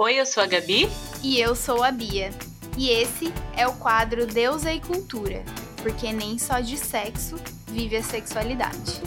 Oi, 0.00 0.14
eu 0.14 0.24
sou 0.24 0.44
a 0.44 0.46
Gabi. 0.46 0.88
E 1.24 1.40
eu 1.40 1.56
sou 1.56 1.82
a 1.82 1.90
Bia. 1.90 2.30
E 2.76 2.88
esse 2.88 3.34
é 3.56 3.66
o 3.66 3.72
quadro 3.72 4.28
Deusa 4.28 4.72
e 4.72 4.80
Cultura, 4.80 5.42
porque 5.82 6.12
nem 6.12 6.38
só 6.38 6.60
de 6.60 6.78
sexo 6.78 7.34
vive 7.66 7.96
a 7.96 8.02
sexualidade. 8.04 9.02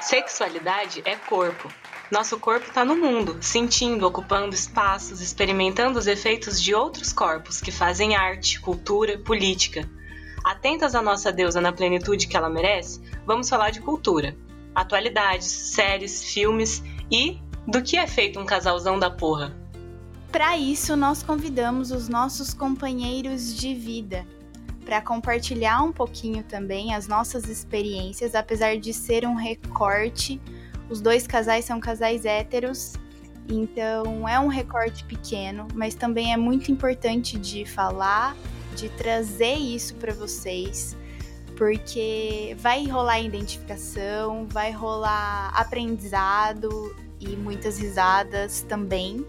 Sexualidade 0.00 1.02
é 1.04 1.16
corpo. 1.16 1.68
Nosso 2.08 2.38
corpo 2.38 2.68
está 2.68 2.84
no 2.84 2.94
mundo, 2.94 3.38
sentindo, 3.40 4.06
ocupando 4.06 4.54
espaços, 4.54 5.20
experimentando 5.20 5.98
os 5.98 6.06
efeitos 6.06 6.62
de 6.62 6.72
outros 6.72 7.12
corpos 7.12 7.60
que 7.60 7.72
fazem 7.72 8.14
arte, 8.14 8.60
cultura, 8.60 9.18
política. 9.18 9.90
Atentas 10.44 10.94
à 10.94 11.02
nossa 11.02 11.32
deusa 11.32 11.60
na 11.60 11.72
plenitude 11.72 12.26
que 12.26 12.36
ela 12.36 12.50
merece, 12.50 13.00
vamos 13.24 13.48
falar 13.48 13.70
de 13.70 13.80
cultura, 13.80 14.36
atualidades, 14.74 15.46
séries, 15.46 16.24
filmes 16.32 16.82
e 17.10 17.38
do 17.66 17.80
que 17.80 17.96
é 17.96 18.06
feito 18.06 18.40
um 18.40 18.46
casalzão 18.46 18.98
da 18.98 19.10
porra. 19.10 19.54
Para 20.32 20.56
isso, 20.56 20.96
nós 20.96 21.22
convidamos 21.22 21.90
os 21.92 22.08
nossos 22.08 22.52
companheiros 22.54 23.54
de 23.54 23.74
vida 23.74 24.26
para 24.84 25.00
compartilhar 25.00 25.82
um 25.82 25.92
pouquinho 25.92 26.42
também 26.42 26.94
as 26.94 27.06
nossas 27.06 27.48
experiências, 27.48 28.34
apesar 28.34 28.76
de 28.76 28.92
ser 28.92 29.24
um 29.24 29.34
recorte. 29.34 30.40
Os 30.90 31.00
dois 31.00 31.26
casais 31.26 31.64
são 31.64 31.78
casais 31.78 32.24
héteros, 32.24 32.94
então 33.48 34.28
é 34.28 34.40
um 34.40 34.48
recorte 34.48 35.04
pequeno, 35.04 35.68
mas 35.74 35.94
também 35.94 36.32
é 36.32 36.36
muito 36.36 36.72
importante 36.72 37.38
de 37.38 37.64
falar 37.64 38.36
de 38.74 38.88
trazer 38.90 39.54
isso 39.54 39.94
para 39.96 40.12
vocês, 40.12 40.96
porque 41.56 42.56
vai 42.58 42.86
rolar 42.86 43.20
identificação, 43.20 44.46
vai 44.48 44.72
rolar 44.72 45.52
aprendizado 45.54 46.94
e 47.20 47.36
muitas 47.36 47.78
risadas 47.78 48.62
também. 48.68 49.24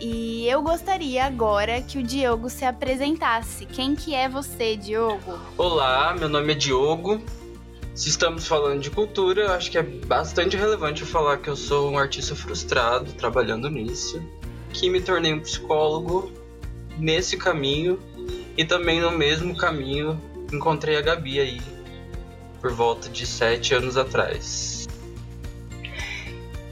E 0.00 0.48
eu 0.48 0.62
gostaria 0.62 1.24
agora 1.24 1.82
que 1.82 1.98
o 1.98 2.02
Diogo 2.02 2.48
se 2.48 2.64
apresentasse. 2.64 3.66
Quem 3.66 3.96
que 3.96 4.14
é 4.14 4.28
você, 4.28 4.76
Diogo? 4.76 5.38
Olá, 5.56 6.14
meu 6.16 6.28
nome 6.28 6.52
é 6.52 6.54
Diogo. 6.54 7.20
Se 7.96 8.08
estamos 8.08 8.46
falando 8.46 8.80
de 8.80 8.92
cultura, 8.92 9.56
acho 9.56 9.72
que 9.72 9.76
é 9.76 9.82
bastante 9.82 10.56
relevante 10.56 11.02
eu 11.02 11.08
falar 11.08 11.38
que 11.38 11.50
eu 11.50 11.56
sou 11.56 11.90
um 11.90 11.98
artista 11.98 12.36
frustrado 12.36 13.12
trabalhando 13.14 13.68
nisso, 13.68 14.22
que 14.72 14.88
me 14.88 15.00
tornei 15.00 15.32
um 15.32 15.40
psicólogo 15.40 16.30
nesse 16.96 17.36
caminho 17.36 17.98
e 18.58 18.64
também 18.64 19.00
no 19.00 19.12
mesmo 19.12 19.56
caminho 19.56 20.20
encontrei 20.52 20.96
a 20.96 21.00
Gabi 21.00 21.38
aí, 21.38 21.60
por 22.60 22.72
volta 22.72 23.08
de 23.08 23.24
sete 23.24 23.72
anos 23.72 23.96
atrás. 23.96 24.88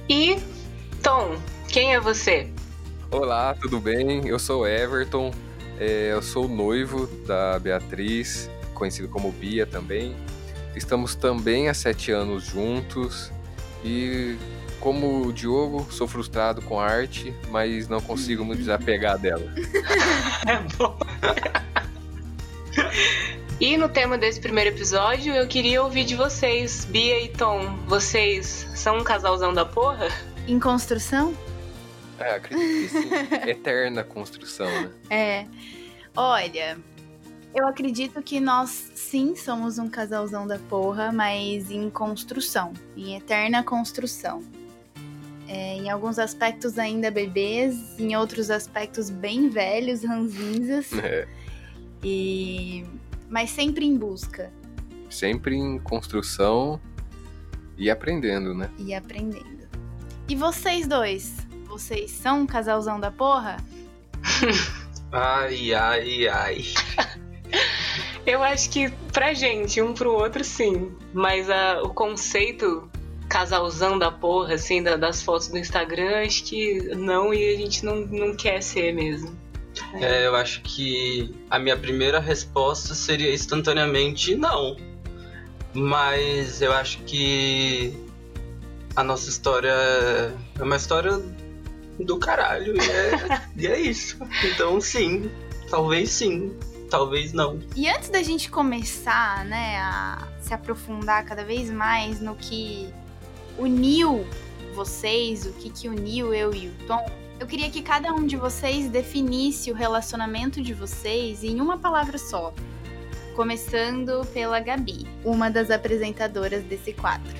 E, 0.09 0.37
Tom, 1.01 1.37
quem 1.69 1.95
é 1.95 2.01
você? 2.01 2.51
Olá, 3.09 3.55
tudo 3.55 3.79
bem? 3.79 4.27
Eu 4.27 4.37
sou 4.37 4.67
Everton, 4.67 5.31
é, 5.79 6.11
eu 6.13 6.21
sou 6.21 6.49
noivo 6.49 7.07
da 7.25 7.57
Beatriz, 7.61 8.51
conhecido 8.75 9.07
como 9.07 9.31
Bia 9.31 9.65
também. 9.65 10.17
Estamos 10.75 11.15
também 11.15 11.69
há 11.69 11.75
sete 11.75 12.11
anos 12.11 12.47
juntos 12.47 13.31
e, 13.85 14.37
como 14.81 15.25
o 15.25 15.33
Diogo, 15.33 15.87
sou 15.93 16.09
frustrado 16.09 16.61
com 16.63 16.81
a 16.81 16.85
arte, 16.85 17.33
mas 17.51 17.89
não 17.89 18.01
consigo 18.01 18.45
me 18.45 18.57
desapegar 18.57 19.19
dela. 19.19 19.47
É 20.47 20.61
bom. 20.77 20.97
E 23.59 23.77
no 23.77 23.89
tema 23.89 24.19
desse 24.19 24.39
primeiro 24.39 24.71
episódio, 24.71 25.35
eu 25.35 25.47
queria 25.49 25.83
ouvir 25.83 26.05
de 26.05 26.15
vocês, 26.15 26.85
Bia 26.85 27.25
e 27.25 27.29
Tom. 27.29 27.77
Vocês 27.87 28.69
são 28.75 28.99
um 28.99 29.05
casalzão 29.05 29.53
da 29.53 29.65
porra? 29.65 30.09
Em 30.47 30.61
construção? 30.61 31.35
É, 32.19 32.37
acredito 32.37 32.71
que 32.81 32.89
sim. 32.89 33.09
Eterna 33.49 34.05
construção, 34.05 34.67
né? 34.67 34.91
É. 35.09 35.47
Olha, 36.15 36.79
eu 37.55 37.67
acredito 37.67 38.23
que 38.23 38.41
nós 38.41 38.93
sim 38.95 39.35
somos 39.35 39.79
um 39.79 39.89
casalzão 39.89 40.47
da 40.47 40.59
porra, 40.59 41.11
mas 41.11 41.71
em 41.71 41.89
construção, 41.89 42.75
em 42.95 43.17
eterna 43.17 43.63
construção. 43.63 44.45
É, 45.49 45.77
em 45.77 45.89
alguns 45.89 46.19
aspectos 46.19 46.79
ainda 46.79 47.11
bebês, 47.11 47.99
em 47.99 48.15
outros 48.17 48.51
aspectos 48.51 49.09
bem 49.09 49.49
velhos, 49.49 50.03
ranzinzas. 50.05 50.93
É. 50.93 51.27
E 52.09 52.85
mas 53.29 53.51
sempre 53.51 53.85
em 53.85 53.97
busca 53.99 54.53
Sempre 55.11 55.57
em 55.57 55.79
construção 55.81 56.81
e 57.77 57.91
aprendendo, 57.91 58.55
né? 58.55 58.71
e 58.79 58.95
aprendendo. 58.95 59.67
E 60.29 60.37
vocês 60.37 60.87
dois? 60.87 61.35
Vocês 61.67 62.11
são 62.13 62.43
um 62.43 62.47
casalzão 62.47 63.01
da 63.01 63.11
porra? 63.11 63.57
Ai, 65.13 65.73
ai, 65.75 66.29
ai. 66.29 66.65
Eu 68.27 68.43
acho 68.43 68.71
que 68.71 68.91
pra 69.13 69.33
gente, 69.35 69.81
um 69.81 69.95
pro 69.95 70.13
outro, 70.13 70.43
sim. 70.45 70.93
Mas 71.15 71.49
a, 71.49 71.81
o 71.83 71.91
conceito 71.91 72.91
casalzão 73.29 73.99
da 73.99 74.11
porra, 74.11 74.55
assim, 74.55 74.83
da- 74.83 74.97
das 74.97 75.23
fotos 75.23 75.47
do 75.49 75.59
Instagram, 75.59 76.25
acho 76.27 76.43
que 76.45 76.81
não 76.97 77.33
e 77.33 77.55
a 77.55 77.57
gente 77.57 77.85
não, 77.85 77.97
não 78.07 78.37
quer 78.37 78.61
ser 78.63 78.93
mesmo. 78.93 79.37
É, 79.95 80.27
eu 80.27 80.35
acho 80.35 80.63
que 80.63 81.35
a 81.51 81.59
minha 81.59 81.77
primeira 81.77 82.19
resposta 82.19 82.95
seria 82.95 83.33
instantaneamente 83.33 84.35
não. 84.35 84.77
Mas 85.75 86.63
eu 86.63 86.73
acho 86.73 86.99
que 87.03 87.95
a 88.95 89.05
nossa 89.05 89.29
história 89.29 89.69
é 89.69 90.63
uma 90.63 90.77
história 90.77 91.21
do 92.01 92.19
caralho 92.19 92.75
e 92.77 92.91
é, 92.91 93.43
e 93.57 93.67
é 93.67 93.81
isso. 93.81 94.19
Então 94.45 94.81
sim, 94.81 95.31
talvez 95.69 96.11
sim, 96.11 96.57
talvez 96.91 97.33
não. 97.33 97.61
E 97.75 97.89
antes 97.89 98.09
da 98.09 98.23
gente 98.23 98.51
começar, 98.51 99.45
né, 99.45 99.79
a 99.79 100.27
se 100.41 100.55
aprofundar 100.55 101.25
cada 101.25 101.45
vez 101.45 101.71
mais 101.71 102.21
no 102.21 102.35
que 102.35 102.93
uniu 103.59 104.27
vocês, 104.75 105.47
o 105.47 105.53
que 105.53 105.71
que 105.71 105.89
uniu 105.89 106.35
eu 106.35 106.55
e 106.55 106.69
o 106.69 106.73
Tom, 106.87 107.05
eu 107.39 107.47
queria 107.47 107.71
que 107.71 107.83
cada 107.83 108.13
um 108.13 108.27
de 108.27 108.37
vocês 108.37 108.89
definisse 108.89 109.71
o 109.71 109.75
relacionamento 109.75 110.63
de 110.63 110.73
vocês 110.73 111.45
em 111.45 111.61
uma 111.61 111.79
palavra 111.79 112.17
só. 112.19 112.53
Começando 113.35 114.27
pela 114.33 114.59
Gabi, 114.61 115.07
uma 115.25 115.51
das 115.51 115.71
apresentadoras 115.71 116.65
desse 116.65 116.95
quadro. 116.95 117.35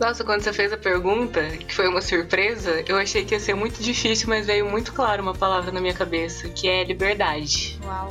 Nossa, 0.00 0.24
quando 0.24 0.42
você 0.42 0.52
fez 0.52 0.72
a 0.72 0.76
pergunta, 0.76 1.46
que 1.58 1.74
foi 1.74 1.86
uma 1.86 2.00
surpresa, 2.00 2.82
eu 2.88 2.96
achei 2.96 3.24
que 3.24 3.34
ia 3.34 3.40
ser 3.40 3.54
muito 3.54 3.82
difícil, 3.82 4.28
mas 4.28 4.46
veio 4.46 4.68
muito 4.68 4.92
claro 4.92 5.22
uma 5.22 5.34
palavra 5.34 5.70
na 5.70 5.80
minha 5.80 5.94
cabeça, 5.94 6.48
que 6.48 6.66
é 6.66 6.82
liberdade. 6.82 7.78
Uau. 7.84 8.08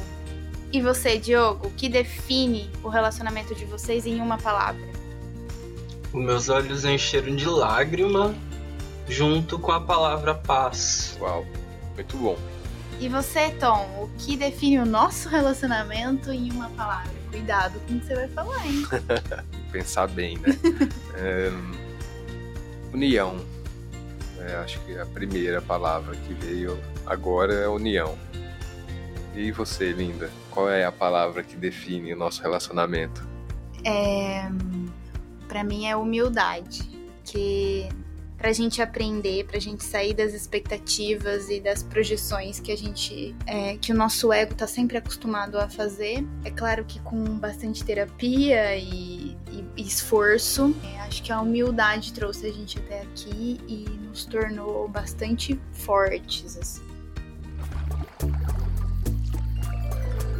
E 0.72 0.80
você, 0.80 1.18
Diogo, 1.18 1.68
o 1.68 1.72
que 1.72 1.90
define 1.90 2.70
o 2.82 2.88
relacionamento 2.88 3.54
de 3.56 3.66
vocês 3.66 4.06
em 4.06 4.22
uma 4.22 4.38
palavra? 4.38 4.88
Os 6.14 6.24
meus 6.24 6.48
olhos 6.48 6.86
encheram 6.86 7.36
de 7.36 7.46
lágrima 7.46 8.34
junto 9.12 9.60
com 9.60 9.72
a 9.72 9.82
palavra 9.82 10.34
paz. 10.34 11.18
Uau, 11.20 11.46
muito 11.96 12.18
bom. 12.18 12.38
E 13.00 13.10
você, 13.10 13.50
Tom, 13.52 13.84
o 14.00 14.10
que 14.18 14.38
define 14.38 14.80
o 14.80 14.86
nosso 14.86 15.28
relacionamento 15.28 16.32
em 16.32 16.52
uma 16.52 16.70
palavra? 16.70 17.12
Cuidado 17.30 17.80
com 17.88 17.96
o 17.96 18.00
que 18.00 18.06
você 18.06 18.16
vai 18.16 18.28
falar, 18.30 18.66
hein? 18.66 18.84
Pensar 19.72 20.08
bem, 20.08 20.38
né? 20.38 20.50
É, 21.16 21.52
união. 22.94 23.38
É, 24.40 24.56
acho 24.56 24.80
que 24.82 24.98
a 24.98 25.06
primeira 25.06 25.62
palavra 25.62 26.16
que 26.16 26.34
veio 26.34 26.80
agora 27.06 27.54
é 27.54 27.68
união. 27.68 28.18
E 29.36 29.52
você, 29.52 29.92
linda? 29.92 30.30
Qual 30.50 30.70
é 30.70 30.86
a 30.86 30.92
palavra 30.92 31.44
que 31.44 31.56
define 31.56 32.14
o 32.14 32.18
nosso 32.18 32.42
relacionamento? 32.42 33.28
É, 33.84 34.50
para 35.48 35.64
mim 35.64 35.86
é 35.86 35.96
humildade, 35.96 36.90
que 37.24 37.90
pra 38.42 38.52
gente 38.52 38.82
aprender, 38.82 39.46
pra 39.46 39.60
gente 39.60 39.84
sair 39.84 40.16
das 40.16 40.34
expectativas 40.34 41.48
e 41.48 41.60
das 41.60 41.84
projeções 41.84 42.60
que 42.60 42.72
a 42.72 42.76
gente, 42.76 43.36
é, 43.46 43.78
que 43.78 43.92
o 43.92 43.96
nosso 43.96 44.34
ego 44.34 44.56
tá 44.56 44.66
sempre 44.66 44.98
acostumado 44.98 45.60
a 45.60 45.70
fazer. 45.70 46.26
É 46.44 46.50
claro 46.50 46.84
que 46.84 47.00
com 47.02 47.24
bastante 47.38 47.84
terapia 47.84 48.76
e, 48.76 49.38
e- 49.52 49.66
e 49.78 49.82
esforço, 49.84 50.76
é, 50.96 51.02
acho 51.02 51.22
que 51.22 51.32
a 51.32 51.40
humildade 51.40 52.12
trouxe 52.14 52.48
a 52.48 52.52
gente 52.52 52.80
até 52.80 53.02
aqui 53.04 53.60
e 53.68 53.86
nos 54.08 54.26
tornou 54.26 54.88
bastante 54.88 55.60
fortes, 55.72 56.58
assim. 56.58 56.82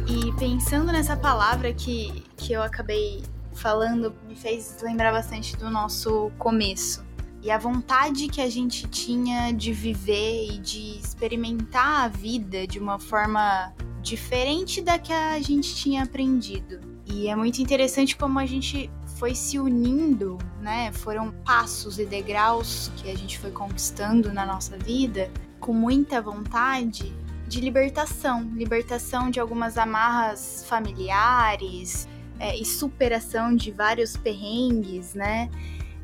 E 0.08 0.32
pensando 0.40 0.90
nessa 0.90 1.16
palavra 1.16 1.72
que, 1.72 2.24
que 2.36 2.52
eu 2.52 2.62
acabei 2.62 3.22
falando, 3.54 4.12
me 4.26 4.34
fez 4.34 4.78
lembrar 4.82 5.12
bastante 5.12 5.56
do 5.56 5.70
nosso 5.70 6.32
começo. 6.36 7.11
E 7.42 7.50
a 7.50 7.58
vontade 7.58 8.28
que 8.28 8.40
a 8.40 8.48
gente 8.48 8.86
tinha 8.88 9.50
de 9.52 9.72
viver 9.72 10.52
e 10.52 10.58
de 10.58 10.96
experimentar 10.98 12.04
a 12.04 12.08
vida 12.08 12.66
de 12.66 12.78
uma 12.78 13.00
forma 13.00 13.74
diferente 14.00 14.80
da 14.80 14.98
que 14.98 15.12
a 15.12 15.40
gente 15.40 15.74
tinha 15.74 16.04
aprendido. 16.04 16.80
E 17.04 17.28
é 17.28 17.34
muito 17.34 17.60
interessante 17.60 18.16
como 18.16 18.38
a 18.38 18.46
gente 18.46 18.88
foi 19.16 19.34
se 19.34 19.58
unindo, 19.58 20.38
né? 20.60 20.92
Foram 20.92 21.32
passos 21.44 21.98
e 21.98 22.06
degraus 22.06 22.90
que 22.96 23.10
a 23.10 23.16
gente 23.16 23.38
foi 23.38 23.50
conquistando 23.50 24.32
na 24.32 24.46
nossa 24.46 24.78
vida 24.78 25.30
com 25.58 25.72
muita 25.72 26.20
vontade 26.20 27.12
de 27.46 27.60
libertação, 27.60 28.42
libertação 28.54 29.30
de 29.30 29.38
algumas 29.38 29.76
amarras 29.76 30.64
familiares 30.68 32.08
é, 32.38 32.56
e 32.56 32.64
superação 32.64 33.54
de 33.54 33.70
vários 33.70 34.16
perrengues, 34.16 35.14
né? 35.14 35.50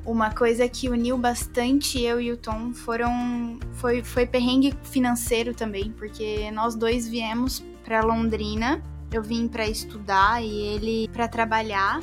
Uma 0.04 0.30
coisa 0.30 0.68
que 0.68 0.88
uniu 0.88 1.18
bastante 1.18 2.00
eu 2.02 2.20
e 2.20 2.32
o 2.32 2.36
Tom 2.36 2.72
foram 2.72 3.58
foi, 3.74 4.02
foi 4.02 4.26
perrengue 4.26 4.74
financeiro 4.84 5.54
também, 5.54 5.92
porque 5.92 6.50
nós 6.50 6.74
dois 6.74 7.06
viemos 7.06 7.62
para 7.84 8.00
Londrina. 8.00 8.82
Eu 9.12 9.22
vim 9.22 9.48
para 9.48 9.66
estudar 9.66 10.42
e 10.42 10.48
ele 10.48 11.08
para 11.12 11.28
trabalhar. 11.28 12.00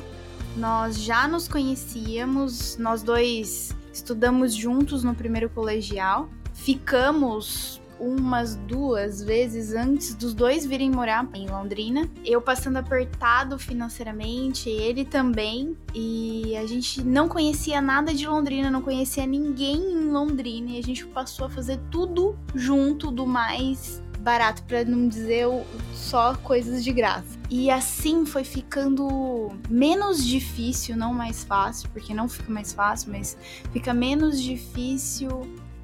Nós 0.56 1.00
já 1.00 1.28
nos 1.28 1.46
conhecíamos, 1.46 2.76
nós 2.78 3.02
dois 3.02 3.74
estudamos 3.92 4.54
juntos 4.54 5.04
no 5.04 5.14
primeiro 5.14 5.50
colegial. 5.50 6.28
Ficamos 6.54 7.80
umas 7.98 8.56
duas 8.56 9.22
vezes 9.22 9.74
antes 9.74 10.14
dos 10.14 10.34
dois 10.34 10.66
virem 10.66 10.90
morar 10.90 11.28
em 11.34 11.48
Londrina. 11.48 12.08
Eu 12.24 12.40
passando 12.40 12.76
apertado 12.76 13.58
financeiramente, 13.58 14.68
ele 14.68 15.04
também. 15.04 15.76
E 15.94 16.56
a 16.56 16.66
gente 16.66 17.02
não 17.02 17.28
conhecia 17.28 17.80
nada 17.80 18.12
de 18.12 18.26
Londrina, 18.26 18.70
não 18.70 18.82
conhecia 18.82 19.26
ninguém 19.26 19.92
em 19.92 20.10
Londrina. 20.10 20.70
E 20.72 20.78
a 20.78 20.82
gente 20.82 21.06
passou 21.06 21.46
a 21.46 21.50
fazer 21.50 21.78
tudo 21.90 22.38
junto 22.54 23.10
do 23.10 23.26
mais 23.26 24.02
barato, 24.26 24.64
para 24.64 24.84
não 24.84 25.06
dizer 25.06 25.46
só 25.94 26.34
coisas 26.34 26.82
de 26.82 26.92
graça. 26.92 27.38
E 27.48 27.70
assim 27.70 28.26
foi 28.26 28.42
ficando 28.42 29.52
menos 29.70 30.26
difícil, 30.26 30.96
não 30.96 31.14
mais 31.14 31.44
fácil, 31.44 31.88
porque 31.90 32.12
não 32.12 32.28
fica 32.28 32.52
mais 32.52 32.72
fácil, 32.72 33.12
mas 33.12 33.38
fica 33.72 33.94
menos 33.94 34.42
difícil 34.42 35.28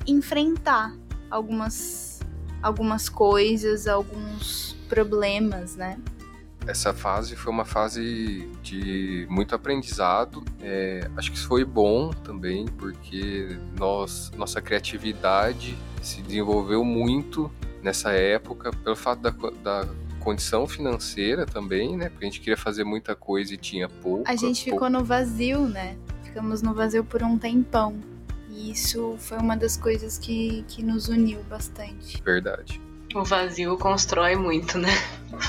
enfrentar 0.09 0.93
algumas 1.31 2.01
algumas 2.62 3.09
coisas, 3.09 3.87
alguns 3.87 4.76
problemas, 4.88 5.76
né? 5.76 5.99
Essa 6.67 6.94
fase 6.94 7.35
foi 7.35 7.53
uma 7.53 7.64
fase 7.64 8.49
de 8.62 9.26
muito 9.29 9.55
aprendizado. 9.55 10.44
É, 10.61 11.11
acho 11.17 11.32
que 11.32 11.38
foi 11.38 11.64
bom 11.64 12.11
também, 12.11 12.67
porque 12.67 13.59
nós, 13.76 14.31
nossa 14.37 14.62
criatividade 14.62 15.76
se 16.00 16.23
desenvolveu 16.23 16.85
muito 16.85 17.50
nessa 17.82 18.12
época, 18.12 18.70
pelo 18.70 18.94
fato 18.94 19.20
da, 19.20 19.31
da 19.62 19.88
condição 20.20 20.69
financeira 20.69 21.44
também, 21.44 21.97
né? 21.97 22.09
Porque 22.09 22.25
a 22.25 22.29
gente 22.29 22.38
queria 22.38 22.56
fazer 22.56 22.85
muita 22.85 23.17
coisa 23.17 23.53
e 23.55 23.56
tinha 23.56 23.88
pouco. 23.88 24.23
A 24.25 24.37
gente 24.37 24.62
ficou 24.62 24.88
no 24.88 25.03
vazio, 25.05 25.67
né? 25.67 25.97
Ficamos 26.23 26.62
no 26.62 26.73
vazio 26.73 27.05
por 27.05 27.25
um 27.25 27.37
tempão. 27.37 27.99
E 28.62 28.70
isso 28.70 29.17
foi 29.19 29.38
uma 29.38 29.56
das 29.56 29.76
coisas 29.76 30.19
que, 30.19 30.64
que 30.69 30.85
nos 30.85 31.09
uniu 31.09 31.43
bastante. 31.50 32.23
Verdade. 32.23 32.81
O 33.12 33.25
vazio 33.25 33.76
constrói 33.76 34.37
muito, 34.37 34.79
né? 34.79 34.88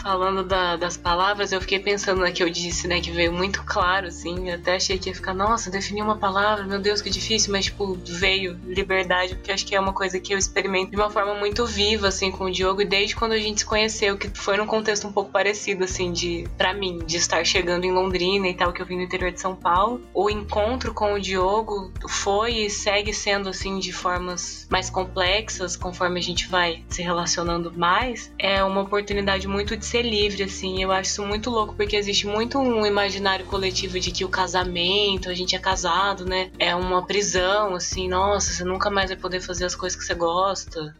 Falando 0.01 0.43
da, 0.43 0.75
das 0.75 0.97
palavras, 0.97 1.51
eu 1.51 1.61
fiquei 1.61 1.79
pensando 1.79 2.21
na 2.21 2.31
que 2.31 2.43
eu 2.43 2.49
disse, 2.49 2.87
né? 2.87 2.99
Que 2.99 3.11
veio 3.11 3.31
muito 3.31 3.63
claro, 3.63 4.07
assim. 4.07 4.51
Até 4.51 4.75
achei 4.75 4.97
que 4.97 5.09
ia 5.09 5.15
ficar, 5.15 5.33
nossa, 5.33 5.69
definir 5.69 6.01
uma 6.01 6.17
palavra, 6.17 6.65
meu 6.65 6.79
Deus, 6.79 7.01
que 7.01 7.09
difícil. 7.09 7.51
Mas, 7.51 7.65
tipo, 7.65 7.97
veio 8.03 8.59
liberdade, 8.65 9.35
porque 9.35 9.51
acho 9.51 9.65
que 9.65 9.75
é 9.75 9.79
uma 9.79 9.93
coisa 9.93 10.19
que 10.19 10.33
eu 10.33 10.37
experimento 10.37 10.91
de 10.91 10.97
uma 10.97 11.09
forma 11.09 11.35
muito 11.35 11.65
viva, 11.65 12.07
assim, 12.07 12.31
com 12.31 12.45
o 12.45 12.51
Diogo. 12.51 12.81
E 12.81 12.85
desde 12.85 13.15
quando 13.15 13.33
a 13.33 13.39
gente 13.39 13.59
se 13.59 13.65
conheceu, 13.65 14.17
que 14.17 14.29
foi 14.29 14.57
num 14.57 14.65
contexto 14.65 15.07
um 15.07 15.11
pouco 15.11 15.31
parecido, 15.31 15.83
assim, 15.83 16.11
de, 16.11 16.47
para 16.57 16.73
mim, 16.73 16.99
de 17.05 17.17
estar 17.17 17.45
chegando 17.45 17.85
em 17.85 17.91
Londrina 17.91 18.47
e 18.47 18.53
tal, 18.53 18.73
que 18.73 18.81
eu 18.81 18.85
vim 18.85 18.97
do 18.97 19.03
interior 19.03 19.31
de 19.31 19.39
São 19.39 19.55
Paulo. 19.55 20.01
O 20.13 20.29
encontro 20.29 20.93
com 20.93 21.13
o 21.13 21.19
Diogo 21.19 21.91
foi 22.07 22.65
e 22.65 22.69
segue 22.69 23.13
sendo, 23.13 23.49
assim, 23.49 23.79
de 23.79 23.93
formas 23.93 24.67
mais 24.69 24.89
complexas, 24.89 25.75
conforme 25.75 26.19
a 26.19 26.23
gente 26.23 26.47
vai 26.47 26.83
se 26.89 27.01
relacionando 27.01 27.71
mais. 27.75 28.31
É 28.39 28.63
uma 28.63 28.81
oportunidade 28.81 29.47
muito 29.47 29.77
de 29.83 29.89
ser 29.89 30.01
livre, 30.01 30.44
assim. 30.44 30.81
Eu 30.81 30.91
acho 30.91 31.12
isso 31.12 31.25
muito 31.25 31.50
louco, 31.50 31.75
porque 31.75 31.95
existe 31.95 32.25
muito 32.25 32.57
um 32.57 32.85
imaginário 32.85 33.45
coletivo 33.45 34.00
de 34.00 34.12
que 34.12 34.25
o 34.25 34.30
casamento, 34.30 35.30
a 35.30 35.33
gente 35.33 35.56
é 35.56 35.59
casado, 35.59 36.25
né? 36.25 36.50
É 36.57 36.74
uma 36.74 37.06
prisão, 37.06 37.75
assim, 37.75 38.07
nossa, 38.07 38.51
você 38.51 38.63
nunca 38.63 38.89
mais 38.89 39.09
vai 39.09 39.18
poder 39.18 39.41
fazer 39.41 39.65
as 39.65 39.75
coisas 39.75 40.00
que 40.00 40.06
você 40.06 40.15
gosta. 40.15 40.95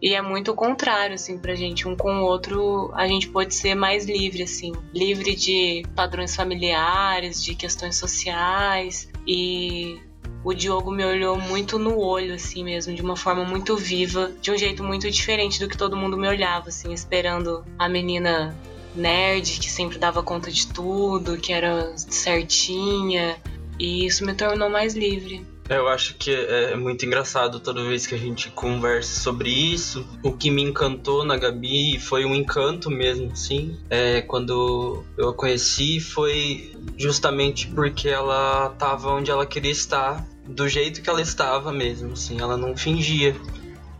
E 0.00 0.14
é 0.14 0.22
muito 0.22 0.52
o 0.52 0.54
contrário, 0.54 1.14
assim, 1.14 1.38
pra 1.38 1.54
gente. 1.54 1.88
Um 1.88 1.96
com 1.96 2.20
o 2.20 2.24
outro, 2.24 2.90
a 2.94 3.06
gente 3.06 3.28
pode 3.28 3.54
ser 3.54 3.74
mais 3.74 4.04
livre, 4.04 4.42
assim. 4.42 4.72
Livre 4.94 5.34
de 5.34 5.84
padrões 5.94 6.36
familiares, 6.36 7.42
de 7.42 7.54
questões 7.54 7.96
sociais. 7.96 9.08
E 9.26 10.00
o 10.44 10.54
Diogo 10.54 10.90
me 10.90 11.04
olhou 11.04 11.38
muito 11.38 11.78
no 11.78 11.98
olho, 11.98 12.34
assim 12.34 12.64
mesmo, 12.64 12.94
de 12.94 13.02
uma 13.02 13.16
forma 13.16 13.44
muito 13.44 13.76
viva, 13.76 14.32
de 14.40 14.50
um 14.50 14.56
jeito 14.56 14.82
muito 14.82 15.10
diferente 15.10 15.60
do 15.60 15.68
que 15.68 15.76
todo 15.76 15.96
mundo 15.96 16.16
me 16.16 16.28
olhava, 16.28 16.68
assim, 16.68 16.92
esperando 16.92 17.64
a 17.78 17.88
menina 17.88 18.56
nerd 18.94 19.58
que 19.60 19.70
sempre 19.70 19.98
dava 19.98 20.22
conta 20.22 20.50
de 20.50 20.66
tudo, 20.68 21.38
que 21.38 21.52
era 21.52 21.92
certinha. 21.96 23.36
E 23.78 24.06
isso 24.06 24.24
me 24.24 24.34
tornou 24.34 24.68
mais 24.68 24.94
livre. 24.94 25.46
Eu 25.68 25.86
acho 25.86 26.14
que 26.14 26.32
é 26.32 26.74
muito 26.74 27.04
engraçado 27.04 27.60
toda 27.60 27.84
vez 27.84 28.06
que 28.06 28.14
a 28.14 28.18
gente 28.18 28.50
conversa 28.50 29.20
sobre 29.20 29.50
isso. 29.50 30.06
O 30.22 30.32
que 30.32 30.50
me 30.50 30.62
encantou 30.62 31.22
na 31.24 31.36
Gabi 31.36 31.98
foi 31.98 32.24
um 32.24 32.34
encanto 32.34 32.90
mesmo, 32.90 33.36
sim. 33.36 33.78
É, 33.90 34.22
quando 34.22 35.04
eu 35.16 35.28
a 35.28 35.34
conheci 35.34 36.00
foi 36.00 36.72
justamente 36.96 37.68
porque 37.68 38.08
ela 38.08 38.70
estava 38.72 39.10
onde 39.12 39.30
ela 39.30 39.44
queria 39.44 39.70
estar, 39.70 40.26
do 40.46 40.66
jeito 40.66 41.02
que 41.02 41.10
ela 41.10 41.20
estava 41.20 41.70
mesmo, 41.70 42.12
assim. 42.14 42.40
Ela 42.40 42.56
não 42.56 42.74
fingia. 42.74 43.36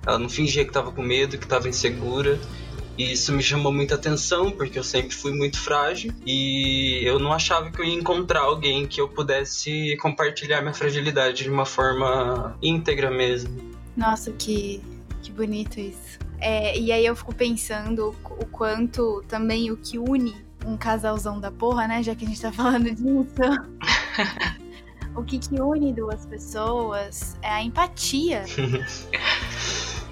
Ela 0.06 0.18
não 0.18 0.28
fingia 0.28 0.64
que 0.64 0.70
estava 0.70 0.90
com 0.90 1.02
medo, 1.02 1.36
que 1.36 1.44
estava 1.44 1.68
insegura. 1.68 2.40
E 2.98 3.12
isso 3.12 3.32
me 3.32 3.42
chamou 3.42 3.72
muita 3.72 3.94
atenção, 3.94 4.50
porque 4.50 4.76
eu 4.76 4.82
sempre 4.82 5.14
fui 5.14 5.32
muito 5.32 5.58
frágil 5.58 6.12
e 6.26 7.00
eu 7.04 7.20
não 7.20 7.32
achava 7.32 7.70
que 7.70 7.80
eu 7.80 7.84
ia 7.84 7.94
encontrar 7.94 8.40
alguém 8.40 8.86
que 8.86 9.00
eu 9.00 9.08
pudesse 9.08 9.96
compartilhar 9.98 10.60
minha 10.60 10.74
fragilidade 10.74 11.44
de 11.44 11.50
uma 11.50 11.64
forma 11.64 12.58
íntegra 12.60 13.08
mesmo. 13.08 13.56
Nossa, 13.96 14.32
que, 14.32 14.82
que 15.22 15.30
bonito 15.30 15.78
isso. 15.78 16.18
É, 16.40 16.76
e 16.76 16.90
aí 16.90 17.06
eu 17.06 17.14
fico 17.14 17.32
pensando 17.32 18.16
o 18.24 18.46
quanto 18.46 19.22
também 19.28 19.70
o 19.70 19.76
que 19.76 19.96
une 19.96 20.48
um 20.66 20.76
casalzão 20.76 21.40
da 21.40 21.50
porra, 21.50 21.86
né? 21.86 22.02
Já 22.02 22.14
que 22.14 22.24
a 22.24 22.28
gente 22.28 22.40
tá 22.40 22.52
falando 22.52 22.90
disso. 22.90 23.04
o 25.14 25.22
que, 25.22 25.38
que 25.38 25.60
une 25.60 25.92
duas 25.92 26.26
pessoas 26.26 27.36
é 27.42 27.48
a 27.48 27.62
empatia. 27.62 28.44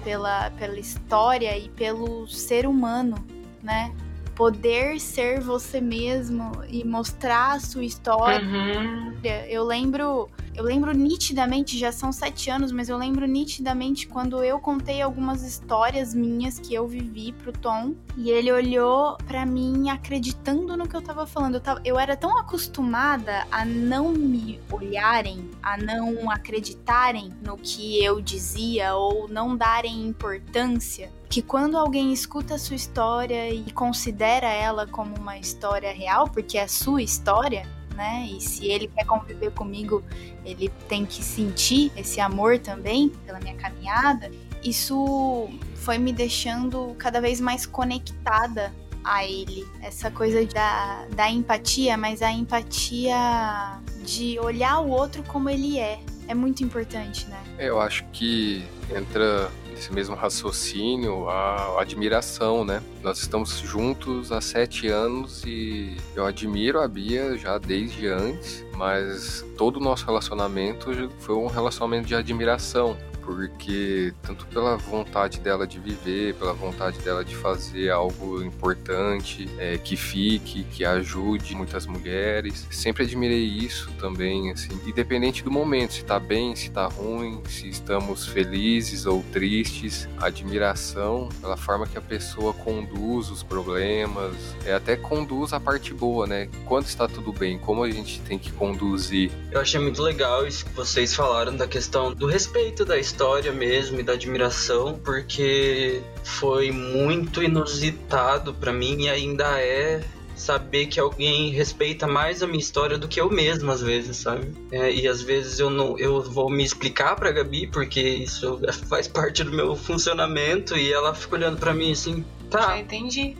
pela, 0.03 0.49
pela 0.51 0.79
história 0.79 1.57
e 1.57 1.69
pelo 1.69 2.27
ser 2.27 2.65
humano, 2.67 3.15
né? 3.61 3.93
Poder 4.35 4.99
ser 4.99 5.39
você 5.39 5.81
mesmo 5.81 6.51
e 6.69 6.83
mostrar 6.83 7.53
a 7.53 7.59
sua 7.59 7.83
história. 7.83 8.45
Uhum. 8.45 9.17
Eu 9.49 9.63
lembro 9.63 10.29
eu 10.57 10.63
lembro 10.63 10.91
nitidamente, 10.91 11.77
já 11.77 11.91
são 11.91 12.11
sete 12.11 12.49
anos, 12.49 12.71
mas 12.71 12.89
eu 12.89 12.97
lembro 12.97 13.27
nitidamente 13.27 14.07
quando 14.07 14.43
eu 14.43 14.59
contei 14.59 15.03
algumas 15.03 15.43
histórias 15.43 16.15
minhas 16.15 16.57
que 16.57 16.73
eu 16.73 16.87
vivi 16.87 17.31
pro 17.31 17.53
Tom 17.53 17.93
e 18.17 18.31
ele 18.31 18.51
olhou 18.51 19.17
para 19.27 19.45
mim 19.45 19.91
acreditando 19.91 20.75
no 20.75 20.87
que 20.87 20.95
eu 20.95 21.01
tava 21.01 21.27
falando. 21.27 21.55
Eu, 21.55 21.61
tava, 21.61 21.81
eu 21.85 21.99
era 21.99 22.17
tão 22.17 22.35
acostumada 22.39 23.45
a 23.51 23.63
não 23.63 24.11
me 24.11 24.59
olharem, 24.71 25.47
a 25.61 25.77
não 25.77 26.31
acreditarem 26.31 27.31
no 27.45 27.55
que 27.55 28.03
eu 28.03 28.19
dizia 28.19 28.95
ou 28.95 29.27
não 29.27 29.55
darem 29.55 30.07
importância 30.07 31.15
que 31.29 31.41
quando 31.41 31.77
alguém 31.77 32.13
escuta 32.13 32.55
a 32.55 32.57
sua 32.57 32.77
história 32.77 33.49
e 33.53 33.69
considera 33.73 34.47
ela 34.47 34.87
como 34.87 35.15
uma 35.17 35.37
história 35.37 35.91
real, 35.91 36.29
porque 36.29 36.57
é 36.57 36.63
a 36.63 36.67
sua 36.69 37.01
história, 37.01 37.67
né? 37.97 38.29
E 38.31 38.39
se 38.39 38.67
ele 38.67 38.87
quer 38.87 39.05
conviver 39.05 39.51
comigo, 39.51 40.03
ele 40.45 40.69
tem 40.87 41.05
que 41.05 41.23
sentir 41.23 41.91
esse 41.97 42.21
amor 42.21 42.59
também 42.59 43.09
pela 43.25 43.39
minha 43.39 43.55
caminhada. 43.55 44.31
Isso 44.63 45.49
foi 45.75 45.97
me 45.97 46.13
deixando 46.13 46.95
cada 46.99 47.19
vez 47.19 47.41
mais 47.41 47.65
conectada 47.65 48.71
a 49.03 49.25
ele. 49.25 49.65
Essa 49.81 50.11
coisa 50.11 50.45
da, 50.45 51.07
da 51.15 51.29
empatia, 51.29 51.97
mas 51.97 52.21
a 52.21 52.31
empatia 52.31 53.79
de 54.05 54.39
olhar 54.39 54.79
o 54.79 54.89
outro 54.89 55.23
como 55.23 55.49
ele 55.49 55.79
é. 55.79 55.99
É 56.27 56.35
muito 56.35 56.63
importante, 56.63 57.25
né? 57.27 57.41
Eu 57.57 57.79
acho 57.79 58.03
que 58.11 58.63
entra 58.95 59.49
esse 59.77 59.93
mesmo 59.93 60.15
raciocínio, 60.15 61.29
a 61.29 61.81
admiração, 61.81 62.65
né? 62.65 62.81
Nós 63.03 63.19
estamos 63.19 63.59
juntos 63.59 64.31
há 64.31 64.41
sete 64.41 64.87
anos 64.87 65.43
e 65.45 65.95
eu 66.15 66.25
admiro 66.25 66.81
a 66.81 66.87
Bia 66.87 67.37
já 67.37 67.57
desde 67.57 68.07
antes, 68.07 68.65
mas 68.75 69.45
todo 69.57 69.77
o 69.77 69.79
nosso 69.79 70.05
relacionamento 70.05 70.89
foi 71.19 71.35
um 71.35 71.47
relacionamento 71.47 72.07
de 72.07 72.15
admiração, 72.15 72.97
porque 73.27 74.13
tanto 74.23 74.45
pela 74.47 74.77
vontade 74.77 75.41
dela 75.41 75.67
de 75.67 75.77
viver, 75.79 76.33
pela 76.35 76.53
vontade 76.53 76.97
dela 76.99 77.25
de 77.25 77.35
fazer 77.35 77.89
algo 77.89 78.41
importante, 78.41 79.49
é, 79.57 79.77
que 79.77 79.97
fique, 79.97 80.63
que 80.63 80.85
ajude 80.85 81.53
muitas 81.53 81.85
mulheres. 81.85 82.65
Sempre 82.71 83.03
admirei 83.03 83.43
isso 83.43 83.91
também, 83.99 84.49
assim, 84.51 84.69
independente 84.87 85.43
do 85.43 85.51
momento, 85.51 85.95
se 85.95 86.05
tá 86.05 86.17
bem, 86.17 86.55
se 86.55 86.71
tá 86.71 86.87
ruim, 86.87 87.43
se 87.49 87.67
estamos 87.67 88.25
felizes 88.25 89.05
ou 89.05 89.21
tristes, 89.33 90.07
admiração 90.17 91.27
pela 91.41 91.57
forma 91.57 91.85
que 91.85 91.97
a 91.97 92.01
pessoa 92.01 92.53
conduz 92.53 93.29
os 93.29 93.43
problemas, 93.43 94.33
é, 94.65 94.73
até 94.73 94.95
conduz 94.95 95.51
a 95.51 95.59
parte 95.59 95.93
boa, 95.93 96.25
né? 96.25 96.47
Quando 96.65 96.85
está 96.85 97.09
tudo 97.09 97.33
bem, 97.33 97.59
como 97.59 97.83
a 97.83 97.91
gente 97.91 98.21
tem 98.21 98.39
que 98.39 98.53
conduzir. 98.53 99.29
Eu 99.51 99.59
achei 99.59 99.81
muito 99.81 100.01
legal 100.01 100.47
isso 100.47 100.63
que 100.63 100.71
vocês 100.71 101.13
falaram 101.13 101.57
da 101.57 101.67
questão 101.67 102.13
do 102.13 102.25
respeito 102.25 102.85
da 102.85 102.97
história 102.97 103.16
mesmo 103.53 103.99
e 103.99 104.03
da 104.03 104.13
admiração, 104.13 104.99
porque 105.03 106.01
foi 106.23 106.71
muito 106.71 107.41
inusitado 107.41 108.53
para 108.53 108.71
mim 108.71 109.03
e 109.03 109.09
ainda 109.09 109.59
é 109.59 110.01
saber 110.35 110.85
que 110.85 110.99
alguém 110.99 111.49
respeita 111.51 112.05
mais 112.05 112.43
a 112.43 112.47
minha 112.47 112.59
história 112.59 112.97
do 112.97 113.07
que 113.07 113.19
eu 113.19 113.29
mesmo 113.29 113.71
às 113.71 113.81
vezes, 113.81 114.17
sabe? 114.17 114.53
É, 114.71 114.93
e 114.93 115.07
às 115.07 115.21
vezes 115.21 115.59
eu 115.59 115.69
não, 115.69 115.97
eu 115.97 116.21
vou 116.21 116.49
me 116.49 116.63
explicar 116.63 117.15
para 117.15 117.31
Gabi 117.31 117.67
porque 117.67 117.99
isso 117.99 118.59
faz 118.87 119.07
parte 119.07 119.43
do 119.43 119.51
meu 119.51 119.75
funcionamento 119.75 120.77
e 120.77 120.93
ela 120.93 121.13
fica 121.15 121.35
olhando 121.35 121.57
para 121.57 121.73
mim 121.73 121.91
assim, 121.91 122.23
tá? 122.49 122.61
Já 122.61 122.79
entendi. 122.79 123.35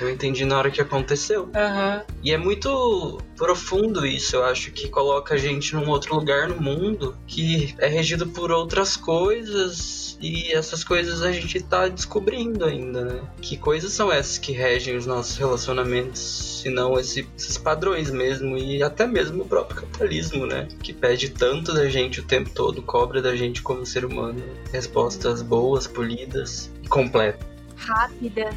Eu 0.00 0.08
entendi 0.10 0.44
na 0.44 0.58
hora 0.58 0.70
que 0.70 0.80
aconteceu. 0.80 1.44
Uhum. 1.44 2.02
E 2.22 2.32
é 2.32 2.36
muito 2.36 3.20
profundo 3.36 4.04
isso, 4.06 4.36
eu 4.36 4.44
acho 4.44 4.72
que 4.72 4.88
coloca 4.88 5.34
a 5.34 5.38
gente 5.38 5.74
num 5.74 5.88
outro 5.88 6.14
lugar 6.14 6.48
no 6.48 6.60
mundo 6.60 7.16
que 7.26 7.74
é 7.78 7.86
regido 7.86 8.26
por 8.26 8.50
outras 8.50 8.96
coisas 8.96 10.18
e 10.20 10.52
essas 10.52 10.82
coisas 10.82 11.22
a 11.22 11.30
gente 11.30 11.60
tá 11.60 11.86
descobrindo 11.86 12.64
ainda, 12.64 13.04
né? 13.04 13.20
Que 13.40 13.56
coisas 13.56 13.92
são 13.92 14.10
essas 14.10 14.38
que 14.38 14.52
regem 14.52 14.96
os 14.96 15.06
nossos 15.06 15.36
relacionamentos, 15.36 16.60
se 16.62 16.70
não 16.70 16.98
esse, 16.98 17.28
esses 17.36 17.56
padrões 17.56 18.10
mesmo 18.10 18.58
e 18.58 18.82
até 18.82 19.06
mesmo 19.06 19.42
o 19.42 19.46
próprio 19.46 19.82
capitalismo, 19.82 20.46
né? 20.46 20.66
Que 20.82 20.92
pede 20.92 21.30
tanto 21.30 21.72
da 21.72 21.88
gente 21.88 22.20
o 22.20 22.24
tempo 22.24 22.50
todo, 22.50 22.82
cobra 22.82 23.22
da 23.22 23.36
gente 23.36 23.62
como 23.62 23.86
ser 23.86 24.04
humano 24.04 24.42
respostas 24.72 25.42
boas, 25.42 25.86
polidas 25.86 26.70
e 26.82 26.88
completas. 26.88 27.46
Rápidas, 27.76 28.56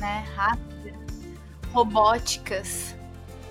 né? 0.00 0.26
Rápidas, 0.34 0.94
robóticas. 1.72 2.96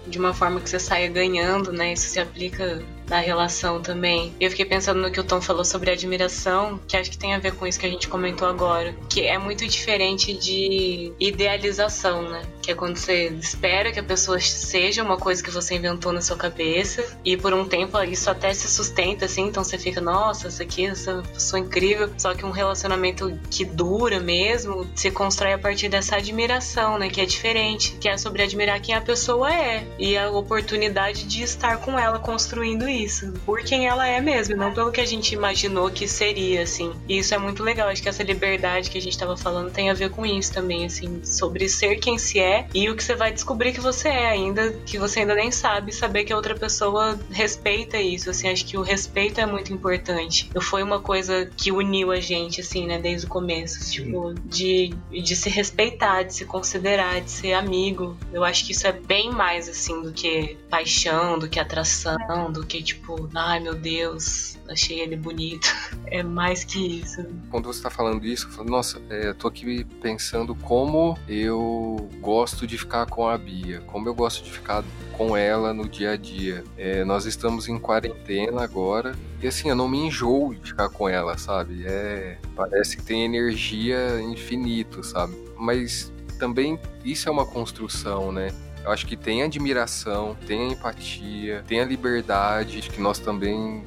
De 0.08 0.18
uma 0.18 0.34
forma 0.34 0.60
que 0.60 0.70
você 0.70 0.80
saia 0.80 1.08
ganhando, 1.08 1.72
né? 1.72 1.94
Isso 1.94 2.10
se 2.10 2.20
aplica 2.20 2.84
na 3.10 3.20
relação 3.20 3.82
também. 3.82 4.34
Eu 4.40 4.50
fiquei 4.50 4.66
pensando 4.66 5.02
no 5.02 5.12
que 5.12 5.20
o 5.20 5.24
Tom 5.24 5.42
falou 5.42 5.66
sobre 5.66 5.92
admiração, 5.92 6.80
que 6.88 6.96
acho 6.96 7.10
que 7.10 7.18
tem 7.18 7.34
a 7.34 7.40
ver 7.40 7.56
com 7.56 7.66
isso 7.66 7.80
que 7.80 7.86
a 7.86 7.90
gente 7.90 8.08
comentou 8.08 8.48
agora, 8.48 8.96
que 9.10 9.22
é 9.22 9.38
muito 9.38 9.68
diferente 9.68 10.34
de 10.34 11.12
idealização, 11.20 12.30
né? 12.30 12.44
Que 12.62 12.72
é 12.72 12.76
quando 12.76 12.98
você 12.98 13.28
espera 13.30 13.92
que 13.92 14.00
a 14.00 14.04
pessoa 14.04 14.40
seja 14.40 15.04
uma 15.04 15.18
coisa 15.18 15.44
que 15.44 15.50
você 15.50 15.76
inventou 15.76 16.12
na 16.12 16.22
sua 16.22 16.38
cabeça 16.38 17.18
e 17.26 17.36
por 17.36 17.54
um 17.54 17.66
tempo 17.66 18.00
isso 18.04 18.30
até 18.30 18.54
se 18.54 18.70
sustenta 18.70 19.26
assim, 19.26 19.48
então 19.48 19.64
você 19.64 19.78
fica, 19.78 20.00
nossa, 20.00 20.48
essa 20.48 20.64
aqui, 20.64 20.86
essa 20.86 21.24
pessoa 21.34 21.60
incrível. 21.60 22.10
Só 22.18 22.34
que 22.36 22.46
um 22.46 22.52
relacionamento 22.52 23.38
que 23.50 23.66
dura 23.66 24.20
mesmo 24.20 24.88
se 24.96 25.10
constrói 25.10 25.54
a 25.54 25.60
partir 25.60 25.90
dessa 25.90 26.16
admiração, 26.16 27.00
né? 27.00 27.10
Que 27.10 27.22
é 27.22 27.26
diferente, 27.26 27.98
que 28.00 28.08
é 28.08 28.18
sobre 28.18 28.44
admirar 28.44 28.80
quem 28.80 28.94
a 28.94 29.02
pessoa 29.02 29.52
é 29.54 29.88
e 29.98 30.16
a 30.18 30.30
oportunidade 30.30 31.24
de 31.24 31.42
estar 31.42 31.78
com 31.78 31.98
ela 31.98 32.20
construindo 32.20 32.88
isso 32.88 32.99
isso, 33.04 33.34
por 33.46 33.62
quem 33.62 33.88
ela 33.88 34.08
é 34.08 34.20
mesmo, 34.22 34.56
não 34.56 34.74
pelo 34.74 34.92
que 34.92 35.02
a 35.02 35.06
gente 35.06 35.34
imaginou 35.34 35.90
que 35.90 36.08
seria, 36.08 36.64
assim. 36.64 36.94
E 37.08 37.20
isso 37.20 37.34
é 37.34 37.38
muito 37.38 37.64
legal, 37.64 37.90
acho 37.90 38.02
que 38.02 38.10
essa 38.10 38.24
liberdade 38.24 38.90
que 38.90 38.98
a 38.98 39.02
gente 39.02 39.18
tava 39.18 39.36
falando 39.36 39.72
tem 39.72 39.90
a 39.90 39.94
ver 39.94 40.10
com 40.10 40.26
isso 40.26 40.54
também, 40.54 40.86
assim, 40.86 41.24
sobre 41.24 41.68
ser 41.70 41.98
quem 41.98 42.18
se 42.18 42.40
é 42.40 42.68
e 42.74 42.90
o 42.90 42.96
que 42.96 43.04
você 43.04 43.16
vai 43.16 43.32
descobrir 43.32 43.74
que 43.74 43.80
você 43.80 44.10
é 44.10 44.28
ainda, 44.28 44.72
que 44.86 44.98
você 44.98 45.22
ainda 45.22 45.36
nem 45.36 45.52
sabe, 45.52 45.92
saber 45.92 46.24
que 46.24 46.34
a 46.34 46.36
outra 46.36 46.56
pessoa 46.56 47.20
respeita 47.32 47.98
isso, 47.98 48.30
assim, 48.30 48.50
acho 48.50 48.66
que 48.66 48.78
o 48.78 48.82
respeito 48.82 49.40
é 49.40 49.46
muito 49.46 49.74
importante. 49.74 50.50
Foi 50.62 50.84
uma 50.84 51.00
coisa 51.00 51.50
que 51.58 51.72
uniu 51.72 52.12
a 52.12 52.20
gente, 52.20 52.62
assim, 52.62 52.86
né, 52.86 53.00
desde 53.00 53.26
o 53.26 53.30
começo, 53.30 53.92
tipo, 53.92 54.34
de, 54.46 54.94
de 55.12 55.36
se 55.36 55.50
respeitar, 55.50 56.24
de 56.24 56.34
se 56.34 56.46
considerar, 56.46 57.22
de 57.22 57.32
ser 57.32 57.54
amigo. 57.54 58.18
Eu 58.32 58.44
acho 58.44 58.66
que 58.66 58.72
isso 58.72 58.88
é 58.88 58.92
bem 58.92 59.32
mais, 59.32 59.68
assim, 59.70 60.02
do 60.02 60.12
que 60.12 60.58
paixão, 60.70 61.38
do 61.38 61.48
que 61.48 61.60
atração, 61.60 62.52
do 62.52 62.66
que 62.66 62.82
tipo, 62.90 63.30
ai 63.36 63.60
meu 63.60 63.76
Deus, 63.76 64.58
achei 64.68 65.00
ele 65.00 65.16
bonito. 65.16 65.68
É 66.12 66.24
mais 66.24 66.64
que 66.64 67.02
isso. 67.02 67.24
Quando 67.52 67.66
você 67.66 67.84
tá 67.84 67.90
falando 67.92 68.26
isso, 68.26 68.48
eu 68.48 68.52
falo, 68.52 68.70
nossa, 68.70 69.00
é, 69.12 69.28
eu 69.28 69.36
tô 69.36 69.48
aqui 69.48 69.84
pensando 70.02 70.56
como 70.56 71.16
eu 71.28 72.10
gosto 72.20 72.66
de 72.66 72.80
ficar 72.80 73.06
com 73.06 73.28
a 73.28 73.38
Bia, 73.38 73.82
como 73.82 74.10
eu 74.10 74.16
gosto 74.16 74.44
de 74.44 74.52
ficar 74.52 74.84
com 75.16 75.38
ela 75.38 75.72
no 75.72 75.88
dia 75.88 76.14
a 76.14 76.18
dia. 76.18 76.64
É, 76.76 77.04
nós 77.06 77.28
estamos 77.28 77.68
em 77.68 77.78
quarentena 77.78 78.64
agora 78.64 79.16
e 79.40 79.48
assim, 79.48 79.70
eu 79.70 79.76
não 79.76 79.88
me 79.88 80.00
enjoo 80.00 80.56
de 80.56 80.70
ficar 80.70 80.90
com 80.90 81.08
ela, 81.08 81.38
sabe? 81.38 81.86
É, 81.86 82.40
parece 82.56 82.98
que 82.98 83.04
tem 83.04 83.24
energia 83.24 84.20
infinito, 84.20 85.04
sabe? 85.04 85.36
Mas 85.56 86.12
também 86.40 86.80
isso 87.06 87.30
é 87.30 87.32
uma 87.32 87.46
construção, 87.46 88.32
né? 88.32 88.48
Eu 88.84 88.92
acho 88.92 89.06
que 89.06 89.18
tem 89.18 89.44
admiração, 89.44 90.36
tem 90.48 90.72
empatia, 90.72 91.64
tem 91.68 91.82
a 91.82 91.86
liberdade, 91.86 92.80
acho 92.80 92.90
que 92.90 93.02
nós 93.02 93.20
também 93.20 93.84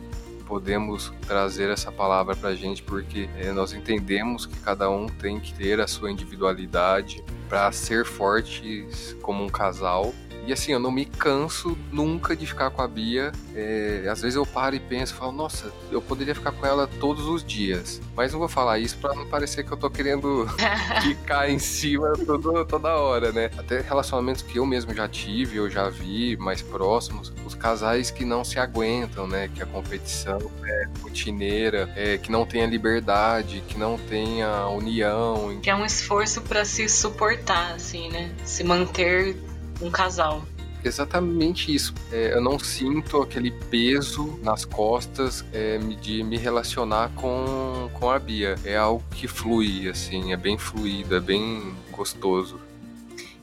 podemos 0.46 1.12
trazer 1.26 1.70
essa 1.70 1.90
palavra 1.90 2.36
para 2.36 2.50
a 2.50 2.54
gente 2.54 2.82
porque 2.82 3.28
é, 3.38 3.52
nós 3.52 3.72
entendemos 3.72 4.44
que 4.44 4.58
cada 4.60 4.90
um 4.90 5.06
tem 5.06 5.40
que 5.40 5.54
ter 5.54 5.80
a 5.80 5.86
sua 5.86 6.10
individualidade 6.10 7.24
para 7.48 7.72
ser 7.72 8.04
fortes 8.04 9.16
como 9.22 9.42
um 9.42 9.48
casal 9.48 10.12
e 10.46 10.52
assim, 10.52 10.72
eu 10.72 10.80
não 10.80 10.90
me 10.90 11.04
canso 11.04 11.78
nunca 11.92 12.34
de 12.34 12.46
ficar 12.46 12.70
com 12.70 12.82
a 12.82 12.88
Bia. 12.88 13.30
É, 13.54 14.06
às 14.10 14.22
vezes 14.22 14.36
eu 14.36 14.44
paro 14.44 14.74
e 14.74 14.80
penso, 14.80 15.14
falo, 15.14 15.32
nossa, 15.32 15.72
eu 15.90 16.02
poderia 16.02 16.34
ficar 16.34 16.52
com 16.52 16.66
ela 16.66 16.86
todos 16.86 17.26
os 17.26 17.44
dias. 17.44 18.00
Mas 18.16 18.32
não 18.32 18.40
vou 18.40 18.48
falar 18.48 18.78
isso 18.78 18.96
para 18.98 19.14
não 19.14 19.26
parecer 19.26 19.64
que 19.64 19.72
eu 19.72 19.76
tô 19.76 19.88
querendo 19.88 20.46
ficar 21.02 21.48
em 21.48 21.58
cima 21.58 22.12
todo, 22.26 22.64
toda 22.64 22.88
hora, 22.96 23.30
né? 23.30 23.50
Até 23.56 23.80
relacionamentos 23.80 24.42
que 24.42 24.58
eu 24.58 24.66
mesmo 24.66 24.92
já 24.92 25.08
tive, 25.08 25.58
eu 25.58 25.70
já 25.70 25.88
vi 25.88 26.36
mais 26.36 26.60
próximos, 26.60 27.32
os 27.46 27.54
casais 27.54 28.10
que 28.10 28.24
não 28.24 28.44
se 28.44 28.58
aguentam, 28.58 29.28
né? 29.28 29.48
Que 29.54 29.62
a 29.62 29.66
competição 29.66 30.38
é 30.64 30.88
rotineira, 31.00 31.92
é, 31.94 32.18
que 32.18 32.32
não 32.32 32.44
tem 32.44 32.64
a 32.64 32.66
liberdade, 32.66 33.62
que 33.68 33.78
não 33.78 33.96
tem 33.96 34.42
a 34.42 34.66
união. 34.68 35.60
Que 35.62 35.70
é 35.70 35.74
um 35.74 35.86
esforço 35.86 36.40
para 36.42 36.64
se 36.64 36.88
suportar, 36.88 37.74
assim, 37.74 38.10
né? 38.10 38.32
Se 38.44 38.64
manter 38.64 39.36
um 39.82 39.90
casal. 39.90 40.42
Exatamente 40.84 41.72
isso. 41.72 41.94
É, 42.10 42.34
eu 42.34 42.40
não 42.40 42.58
sinto 42.58 43.22
aquele 43.22 43.50
peso 43.50 44.38
nas 44.42 44.64
costas 44.64 45.44
é, 45.52 45.78
de 45.78 46.24
me 46.24 46.36
relacionar 46.36 47.10
com, 47.14 47.88
com 47.92 48.10
a 48.10 48.18
Bia. 48.18 48.56
É 48.64 48.76
algo 48.76 49.04
que 49.10 49.28
flui, 49.28 49.88
assim, 49.88 50.32
é 50.32 50.36
bem 50.36 50.58
fluido, 50.58 51.14
é 51.14 51.20
bem 51.20 51.74
gostoso. 51.92 52.60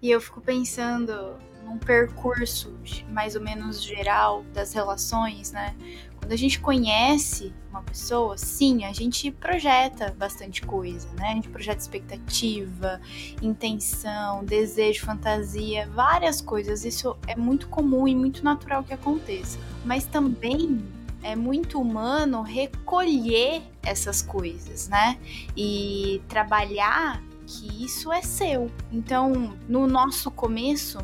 E 0.01 0.11
eu 0.11 0.19
fico 0.19 0.41
pensando 0.41 1.35
num 1.63 1.77
percurso 1.77 2.73
mais 3.09 3.35
ou 3.35 3.41
menos 3.41 3.81
geral 3.81 4.43
das 4.53 4.73
relações, 4.73 5.51
né? 5.51 5.75
Quando 6.19 6.31
a 6.31 6.35
gente 6.35 6.59
conhece 6.59 7.53
uma 7.69 7.81
pessoa, 7.81 8.37
sim, 8.37 8.83
a 8.83 8.91
gente 8.91 9.31
projeta 9.31 10.13
bastante 10.17 10.61
coisa, 10.61 11.07
né? 11.13 11.29
A 11.29 11.33
gente 11.35 11.49
projeta 11.49 11.79
expectativa, 11.79 12.99
intenção, 13.41 14.43
desejo, 14.43 15.05
fantasia, 15.05 15.87
várias 15.93 16.41
coisas. 16.41 16.83
Isso 16.83 17.15
é 17.27 17.35
muito 17.35 17.67
comum 17.69 18.07
e 18.07 18.15
muito 18.15 18.43
natural 18.43 18.83
que 18.83 18.93
aconteça. 18.93 19.57
Mas 19.85 20.05
também 20.05 20.83
é 21.23 21.35
muito 21.35 21.79
humano 21.79 22.41
recolher 22.41 23.61
essas 23.83 24.21
coisas, 24.21 24.87
né? 24.87 25.17
E 25.55 26.21
trabalhar 26.27 27.23
que 27.45 27.83
isso 27.83 28.11
é 28.11 28.21
seu. 28.21 28.69
Então, 28.91 29.57
no 29.67 29.87
nosso 29.87 30.29
começo, 30.29 30.99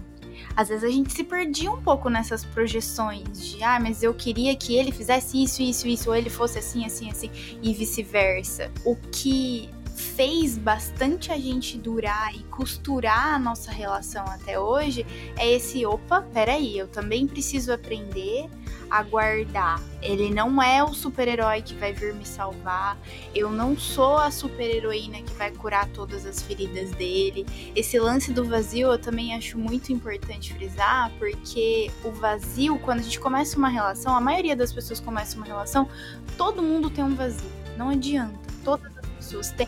às 0.56 0.70
vezes 0.70 0.84
a 0.84 0.90
gente 0.90 1.12
se 1.12 1.24
perdia 1.24 1.72
um 1.72 1.82
pouco 1.82 2.10
nessas 2.10 2.44
projeções 2.44 3.24
de, 3.50 3.64
ah, 3.64 3.80
mas 3.80 4.02
eu 4.02 4.14
queria 4.14 4.56
que 4.56 4.76
ele 4.76 4.92
fizesse 4.92 5.42
isso, 5.42 5.62
isso, 5.62 5.88
isso, 5.88 6.10
ou 6.10 6.16
ele 6.16 6.30
fosse 6.30 6.60
assim, 6.60 6.86
assim, 6.86 7.10
assim, 7.10 7.30
e 7.62 7.74
vice-versa. 7.74 8.72
O 8.86 8.96
que 8.96 9.70
fez 9.96 10.58
bastante 10.58 11.32
a 11.32 11.38
gente 11.38 11.78
durar 11.78 12.36
e 12.36 12.44
costurar 12.44 13.36
a 13.36 13.40
nossa 13.40 13.72
relação 13.72 14.26
até 14.26 14.60
hoje 14.60 15.06
é 15.38 15.50
esse 15.50 15.86
opa, 15.86 16.22
peraí, 16.22 16.78
eu 16.78 16.88
também 16.88 17.26
preciso 17.26 17.72
aprender 17.72 18.50
aguardar. 18.89 19.82
Ele 20.01 20.34
não 20.34 20.62
é 20.62 20.84
o 20.84 20.94
super-herói 20.94 21.62
que 21.62 21.74
vai 21.74 21.94
vir 21.94 22.13
me 22.13 22.25
salvar. 22.25 22.98
Eu 23.34 23.50
não 23.50 23.77
sou 23.77 24.18
a 24.18 24.30
super-heroína 24.30 25.22
que 25.22 25.34
vai 25.34 25.51
curar 25.51 25.88
todas 25.89 26.25
as 26.25 26.42
feridas 26.42 26.92
dele. 26.92 27.46
Esse 27.75 28.00
lance 28.00 28.32
do 28.32 28.46
vazio 28.46 28.92
eu 28.92 29.00
também 29.00 29.34
acho 29.36 29.58
muito 29.58 29.92
importante 29.92 30.54
frisar, 30.54 31.12
porque 31.18 31.92
o 32.04 32.12
vazio, 32.12 32.77
quando 32.80 33.00
a 33.00 33.04
gente 33.04 33.20
começa 33.20 33.58
uma 33.58 33.70
relação, 33.70 34.15
a 34.15 34.22
maioria 34.22 34.56
das 34.56 34.72
pessoas 34.72 35.00
começa 35.00 35.36
uma 35.38 35.46
relação, 35.46 35.89
todo 36.38 36.62
mundo 36.62 36.89
tem 36.89 37.04
um 37.04 37.15
vazio 37.15 37.50
Não 37.77 37.89
adianta. 37.89 38.39
Todas 38.63 38.92
as 38.98 39.06
pessoas 39.10 39.51
têm 39.51 39.68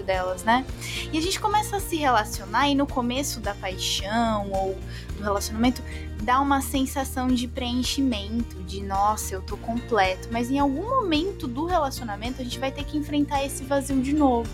dentro 0.00 0.04
delas, 0.04 0.42
né? 0.42 0.64
E 1.12 1.18
a 1.18 1.20
gente 1.20 1.38
começa 1.38 1.76
a 1.76 1.80
se 1.80 1.96
relacionar 1.96 2.68
e 2.68 2.74
no 2.74 2.86
começo 2.86 3.40
da 3.40 3.54
paixão 3.54 4.50
ou 4.50 4.78
do 5.16 5.22
relacionamento 5.22 5.82
dá 6.22 6.40
uma 6.40 6.60
sensação 6.60 7.28
de 7.28 7.46
preenchimento, 7.48 8.62
de 8.64 8.82
nossa, 8.82 9.34
eu 9.34 9.42
tô 9.42 9.56
completo, 9.56 10.28
mas 10.30 10.50
em 10.50 10.58
algum 10.58 10.88
momento 10.88 11.46
do 11.46 11.64
relacionamento 11.64 12.40
a 12.40 12.44
gente 12.44 12.58
vai 12.58 12.70
ter 12.70 12.84
que 12.84 12.98
enfrentar 12.98 13.44
esse 13.44 13.64
vazio 13.64 14.00
de 14.02 14.12
novo 14.12 14.50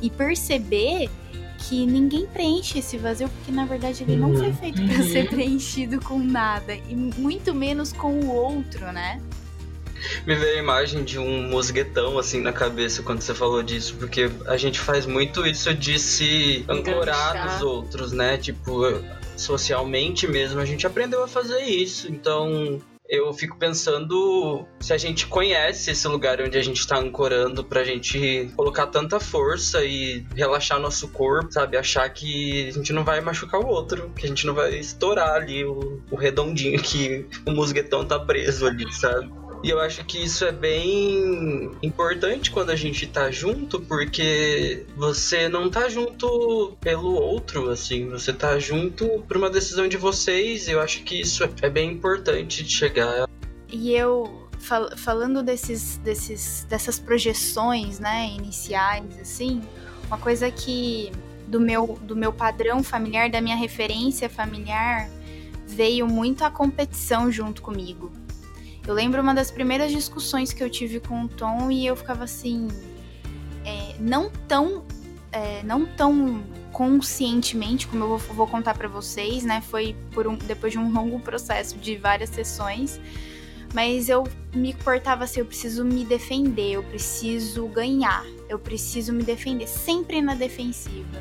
e 0.00 0.10
perceber 0.10 1.08
que 1.58 1.86
ninguém 1.86 2.26
preenche 2.26 2.78
esse 2.78 2.98
vazio 2.98 3.28
porque 3.30 3.50
na 3.50 3.64
verdade 3.64 4.02
ele 4.02 4.16
não 4.16 4.34
foi 4.36 4.48
uhum. 4.48 4.56
feito 4.56 4.82
para 4.86 5.02
ser 5.02 5.24
uhum. 5.24 5.30
preenchido 5.30 6.00
com 6.00 6.18
nada 6.18 6.74
e 6.74 6.94
muito 6.94 7.54
menos 7.54 7.92
com 7.92 8.12
o 8.12 8.28
outro, 8.28 8.92
né? 8.92 9.20
Me 10.26 10.34
veio 10.34 10.56
a 10.56 10.58
imagem 10.58 11.04
de 11.04 11.18
um 11.18 11.48
mosguetão 11.48 12.18
assim 12.18 12.40
na 12.40 12.52
cabeça 12.52 13.02
quando 13.02 13.20
você 13.20 13.34
falou 13.34 13.62
disso, 13.62 13.96
porque 13.98 14.30
a 14.46 14.56
gente 14.56 14.78
faz 14.80 15.06
muito 15.06 15.46
isso 15.46 15.72
de 15.74 15.98
se 15.98 16.64
ancorar 16.68 17.52
nos 17.52 17.62
outros, 17.62 18.12
né? 18.12 18.36
Tipo, 18.36 18.82
socialmente 19.36 20.26
mesmo, 20.26 20.60
a 20.60 20.64
gente 20.64 20.86
aprendeu 20.86 21.22
a 21.22 21.28
fazer 21.28 21.60
isso. 21.62 22.10
Então, 22.10 22.80
eu 23.08 23.32
fico 23.32 23.56
pensando 23.56 24.66
se 24.80 24.92
a 24.92 24.98
gente 24.98 25.26
conhece 25.26 25.90
esse 25.90 26.06
lugar 26.08 26.40
onde 26.40 26.58
a 26.58 26.62
gente 26.62 26.80
está 26.80 26.98
ancorando 26.98 27.64
pra 27.64 27.84
gente 27.84 28.50
colocar 28.56 28.86
tanta 28.88 29.20
força 29.20 29.84
e 29.84 30.24
relaxar 30.34 30.80
nosso 30.80 31.08
corpo, 31.08 31.52
sabe? 31.52 31.76
Achar 31.76 32.08
que 32.10 32.68
a 32.68 32.72
gente 32.72 32.92
não 32.92 33.04
vai 33.04 33.20
machucar 33.20 33.60
o 33.60 33.66
outro, 33.66 34.10
que 34.16 34.26
a 34.26 34.28
gente 34.28 34.46
não 34.46 34.54
vai 34.54 34.74
estourar 34.74 35.34
ali 35.34 35.64
o, 35.64 36.02
o 36.10 36.16
redondinho 36.16 36.80
que 36.82 37.26
o 37.46 37.52
musguetão 37.52 38.04
tá 38.04 38.18
preso 38.18 38.66
ali, 38.66 38.92
sabe? 38.92 39.30
E 39.62 39.70
eu 39.70 39.80
acho 39.80 40.04
que 40.04 40.22
isso 40.22 40.44
é 40.44 40.52
bem 40.52 41.70
importante 41.82 42.50
quando 42.50 42.70
a 42.70 42.76
gente 42.76 43.06
tá 43.06 43.30
junto, 43.30 43.80
porque 43.80 44.84
você 44.96 45.48
não 45.48 45.70
tá 45.70 45.88
junto 45.88 46.76
pelo 46.80 47.14
outro, 47.14 47.70
assim, 47.70 48.08
você 48.08 48.32
tá 48.32 48.58
junto 48.58 49.24
por 49.26 49.36
uma 49.36 49.50
decisão 49.50 49.88
de 49.88 49.96
vocês, 49.96 50.68
e 50.68 50.72
eu 50.72 50.80
acho 50.80 51.02
que 51.02 51.20
isso 51.20 51.42
é 51.62 51.70
bem 51.70 51.92
importante 51.92 52.62
de 52.62 52.70
chegar. 52.70 53.28
E 53.68 53.92
eu 53.92 54.48
fal 54.58 54.96
falando 54.96 55.42
desses, 55.42 55.96
desses 55.98 56.64
dessas 56.68 56.98
projeções, 56.98 57.98
né, 57.98 58.30
iniciais 58.36 59.18
assim, 59.20 59.62
uma 60.06 60.18
coisa 60.18 60.50
que 60.50 61.10
do 61.46 61.60
meu 61.60 61.98
do 62.02 62.16
meu 62.16 62.32
padrão 62.32 62.82
familiar, 62.82 63.30
da 63.30 63.40
minha 63.40 63.56
referência 63.56 64.28
familiar, 64.28 65.08
veio 65.66 66.06
muito 66.06 66.44
a 66.44 66.50
competição 66.50 67.30
junto 67.30 67.62
comigo. 67.62 68.10
Eu 68.86 68.94
lembro 68.94 69.20
uma 69.20 69.34
das 69.34 69.50
primeiras 69.50 69.90
discussões 69.90 70.52
que 70.52 70.62
eu 70.62 70.70
tive 70.70 71.00
com 71.00 71.24
o 71.24 71.28
Tom 71.28 71.70
e 71.70 71.84
eu 71.84 71.96
ficava 71.96 72.22
assim, 72.22 72.68
é, 73.64 73.96
não 73.98 74.30
tão, 74.46 74.84
é, 75.32 75.62
não 75.64 75.84
tão 75.84 76.44
conscientemente 76.72 77.88
como 77.88 78.04
eu 78.04 78.08
vou, 78.16 78.18
vou 78.18 78.46
contar 78.46 78.74
para 78.74 78.86
vocês, 78.86 79.42
né? 79.42 79.60
Foi 79.60 79.96
por 80.12 80.28
um, 80.28 80.36
depois 80.36 80.72
de 80.72 80.78
um 80.78 80.92
longo 80.92 81.18
processo 81.18 81.76
de 81.78 81.96
várias 81.96 82.30
sessões, 82.30 83.00
mas 83.74 84.08
eu 84.08 84.24
me 84.54 84.72
portava 84.72 85.24
assim, 85.24 85.40
eu 85.40 85.46
preciso 85.46 85.84
me 85.84 86.04
defender, 86.04 86.72
eu 86.72 86.82
preciso 86.84 87.66
ganhar, 87.66 88.24
eu 88.48 88.58
preciso 88.58 89.12
me 89.12 89.24
defender, 89.24 89.66
sempre 89.66 90.22
na 90.22 90.34
defensiva. 90.34 91.20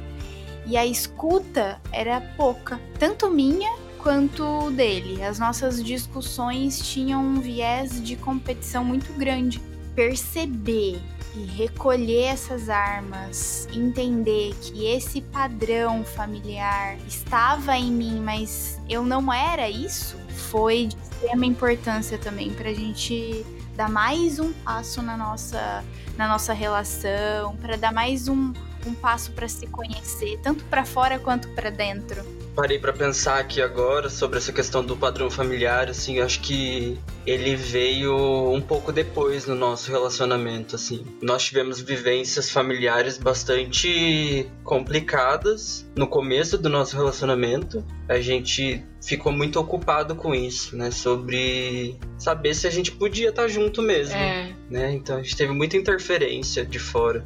E 0.68 0.78
a 0.78 0.86
escuta 0.86 1.82
era 1.92 2.22
pouca, 2.38 2.80
tanto 3.00 3.30
minha 3.30 3.85
quanto 4.06 4.70
dele. 4.70 5.24
As 5.24 5.40
nossas 5.40 5.84
discussões 5.84 6.78
tinham 6.78 7.26
um 7.26 7.42
viés 7.42 8.00
de 8.04 8.16
competição 8.16 8.86
muito 8.86 9.12
grande. 9.14 9.60
Perceber 9.96 11.02
e 11.34 11.44
recolher 11.58 12.26
essas 12.26 12.70
armas, 12.70 13.68
entender 13.74 14.54
que 14.62 14.86
esse 14.86 15.22
padrão 15.22 16.04
familiar 16.04 16.98
estava 17.08 17.76
em 17.76 17.92
mim, 17.92 18.22
mas 18.24 18.80
eu 18.88 19.04
não 19.04 19.34
era 19.34 19.68
isso, 19.72 20.16
foi 20.52 20.86
de 20.86 20.96
extrema 20.96 21.46
importância 21.48 22.20
também 22.20 22.54
para 22.54 22.70
a 22.70 22.74
gente 22.76 23.44
dar 23.76 23.90
mais 23.90 24.38
um 24.38 24.54
passo 24.54 25.02
na 25.02 25.18
nossa, 25.18 25.84
na 26.16 26.28
nossa 26.28 26.54
relação, 26.54 27.56
para 27.58 27.76
dar 27.76 27.92
mais 27.92 28.28
um, 28.28 28.54
um 28.86 28.94
passo 28.94 29.32
para 29.32 29.48
se 29.48 29.66
conhecer, 29.66 30.40
tanto 30.44 30.64
para 30.66 30.86
fora 30.86 31.18
quanto 31.18 31.50
para 31.50 31.72
dentro 31.72 32.45
parei 32.56 32.80
para 32.80 32.94
pensar 32.94 33.40
aqui 33.40 33.62
agora 33.62 34.10
sobre 34.10 34.38
essa 34.38 34.54
questão 34.54 34.84
do 34.84 34.96
padrão 34.96 35.30
familiar, 35.30 35.90
assim, 35.90 36.20
acho 36.20 36.40
que 36.40 36.98
ele 37.26 37.56
veio 37.56 38.16
um 38.52 38.62
pouco 38.62 38.92
depois 38.94 39.46
no 39.46 39.54
nosso 39.54 39.92
relacionamento, 39.92 40.76
assim. 40.76 41.06
Nós 41.22 41.44
tivemos 41.44 41.82
vivências 41.82 42.50
familiares 42.50 43.18
bastante 43.18 44.50
complicadas 44.64 45.86
no 45.96 46.08
começo 46.08 46.58
do 46.58 46.70
nosso 46.70 46.96
relacionamento. 46.96 47.84
A 48.08 48.20
gente 48.22 48.84
ficou 49.04 49.32
muito 49.32 49.60
ocupado 49.60 50.16
com 50.16 50.34
isso, 50.34 50.78
né, 50.78 50.92
sobre 50.92 51.98
saber 52.18 52.54
se 52.56 52.66
a 52.66 52.72
gente 52.72 52.92
podia 52.92 53.30
estar 53.30 53.48
junto 53.50 53.82
mesmo, 53.82 54.16
é. 54.16 54.56
né? 54.70 54.94
Então 54.94 55.18
a 55.18 55.22
gente 55.22 55.36
teve 55.36 55.52
muita 55.52 55.76
interferência 55.76 56.66
de 56.66 56.80
fora. 56.80 57.26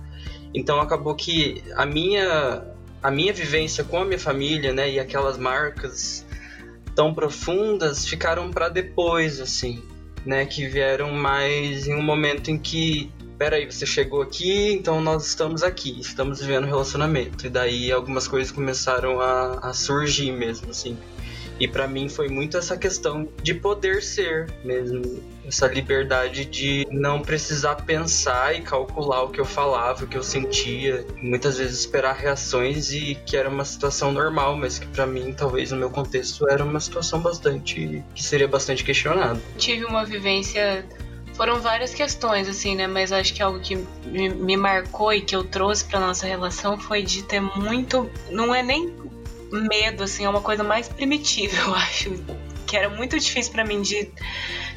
Então 0.54 0.82
acabou 0.82 1.14
que 1.14 1.64
a 1.76 1.86
minha 1.86 2.64
a 3.02 3.10
minha 3.10 3.34
vivência 3.34 3.84
com 3.84 4.02
a 4.02 4.06
minha 4.06 4.20
família, 4.20 4.74
né, 4.74 4.90
e 4.90 5.00
aquelas 5.00 5.38
marcas 5.38 6.26
tão 6.96 7.14
profundas 7.14 8.06
ficaram 8.06 8.52
para 8.52 8.68
depois, 8.68 9.40
assim, 9.40 9.82
né, 10.26 10.46
que 10.46 10.68
vieram 10.68 11.12
mais 11.12 11.88
em 11.88 11.96
um 11.96 12.02
momento 12.02 12.52
em 12.52 12.58
que, 12.58 13.10
peraí, 13.38 13.66
você 13.66 13.86
chegou 13.86 14.22
aqui, 14.22 14.74
então 14.74 15.00
nós 15.00 15.26
estamos 15.26 15.64
aqui, 15.64 15.98
estamos 16.00 16.42
vivendo 16.42 16.66
um 16.66 16.68
relacionamento, 16.68 17.48
e 17.48 17.50
daí 17.50 17.92
algumas 17.92 18.28
coisas 18.28 18.52
começaram 18.52 19.22
a, 19.22 19.70
a 19.70 19.74
surgir 19.74 20.32
mesmo, 20.32 20.72
assim. 20.72 20.98
E 21.60 21.68
para 21.68 21.88
mim 21.88 22.08
foi 22.08 22.30
muito 22.30 22.58
essa 22.58 22.78
questão 22.78 23.28
de 23.44 23.54
poder 23.54 24.02
ser 24.02 24.48
mesmo, 24.64 25.22
essa 25.46 25.68
liberdade 25.68 26.46
de 26.46 26.88
não 26.90 27.22
precisar 27.22 27.76
pensar 27.76 28.56
e 28.56 28.62
calcular 28.62 29.24
o 29.24 29.30
que 29.30 29.42
eu 29.42 29.46
falava, 29.46 30.06
o 30.06 30.08
que 30.08 30.18
eu 30.18 30.24
sentia, 30.24 31.06
muitas 31.22 31.58
vezes 31.58 31.80
esperar 31.80 32.16
reações 32.16 32.92
e 32.92 33.16
que 33.26 33.36
era 33.36 33.50
uma 33.50 33.66
situação 33.66 34.12
normal, 34.12 34.56
mas 34.56 34.80
que 34.80 34.88
para 34.88 35.06
mim, 35.06 35.34
talvez 35.34 35.72
no 35.72 35.78
meu 35.78 35.90
contexto, 35.90 36.48
era 36.50 36.64
uma 36.64 36.80
situação 36.80 37.20
bastante 37.20 38.04
que 38.16 38.24
seria 38.24 38.48
bastante 38.48 38.84
questionado. 38.84 39.42
Tive 39.58 39.86
uma 39.86 40.06
vivência 40.06 40.86
foram 41.40 41.62
várias 41.62 41.94
questões, 41.94 42.50
assim, 42.50 42.76
né? 42.76 42.86
Mas 42.86 43.14
acho 43.14 43.34
que 43.34 43.42
algo 43.42 43.62
que 43.62 43.78
me, 44.06 44.28
me 44.28 44.58
marcou 44.58 45.14
e 45.14 45.22
que 45.22 45.34
eu 45.34 45.42
trouxe 45.42 45.86
para 45.86 45.98
nossa 45.98 46.28
relação 46.28 46.78
foi 46.78 47.02
de 47.02 47.24
ter 47.24 47.40
muito. 47.40 48.10
Não 48.30 48.54
é 48.54 48.62
nem 48.62 48.94
medo, 49.52 50.04
assim, 50.04 50.26
é 50.26 50.30
uma 50.30 50.42
coisa 50.42 50.64
mais 50.64 50.88
primitiva, 50.88 51.56
eu 51.62 51.76
acho. 51.76 52.24
Que 52.66 52.78
era 52.78 52.90
muito 52.90 53.18
difícil 53.18 53.52
para 53.52 53.66
mim 53.66 53.82
de 53.82 54.12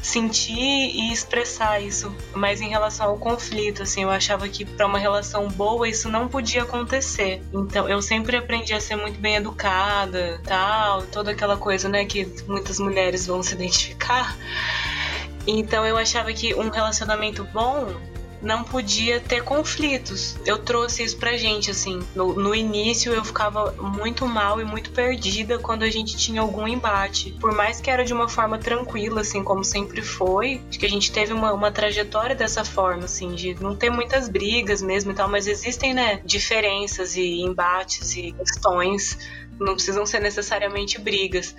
sentir 0.02 0.58
e 0.58 1.12
expressar 1.12 1.80
isso. 1.80 2.14
Mas 2.35 2.61
em 2.61 2.68
relação 2.68 3.11
ao 3.11 3.18
conflito, 3.18 3.82
assim, 3.82 4.02
eu 4.02 4.11
achava 4.11 4.48
que 4.48 4.64
para 4.64 4.87
uma 4.87 4.98
relação 4.98 5.48
boa 5.48 5.88
isso 5.88 6.08
não 6.08 6.26
podia 6.26 6.62
acontecer. 6.62 7.42
Então 7.52 7.88
eu 7.88 8.00
sempre 8.00 8.37
aprendi 8.37 8.72
a 8.72 8.80
ser 8.80 8.96
muito 8.96 9.20
bem 9.20 9.37
educada, 9.37 10.40
tal, 10.44 11.02
toda 11.02 11.32
aquela 11.32 11.56
coisa, 11.56 11.88
né, 11.88 12.04
que 12.06 12.26
muitas 12.48 12.78
mulheres 12.80 13.26
vão 13.26 13.42
se 13.42 13.54
identificar. 13.54 14.37
Então 15.46 15.85
eu 15.85 15.96
achava 15.98 16.32
que 16.32 16.54
um 16.54 16.70
relacionamento 16.70 17.44
bom 17.52 17.94
não 18.42 18.64
podia 18.64 19.20
ter 19.20 19.42
conflitos. 19.44 20.37
Eu 20.44 20.59
trouxe 20.59 21.05
isso 21.05 21.16
pra 21.16 21.37
gente, 21.37 21.70
assim. 21.70 22.00
No, 22.14 22.35
no, 22.35 22.55
início 22.55 23.12
eu 23.12 23.24
ficava 23.24 23.72
muito 23.72 24.26
mal 24.26 24.61
e 24.61 24.64
muito 24.64 24.90
perdida 24.90 25.59
quando 25.59 25.85
a 25.85 25.90
gente 25.90 26.16
tinha 26.16 26.40
algum 26.40 26.66
embate. 26.66 27.31
Por 27.40 27.55
mais 27.55 27.81
que 27.81 27.90
era 27.90 28.05
de 28.05 28.12
uma 28.12 28.28
forma 28.28 28.59
tranquila, 28.59 29.20
assim, 29.20 29.44
como 29.44 29.62
sempre 29.62 30.02
foi, 30.02 30.61
acho 30.68 30.78
que 30.78 30.87
a 30.87 30.90
gente 30.90 31.12
teve 31.12 31.33
uma, 31.33 31.52
uma 31.52 31.70
trajetória 31.70 32.35
dessa 32.35 32.64
forma, 32.64 33.05
assim, 33.05 33.35
de 33.35 33.55
não 33.62 33.76
ter 33.76 33.90
muitas 33.90 34.28
brigas 34.28 34.83
mesmo 34.83 35.12
e 35.12 35.14
tal, 35.14 35.28
mas 35.28 35.46
existem, 35.46 35.94
né, 35.94 36.20
diferenças 36.24 37.16
e 37.16 37.40
embates 37.40 38.16
e 38.16 38.33
questões. 38.33 39.18
Não 39.61 39.74
precisam 39.74 40.05
ser 40.05 40.20
necessariamente 40.20 40.98
brigas. 40.98 41.55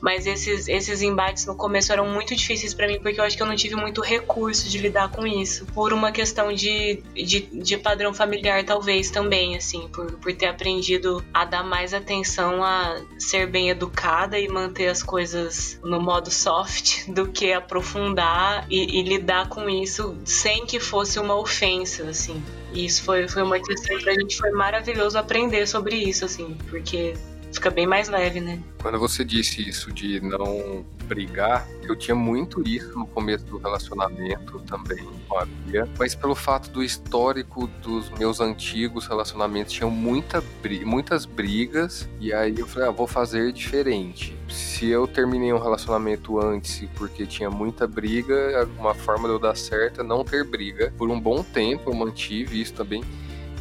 Mas 0.00 0.26
esses, 0.26 0.68
esses 0.68 1.02
embates 1.02 1.46
no 1.46 1.56
começo 1.56 1.92
eram 1.92 2.06
muito 2.08 2.34
difíceis 2.34 2.72
para 2.72 2.86
mim, 2.86 3.00
porque 3.00 3.20
eu 3.20 3.24
acho 3.24 3.36
que 3.36 3.42
eu 3.42 3.46
não 3.46 3.56
tive 3.56 3.74
muito 3.74 4.00
recurso 4.00 4.68
de 4.68 4.78
lidar 4.78 5.10
com 5.10 5.26
isso. 5.26 5.66
Por 5.66 5.92
uma 5.92 6.12
questão 6.12 6.52
de, 6.52 7.02
de, 7.14 7.40
de 7.40 7.76
padrão 7.76 8.14
familiar, 8.14 8.64
talvez 8.64 9.10
também, 9.10 9.56
assim, 9.56 9.88
por, 9.88 10.12
por 10.12 10.32
ter 10.34 10.46
aprendido 10.46 11.24
a 11.34 11.44
dar 11.44 11.64
mais 11.64 11.92
atenção 11.92 12.62
a 12.62 13.00
ser 13.18 13.46
bem 13.46 13.70
educada 13.70 14.38
e 14.38 14.48
manter 14.48 14.88
as 14.88 15.02
coisas 15.02 15.78
no 15.82 16.00
modo 16.00 16.30
soft 16.30 17.08
do 17.10 17.28
que 17.28 17.52
aprofundar 17.52 18.66
e, 18.70 19.00
e 19.00 19.02
lidar 19.02 19.48
com 19.48 19.68
isso 19.68 20.16
sem 20.24 20.64
que 20.64 20.78
fosse 20.78 21.18
uma 21.18 21.36
ofensa, 21.36 22.04
assim. 22.04 22.42
E 22.72 22.84
isso 22.84 23.02
foi, 23.02 23.26
foi 23.26 23.42
uma 23.42 23.58
questão 23.58 23.96
que 23.96 24.04
pra 24.04 24.12
gente 24.12 24.36
foi 24.36 24.50
maravilhoso 24.50 25.18
aprender 25.18 25.66
sobre 25.66 25.96
isso, 25.96 26.24
assim, 26.24 26.56
porque 26.68 27.14
fica 27.52 27.70
bem 27.70 27.86
mais 27.86 28.08
leve, 28.08 28.40
né? 28.40 28.60
Quando 28.80 28.98
você 28.98 29.24
disse 29.24 29.66
isso 29.68 29.92
de 29.92 30.20
não 30.20 30.84
brigar, 31.04 31.66
eu 31.82 31.96
tinha 31.96 32.14
muito 32.14 32.62
isso 32.66 32.96
no 32.98 33.06
começo 33.06 33.44
do 33.46 33.58
relacionamento 33.58 34.60
também 34.60 35.04
com 35.26 35.38
a 35.38 35.44
Bia, 35.44 35.88
mas 35.98 36.14
pelo 36.14 36.34
fato 36.34 36.70
do 36.70 36.82
histórico 36.82 37.66
dos 37.82 38.10
meus 38.10 38.40
antigos 38.40 39.06
relacionamentos 39.06 39.72
tinham 39.72 39.90
muita, 39.90 40.44
muitas 40.84 41.24
brigas, 41.24 42.08
e 42.20 42.32
aí 42.32 42.58
eu 42.58 42.66
falei, 42.66 42.88
ah, 42.88 42.92
vou 42.92 43.06
fazer 43.06 43.52
diferente. 43.52 44.36
Se 44.48 44.86
eu 44.86 45.06
terminei 45.06 45.52
um 45.52 45.58
relacionamento 45.58 46.38
antes 46.40 46.86
porque 46.94 47.26
tinha 47.26 47.50
muita 47.50 47.86
briga, 47.86 48.68
uma 48.78 48.94
forma 48.94 49.28
de 49.28 49.34
eu 49.34 49.38
dar 49.38 49.56
certo 49.56 50.00
é 50.00 50.04
não 50.04 50.24
ter 50.24 50.44
briga. 50.44 50.92
Por 50.96 51.10
um 51.10 51.20
bom 51.20 51.42
tempo 51.42 51.90
eu 51.90 51.94
mantive 51.94 52.60
isso 52.60 52.74
também. 52.74 53.02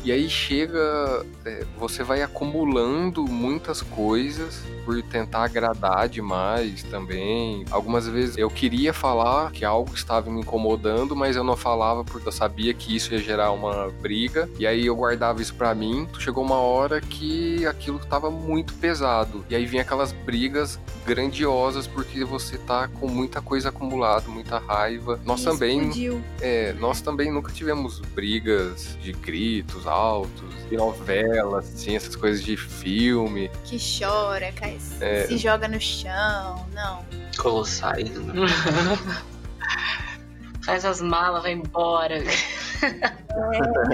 E 0.08 0.12
aí 0.14 0.30
chega, 0.30 1.26
é, 1.44 1.66
você 1.78 2.02
vai 2.02 2.22
acumulando 2.22 3.28
muitas 3.28 3.82
coisas 3.82 4.64
por 4.88 5.04
tentar 5.04 5.44
agradar 5.44 6.08
demais 6.08 6.82
também. 6.84 7.66
Algumas 7.70 8.08
vezes 8.08 8.38
eu 8.38 8.50
queria 8.50 8.94
falar 8.94 9.52
que 9.52 9.66
algo 9.66 9.94
estava 9.94 10.32
me 10.32 10.40
incomodando, 10.40 11.14
mas 11.14 11.36
eu 11.36 11.44
não 11.44 11.58
falava 11.58 12.06
porque 12.06 12.26
eu 12.26 12.32
sabia 12.32 12.74
que 12.74 12.96
isso 12.96 13.14
ia 13.14 13.20
gerar 13.20 13.52
uma 13.52 13.90
briga. 14.02 14.50
E 14.58 14.66
aí 14.66 14.86
eu 14.86 14.96
guardava 14.96 15.42
isso 15.42 15.54
para 15.56 15.76
mim. 15.76 16.08
Chegou 16.20 16.42
uma 16.42 16.56
hora 16.56 17.02
que 17.02 17.66
aquilo 17.66 17.98
estava 17.98 18.32
muito 18.32 18.74
pesado. 18.76 19.44
E 19.50 19.56
aí 19.58 19.66
vinha 19.66 19.82
aquelas 19.82 20.14
brigas 20.14 20.80
grandiosas 21.06 21.86
porque 21.86 22.24
você 22.24 22.58
tá 22.58 22.88
com 22.88 23.10
muita 23.10 23.42
coisa 23.42 23.68
acumulada, 23.68 24.30
muita 24.30 24.58
raiva. 24.58 25.20
Nós 25.26 25.44
também, 25.44 25.92
é, 26.40 26.72
nós 26.80 27.02
também 27.02 27.30
nunca 27.30 27.52
tivemos 27.52 28.00
brigas 28.00 28.98
de 29.02 29.12
gritos 29.12 29.86
altos, 29.86 30.56
de 30.70 30.78
novelas, 30.78 31.74
assim, 31.74 31.98
essas 31.98 32.16
coisas 32.16 32.42
de 32.42 32.56
filme. 32.56 33.52
Que 33.66 33.78
chora, 33.78 34.50
cai, 34.54 34.77
é... 35.02 35.28
se 35.28 35.38
joga 35.38 35.68
no 35.68 35.80
chão, 35.80 36.66
não. 36.74 37.06
Colossais, 37.38 38.10
né? 38.10 38.34
Faz 40.66 40.84
as 40.84 41.00
malas, 41.00 41.44
vai 41.44 41.54
embora. 41.54 42.18
É, 42.18 42.28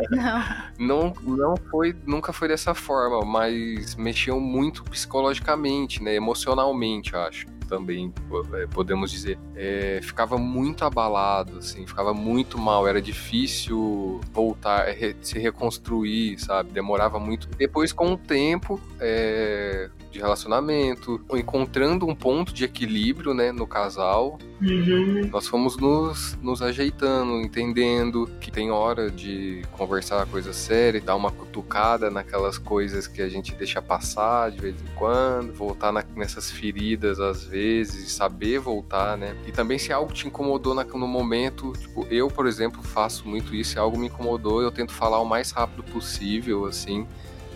não. 0.09 1.13
não. 1.21 1.37
Não 1.37 1.57
foi, 1.69 1.95
nunca 2.03 2.33
foi 2.33 2.47
dessa 2.47 2.73
forma, 2.73 3.23
mas 3.23 3.95
mexiam 3.95 4.39
muito 4.39 4.83
psicologicamente, 4.85 6.01
né? 6.01 6.15
Emocionalmente, 6.15 7.15
acho 7.15 7.45
também, 7.63 8.13
é, 8.53 8.67
podemos 8.67 9.11
dizer. 9.11 9.37
É, 9.55 9.99
ficava 10.01 10.37
muito 10.37 10.85
abalado, 10.85 11.57
assim, 11.57 11.85
ficava 11.85 12.13
muito 12.13 12.57
mal, 12.57 12.87
era 12.87 13.01
difícil 13.01 14.21
voltar, 14.31 14.87
é, 14.87 15.15
se 15.21 15.39
reconstruir, 15.39 16.39
sabe? 16.39 16.71
Demorava 16.71 17.19
muito. 17.19 17.47
Depois, 17.57 17.91
com 17.91 18.13
o 18.13 18.17
tempo, 18.17 18.79
é, 18.99 19.89
de 20.11 20.19
relacionamento, 20.19 21.19
encontrando 21.33 22.07
um 22.07 22.15
ponto 22.15 22.53
de 22.53 22.63
equilíbrio, 22.63 23.33
né, 23.33 23.51
no 23.51 23.65
casal. 23.65 24.37
Uhum. 24.63 25.29
Nós 25.29 25.45
fomos 25.47 25.75
nos, 25.77 26.37
nos 26.41 26.61
ajeitando, 26.61 27.41
entendendo 27.41 28.29
que 28.39 28.49
tem 28.49 28.71
hora 28.71 29.11
de 29.11 29.61
conversar 29.73 30.25
coisa 30.27 30.53
séria, 30.53 31.01
dar 31.01 31.15
uma 31.15 31.31
cutucada 31.31 32.09
naquelas 32.09 32.57
coisas 32.57 33.05
que 33.05 33.21
a 33.21 33.27
gente 33.27 33.53
deixa 33.55 33.81
passar 33.81 34.51
de 34.51 34.61
vez 34.61 34.75
em 34.81 34.95
quando, 34.95 35.53
voltar 35.53 35.91
na, 35.91 36.03
nessas 36.15 36.49
feridas 36.49 37.19
às 37.19 37.43
vezes, 37.43 38.13
saber 38.13 38.59
voltar, 38.59 39.17
né? 39.17 39.35
E 39.45 39.51
também 39.51 39.77
se 39.77 39.91
algo 39.91 40.13
te 40.13 40.27
incomodou 40.27 40.73
na, 40.73 40.85
no 40.85 41.07
momento, 41.07 41.73
tipo, 41.73 42.07
eu, 42.09 42.29
por 42.29 42.47
exemplo, 42.47 42.81
faço 42.81 43.27
muito 43.27 43.53
isso, 43.53 43.71
se 43.71 43.79
algo 43.79 43.97
me 43.97 44.07
incomodou, 44.07 44.61
eu 44.61 44.71
tento 44.71 44.93
falar 44.93 45.19
o 45.19 45.25
mais 45.25 45.51
rápido 45.51 45.83
possível, 45.83 46.65
assim, 46.65 47.05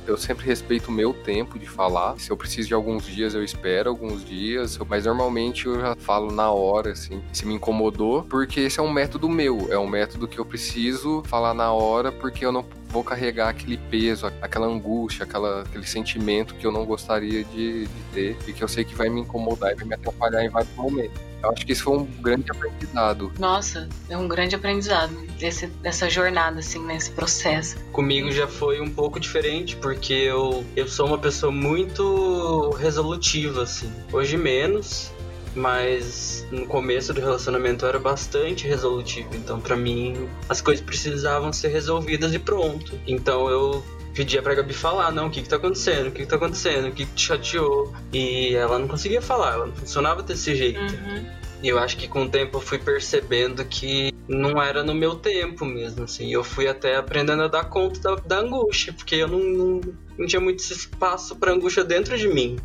eu 0.08 0.17
sempre 0.17 0.46
respeito 0.46 0.89
o 0.89 0.91
meu 0.91 1.13
tempo 1.13 1.60
de 1.60 1.67
falar. 1.67 2.20
Se 2.20 2.32
eu 2.32 2.38
preciso 2.38 2.67
de 2.67 2.74
alguns 2.74 3.06
dias, 3.06 3.34
eu 3.34 3.43
espero 3.43 3.89
alguns 3.89 4.26
dias. 4.26 4.78
Mas 4.88 5.06
normalmente 5.06 5.65
eu 5.65 5.80
já 5.80 5.96
falo 5.96 6.32
na 6.32 6.52
hora, 6.52 6.91
assim, 6.91 7.22
se 7.32 7.46
me 7.46 7.54
incomodou, 7.54 8.24
porque 8.24 8.62
esse 8.62 8.80
é 8.80 8.84
um 8.84 8.91
método 8.91 9.30
meu. 9.30 9.67
É 9.72 9.78
um 9.78 9.88
método 9.88 10.28
que 10.28 10.39
eu 10.39 10.46
preciso 10.46 11.24
falar 11.26 11.54
na 11.54 11.72
hora, 11.72 12.12
porque 12.12 12.46
eu 12.46 12.52
não 12.52 12.65
vou 12.89 13.04
carregar 13.04 13.50
aquele 13.50 13.78
peso, 13.78 14.28
aquela 14.41 14.65
angústia, 14.65 15.24
aquela, 15.24 15.62
aquele 15.62 15.86
sentimento 15.86 16.56
que 16.56 16.65
eu 16.65 16.72
não 16.72 16.86
gostaria 16.86 17.43
de, 17.43 17.86
de, 17.86 18.04
ter 18.13 18.38
e 18.48 18.54
que 18.54 18.63
eu 18.63 18.67
sei 18.67 18.86
que 18.86 18.96
vai 18.96 19.10
me 19.10 19.22
incomodar 19.22 19.74
e 19.74 19.76
vai 19.76 19.86
me 19.86 19.96
atrapalhar 19.96 20.43
em 20.43 20.50
vários 20.50 20.74
momentos. 20.76 21.27
Eu 21.48 21.54
acho 21.54 21.66
que 21.66 21.72
isso 21.72 21.84
foi 21.84 21.98
um 21.98 22.06
grande 22.06 22.52
aprendizado. 22.52 23.32
Nossa, 23.40 23.88
é 24.10 24.18
um 24.18 24.28
grande 24.28 24.56
aprendizado 24.56 25.16
esse, 25.40 25.72
essa 25.82 26.10
jornada, 26.10 26.60
assim, 26.60 26.86
nesse 26.86 27.12
processo. 27.12 27.78
Comigo 27.92 28.32
já 28.32 28.48
foi 28.48 28.82
um 28.82 28.90
pouco 28.90 29.20
diferente, 29.20 29.76
porque 29.78 30.14
eu, 30.14 30.66
eu 30.76 30.88
sou 30.88 31.08
uma 31.08 31.18
pessoa 31.18 31.52
muito 31.52 32.72
resolutiva, 32.72 33.64
assim. 33.64 33.90
Hoje 34.12 34.36
menos, 34.36 35.12
mas 35.56 36.46
no 36.52 36.68
começo 36.68 37.14
do 37.14 37.22
relacionamento 37.22 37.86
eu 37.86 37.90
era 37.90 38.00
bastante 38.00 38.68
resolutivo. 38.68 39.30
Então, 39.34 39.62
para 39.62 39.78
mim, 39.78 40.28
as 40.50 40.60
coisas 40.60 40.84
precisavam 40.84 41.54
ser 41.54 41.70
resolvidas 41.70 42.34
e 42.34 42.40
pronto. 42.40 43.00
Então, 43.08 43.50
eu 43.50 43.84
pedia 44.18 44.42
pra 44.42 44.56
Gabi 44.56 44.74
falar, 44.74 45.12
não, 45.12 45.28
o 45.28 45.30
que 45.30 45.44
que 45.44 45.48
tá 45.48 45.58
acontecendo, 45.58 46.08
o 46.08 46.12
que 46.12 46.24
que 46.24 46.28
tá 46.28 46.38
acontecendo, 46.38 46.88
o 46.88 46.92
que 46.92 47.06
que 47.06 47.14
te 47.14 47.28
chateou. 47.28 47.94
E 48.12 48.56
ela 48.56 48.80
não 48.80 48.88
conseguia 48.88 49.22
falar, 49.22 49.54
ela 49.54 49.68
não 49.68 49.76
funcionava 49.76 50.24
desse 50.24 50.56
jeito. 50.56 50.80
Uhum. 50.82 51.26
E 51.62 51.68
eu 51.70 51.78
acho 51.78 51.96
que 51.98 52.08
com 52.08 52.24
o 52.24 52.30
tempo 52.30 52.58
eu 52.58 52.62
fui 52.62 52.80
percebendo 52.80 53.64
que 53.64 54.12
não 54.28 54.62
era 54.62 54.84
no 54.84 54.94
meu 54.94 55.16
tempo 55.16 55.66
mesmo, 55.66 56.04
assim. 56.04 56.32
Eu 56.32 56.44
fui 56.44 56.68
até 56.68 56.96
aprendendo 56.96 57.44
a 57.44 57.48
dar 57.48 57.66
conta 57.66 58.00
da, 58.00 58.16
da 58.16 58.40
angústia, 58.40 58.92
porque 58.92 59.16
eu 59.16 59.28
não, 59.28 59.40
não, 59.40 59.82
não 60.18 60.28
tinha 60.28 60.42
muito 60.42 60.60
espaço 60.60 61.36
para 61.36 61.52
angústia 61.52 61.84
dentro 61.84 62.18
de 62.18 62.28
mim 62.28 62.58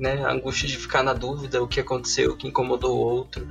né? 0.00 0.24
A 0.24 0.32
angústia 0.32 0.66
de 0.66 0.78
ficar 0.78 1.02
na 1.02 1.12
dúvida, 1.12 1.62
o 1.62 1.68
que 1.68 1.78
aconteceu, 1.78 2.32
o 2.32 2.36
que 2.36 2.48
incomodou 2.48 2.96
o 2.96 3.00
outro, 3.00 3.46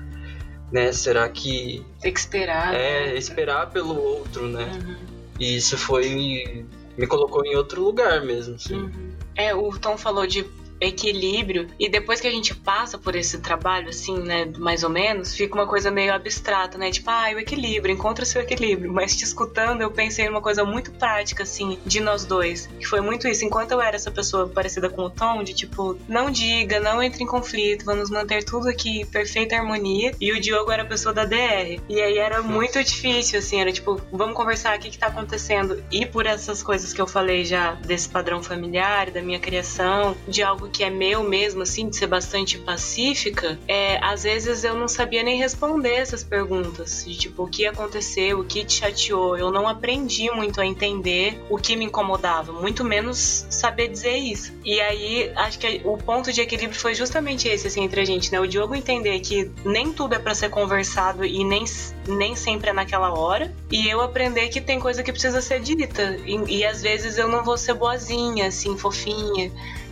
né? 0.72 0.91
Será 0.91 1.30
que 1.30 1.86
tem 2.02 2.12
que 2.12 2.19
esperar? 2.19 2.74
É, 2.74 3.06
né? 3.06 3.15
esperar 3.15 3.69
pelo 3.69 3.95
outro, 3.95 4.48
né? 4.48 4.72
Uhum. 4.84 4.95
E 5.39 5.56
isso 5.56 5.78
foi 5.78 6.65
me 6.99 7.07
colocou 7.07 7.45
em 7.45 7.55
outro 7.55 7.81
lugar 7.81 8.21
mesmo, 8.25 8.55
assim. 8.55 8.75
Uhum. 8.75 9.13
É, 9.35 9.55
o 9.55 9.71
Tom 9.79 9.97
falou 9.97 10.27
de 10.27 10.43
equilíbrio. 10.79 11.67
E 11.79 11.89
depois 11.89 12.19
que 12.19 12.27
a 12.27 12.31
gente 12.31 12.55
passa 12.55 12.97
por 12.97 13.15
esse 13.15 13.39
trabalho, 13.39 13.89
assim, 13.89 14.17
né, 14.19 14.51
mais 14.57 14.83
ou 14.83 14.89
menos, 14.89 15.35
fica 15.35 15.55
uma 15.55 15.67
coisa 15.67 15.91
meio 15.91 16.13
abstrata, 16.13 16.77
né? 16.77 16.91
Tipo, 16.91 17.09
ah, 17.09 17.29
o 17.35 17.39
equilíbrio, 17.39 17.93
encontra 17.93 18.25
seu 18.25 18.41
equilíbrio. 18.41 18.91
Mas 18.91 19.15
te 19.15 19.23
escutando, 19.23 19.81
eu 19.81 19.91
pensei 19.91 20.27
numa 20.27 20.41
coisa 20.41 20.63
muito 20.63 20.91
prática, 20.91 21.43
assim, 21.43 21.79
de 21.85 21.99
nós 21.99 22.25
dois. 22.25 22.67
Que 22.67 22.85
foi 22.85 23.01
muito 23.01 23.27
isso. 23.27 23.45
Enquanto 23.45 23.71
eu 23.71 23.81
era 23.81 23.95
essa 23.95 24.11
pessoa 24.11 24.47
parecida 24.47 24.89
com 24.89 25.03
o 25.03 25.09
Tom, 25.09 25.43
de 25.43 25.53
tipo, 25.53 25.97
não 26.07 26.31
diga, 26.31 26.79
não 26.79 27.01
entre 27.01 27.23
em 27.23 27.27
conflito, 27.27 27.85
vamos 27.85 28.09
manter 28.09 28.43
tudo 28.43 28.69
aqui 28.69 29.01
em 29.01 29.05
perfeita 29.05 29.55
harmonia. 29.55 30.13
E 30.19 30.31
o 30.31 30.39
Diogo 30.39 30.71
era 30.71 30.83
a 30.83 30.85
pessoa 30.85 31.13
da 31.13 31.25
DR. 31.25 31.81
E 31.89 32.01
aí 32.01 32.17
era 32.17 32.41
muito 32.41 32.81
difícil, 32.83 33.39
assim, 33.39 33.59
era 33.59 33.71
tipo, 33.71 34.01
vamos 34.11 34.35
conversar, 34.35 34.77
o 34.77 34.79
que 34.79 34.89
que 34.89 34.97
tá 34.97 35.07
acontecendo? 35.07 35.83
E 35.91 36.05
por 36.05 36.25
essas 36.25 36.63
coisas 36.63 36.93
que 36.93 37.01
eu 37.01 37.07
falei 37.07 37.43
já, 37.43 37.73
desse 37.73 38.07
padrão 38.07 38.41
familiar, 38.41 39.11
da 39.11 39.21
minha 39.21 39.39
criação, 39.39 40.15
de 40.27 40.41
algo 40.41 40.68
que 40.69 40.84
é 40.84 40.89
meu 40.89 41.23
mesmo, 41.23 41.63
assim, 41.63 41.89
de 41.89 41.95
ser 41.95 42.08
bastante 42.08 42.58
pacífica, 42.58 43.60
é, 43.67 43.99
às 44.03 44.23
vezes 44.23 44.63
eu 44.63 44.75
não 44.75 44.88
sabia 44.88 45.23
nem 45.23 45.38
responder 45.38 45.95
essas 45.95 46.23
perguntas. 46.23 47.03
De 47.05 47.17
tipo, 47.17 47.43
o 47.43 47.47
que 47.47 47.65
aconteceu, 47.65 48.39
o 48.39 48.43
que 48.43 48.63
te 48.63 48.73
chateou. 48.73 49.38
Eu 49.38 49.51
não 49.51 49.67
aprendi 49.67 50.29
muito 50.32 50.62
a 50.62 50.65
entender 50.65 51.41
o 51.49 51.58
que 51.58 51.75
me 51.75 51.86
incomodava, 51.86 52.51
muito 52.51 52.84
menos 52.84 53.45
saber 53.49 53.88
dizer 53.88 54.15
isso. 54.15 54.53
E 54.63 54.79
aí, 54.82 55.32
acho 55.36 55.60
que 55.60 55.82
o 55.84 55.97
ponto 55.97 56.32
de 56.32 56.41
equilíbrio 56.41 56.79
foi 56.79 56.93
justamente 56.93 57.47
esse, 57.47 57.67
assim, 57.67 57.84
entre 57.84 58.01
a 58.01 58.05
gente, 58.05 58.32
né? 58.32 58.39
O 58.39 58.47
Diogo 58.47 58.75
entender 58.75 59.19
que 59.19 59.51
nem 59.65 59.91
tudo 59.91 60.15
é 60.15 60.19
para 60.19 60.36
ser 60.36 60.49
conversado 60.49 61.25
e 61.25 61.43
nem, 61.43 61.65
nem 62.08 62.36
sempre 62.36 62.69
é 62.69 62.73
naquela 62.73 63.17
hora. 63.17 63.53
E 63.71 63.88
eu 63.88 64.01
aprender 64.01 64.49
que 64.49 64.62
tem 64.62 64.79
coisa 64.79 65.03
que 65.03 65.12
precisa 65.12 65.41
ser 65.41 65.60
dita. 65.62 66.17
E, 66.25 66.60
e 66.60 66.65
às 66.65 66.82
vezes 66.82 67.17
eu 67.17 67.27
não 67.27 67.43
vou 67.43 67.58
ser 67.58 67.73
boazinha, 67.73 68.47
assim, 68.47 68.77
fofinha 68.77 69.51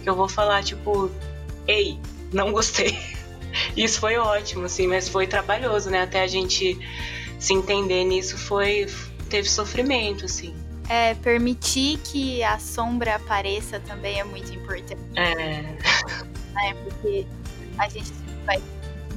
eu 0.10 0.16
vou 0.16 0.30
falar, 0.30 0.64
tipo, 0.64 1.12
ei, 1.68 2.00
não 2.32 2.52
gostei. 2.52 2.98
Isso 3.76 4.00
foi 4.00 4.18
ótimo, 4.18 4.66
assim, 4.66 4.88
mas 4.88 5.10
foi 5.10 5.28
trabalhoso, 5.28 5.90
né? 5.90 6.04
Até 6.04 6.22
a 6.22 6.28
gente 6.28 6.78
se 7.40 7.54
entender 7.54 8.04
nisso 8.04 8.38
foi. 8.38 8.88
teve 9.30 9.50
sofrimento, 9.50 10.26
assim. 10.26 10.54
É, 10.90 11.14
permitir 11.16 11.98
que 12.00 12.42
a 12.44 12.60
sombra 12.60 13.16
apareça 13.16 13.80
também 13.80 14.20
é 14.20 14.24
muito 14.24 14.54
importante. 14.54 15.02
É. 15.16 15.78
é 16.70 16.74
porque 16.74 17.28
a 17.78 17.90
gente 17.90 18.12
vai 18.46 18.62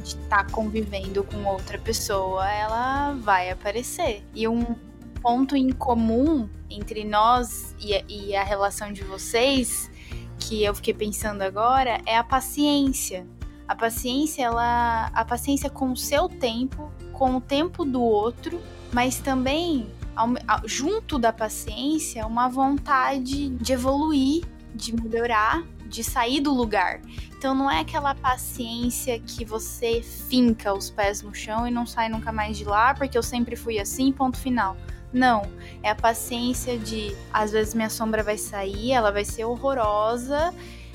estar 0.04 0.44
tá 0.44 0.50
convivendo 0.50 1.22
com 1.24 1.44
outra 1.44 1.78
pessoa, 1.78 2.48
ela 2.50 3.12
vai 3.14 3.50
aparecer. 3.50 4.22
E 4.34 4.48
um 4.48 4.74
ponto 5.22 5.56
em 5.56 5.70
comum 5.70 6.48
entre 6.68 7.04
nós 7.04 7.74
e 7.78 7.94
a, 7.94 8.02
e 8.08 8.34
a 8.34 8.42
relação 8.42 8.92
de 8.92 9.04
vocês 9.04 9.89
que 10.50 10.64
eu 10.64 10.74
fiquei 10.74 10.92
pensando 10.92 11.42
agora 11.42 12.00
é 12.04 12.18
a 12.18 12.24
paciência. 12.24 13.24
A 13.68 13.76
paciência, 13.76 14.42
ela, 14.42 15.06
a 15.14 15.24
paciência 15.24 15.70
com 15.70 15.92
o 15.92 15.96
seu 15.96 16.28
tempo, 16.28 16.90
com 17.12 17.36
o 17.36 17.40
tempo 17.40 17.84
do 17.84 18.02
outro, 18.02 18.60
mas 18.92 19.20
também 19.20 19.86
junto 20.64 21.20
da 21.20 21.32
paciência, 21.32 22.26
uma 22.26 22.48
vontade 22.48 23.50
de 23.50 23.72
evoluir, 23.72 24.44
de 24.74 24.92
melhorar, 24.92 25.62
de 25.86 26.02
sair 26.02 26.40
do 26.40 26.52
lugar. 26.52 27.00
Então 27.38 27.54
não 27.54 27.70
é 27.70 27.78
aquela 27.78 28.12
paciência 28.12 29.20
que 29.20 29.44
você 29.44 30.02
finca 30.02 30.74
os 30.74 30.90
pés 30.90 31.22
no 31.22 31.32
chão 31.32 31.64
e 31.64 31.70
não 31.70 31.86
sai 31.86 32.08
nunca 32.08 32.32
mais 32.32 32.58
de 32.58 32.64
lá, 32.64 32.92
porque 32.92 33.16
eu 33.16 33.22
sempre 33.22 33.54
fui 33.54 33.78
assim, 33.78 34.10
ponto 34.10 34.36
final. 34.36 34.76
Não, 35.12 35.42
é 35.82 35.90
a 35.90 35.94
paciência 35.94 36.78
de 36.78 37.16
às 37.32 37.50
vezes 37.50 37.74
minha 37.74 37.90
sombra 37.90 38.22
vai 38.22 38.38
sair, 38.38 38.92
ela 38.92 39.10
vai 39.10 39.24
ser 39.24 39.44
horrorosa 39.44 40.54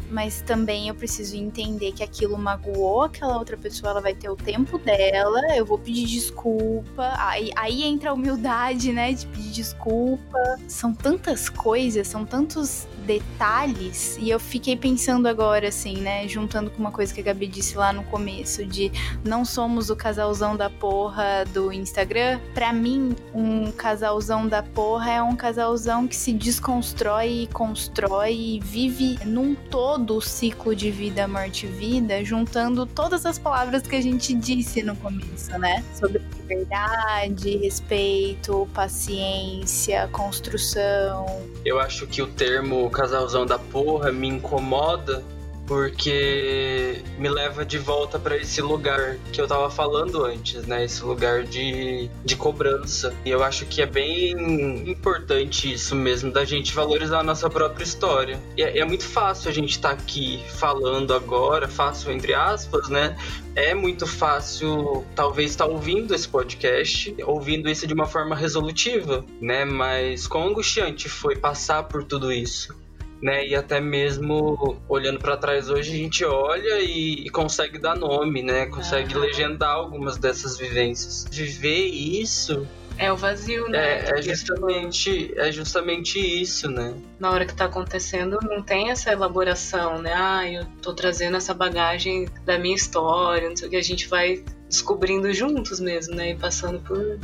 mas 0.09 0.41
também 0.41 0.87
eu 0.87 0.95
preciso 0.95 1.35
entender 1.35 1.91
que 1.91 2.03
aquilo 2.03 2.37
magoou 2.37 3.03
aquela 3.03 3.37
outra 3.37 3.57
pessoa, 3.57 3.91
ela 3.91 4.01
vai 4.01 4.13
ter 4.13 4.29
o 4.29 4.35
tempo 4.35 4.77
dela, 4.77 5.41
eu 5.55 5.65
vou 5.65 5.77
pedir 5.77 6.05
desculpa. 6.05 7.13
Aí, 7.17 7.49
aí 7.55 7.83
entra 7.83 8.11
a 8.11 8.13
humildade, 8.13 8.91
né, 8.91 9.13
de 9.13 9.25
pedir 9.27 9.51
desculpa. 9.51 10.59
São 10.67 10.93
tantas 10.93 11.49
coisas, 11.49 12.07
são 12.07 12.25
tantos 12.25 12.87
detalhes, 13.05 14.17
e 14.19 14.29
eu 14.29 14.39
fiquei 14.39 14.75
pensando 14.75 15.27
agora, 15.27 15.67
assim, 15.67 15.97
né, 15.97 16.27
juntando 16.27 16.69
com 16.69 16.79
uma 16.79 16.91
coisa 16.91 17.13
que 17.13 17.21
a 17.21 17.23
Gabi 17.23 17.47
disse 17.47 17.77
lá 17.77 17.93
no 17.93 18.03
começo, 18.03 18.65
de 18.65 18.91
não 19.23 19.45
somos 19.45 19.89
o 19.89 19.95
casalzão 19.95 20.55
da 20.55 20.69
porra 20.69 21.45
do 21.53 21.71
Instagram. 21.71 22.39
Para 22.53 22.73
mim, 22.73 23.15
um 23.33 23.71
casalzão 23.71 24.47
da 24.47 24.63
porra 24.63 25.11
é 25.11 25.21
um 25.21 25.35
casalzão 25.35 26.07
que 26.07 26.15
se 26.15 26.33
desconstrói 26.33 27.43
e 27.43 27.47
constrói 27.47 28.33
e 28.33 28.59
vive 28.59 29.19
num 29.25 29.55
todo 29.55 30.17
o 30.17 30.21
ciclo 30.21 30.75
de 30.75 30.91
vida, 30.91 31.27
morte 31.27 31.65
e 31.65 31.69
vida, 31.69 32.23
juntando 32.23 32.85
todas 32.85 33.25
as 33.25 33.37
palavras 33.37 33.83
que 33.83 33.95
a 33.95 34.01
gente 34.01 34.33
disse 34.33 34.81
no 34.81 34.95
começo, 34.95 35.57
né? 35.59 35.83
Sobre 35.93 36.21
liberdade, 36.45 37.57
respeito, 37.57 38.67
paciência, 38.73 40.07
construção. 40.11 41.25
Eu 41.65 41.79
acho 41.79 42.05
que 42.05 42.21
o 42.21 42.27
termo 42.27 42.89
casalzão 42.91 43.45
da 43.45 43.57
porra 43.57 44.11
me 44.11 44.27
incomoda 44.27 45.23
porque 45.67 47.01
me 47.17 47.29
leva 47.29 47.65
de 47.65 47.77
volta 47.77 48.19
para 48.19 48.37
esse 48.37 48.61
lugar 48.61 49.17
que 49.31 49.41
eu 49.41 49.47
tava 49.47 49.69
falando 49.69 50.23
antes, 50.23 50.65
né? 50.65 50.85
Esse 50.85 51.03
lugar 51.03 51.43
de, 51.43 52.09
de 52.23 52.35
cobrança. 52.35 53.13
E 53.25 53.29
eu 53.29 53.43
acho 53.43 53.65
que 53.65 53.81
é 53.81 53.85
bem 53.85 54.89
importante 54.89 55.71
isso 55.71 55.95
mesmo, 55.95 56.31
da 56.31 56.45
gente 56.45 56.73
valorizar 56.73 57.19
a 57.19 57.23
nossa 57.23 57.49
própria 57.49 57.83
história. 57.83 58.39
E 58.55 58.63
é, 58.63 58.79
é 58.79 58.85
muito 58.85 59.05
fácil 59.05 59.49
a 59.49 59.53
gente 59.53 59.71
estar 59.71 59.89
tá 59.89 59.95
aqui 59.95 60.43
falando 60.47 61.13
agora, 61.13 61.67
fácil 61.67 62.11
entre 62.11 62.33
aspas, 62.33 62.89
né? 62.89 63.15
É 63.55 63.73
muito 63.73 64.05
fácil, 64.05 65.05
talvez, 65.15 65.51
estar 65.51 65.65
tá 65.65 65.71
ouvindo 65.71 66.13
esse 66.13 66.27
podcast, 66.27 67.15
ouvindo 67.23 67.69
isso 67.69 67.87
de 67.87 67.93
uma 67.93 68.05
forma 68.05 68.35
resolutiva, 68.35 69.25
né? 69.41 69.65
Mas 69.65 70.27
quão 70.27 70.49
angustiante 70.49 71.07
foi 71.07 71.37
passar 71.37 71.83
por 71.83 72.03
tudo 72.03 72.31
isso 72.31 72.84
né? 73.21 73.45
E 73.45 73.55
até 73.55 73.79
mesmo 73.79 74.77
olhando 74.87 75.19
para 75.19 75.37
trás 75.37 75.69
hoje, 75.69 75.91
a 75.93 75.97
gente 75.97 76.25
olha 76.25 76.79
e, 76.79 77.25
e 77.25 77.29
consegue 77.29 77.79
dar 77.79 77.95
nome, 77.95 78.43
né? 78.43 78.65
Consegue 78.67 79.15
legendar 79.15 79.71
algumas 79.71 80.17
dessas 80.17 80.57
vivências. 80.57 81.25
Viver 81.31 81.85
isso 81.85 82.67
é 82.97 83.11
o 83.11 83.15
vazio, 83.15 83.67
né? 83.67 84.05
É, 84.05 84.19
é, 84.19 84.21
justamente, 84.21 85.33
é 85.35 85.51
justamente 85.51 86.17
isso, 86.19 86.69
né? 86.69 86.95
Na 87.19 87.29
hora 87.29 87.45
que 87.45 87.53
tá 87.53 87.65
acontecendo, 87.65 88.39
não 88.41 88.61
tem 88.61 88.89
essa 88.89 89.11
elaboração, 89.11 90.01
né? 90.01 90.13
Ah, 90.15 90.49
eu 90.49 90.65
tô 90.81 90.93
trazendo 90.93 91.35
essa 91.35 91.53
bagagem 91.53 92.25
da 92.45 92.57
minha 92.57 92.75
história, 92.75 93.49
não 93.49 93.55
sei 93.55 93.67
o 93.67 93.71
que. 93.71 93.75
A 93.75 93.83
gente 93.83 94.07
vai 94.07 94.43
descobrindo 94.69 95.31
juntos 95.33 95.79
mesmo, 95.79 96.15
né? 96.15 96.31
E 96.31 96.35
passando 96.35 96.79
por, 96.79 97.19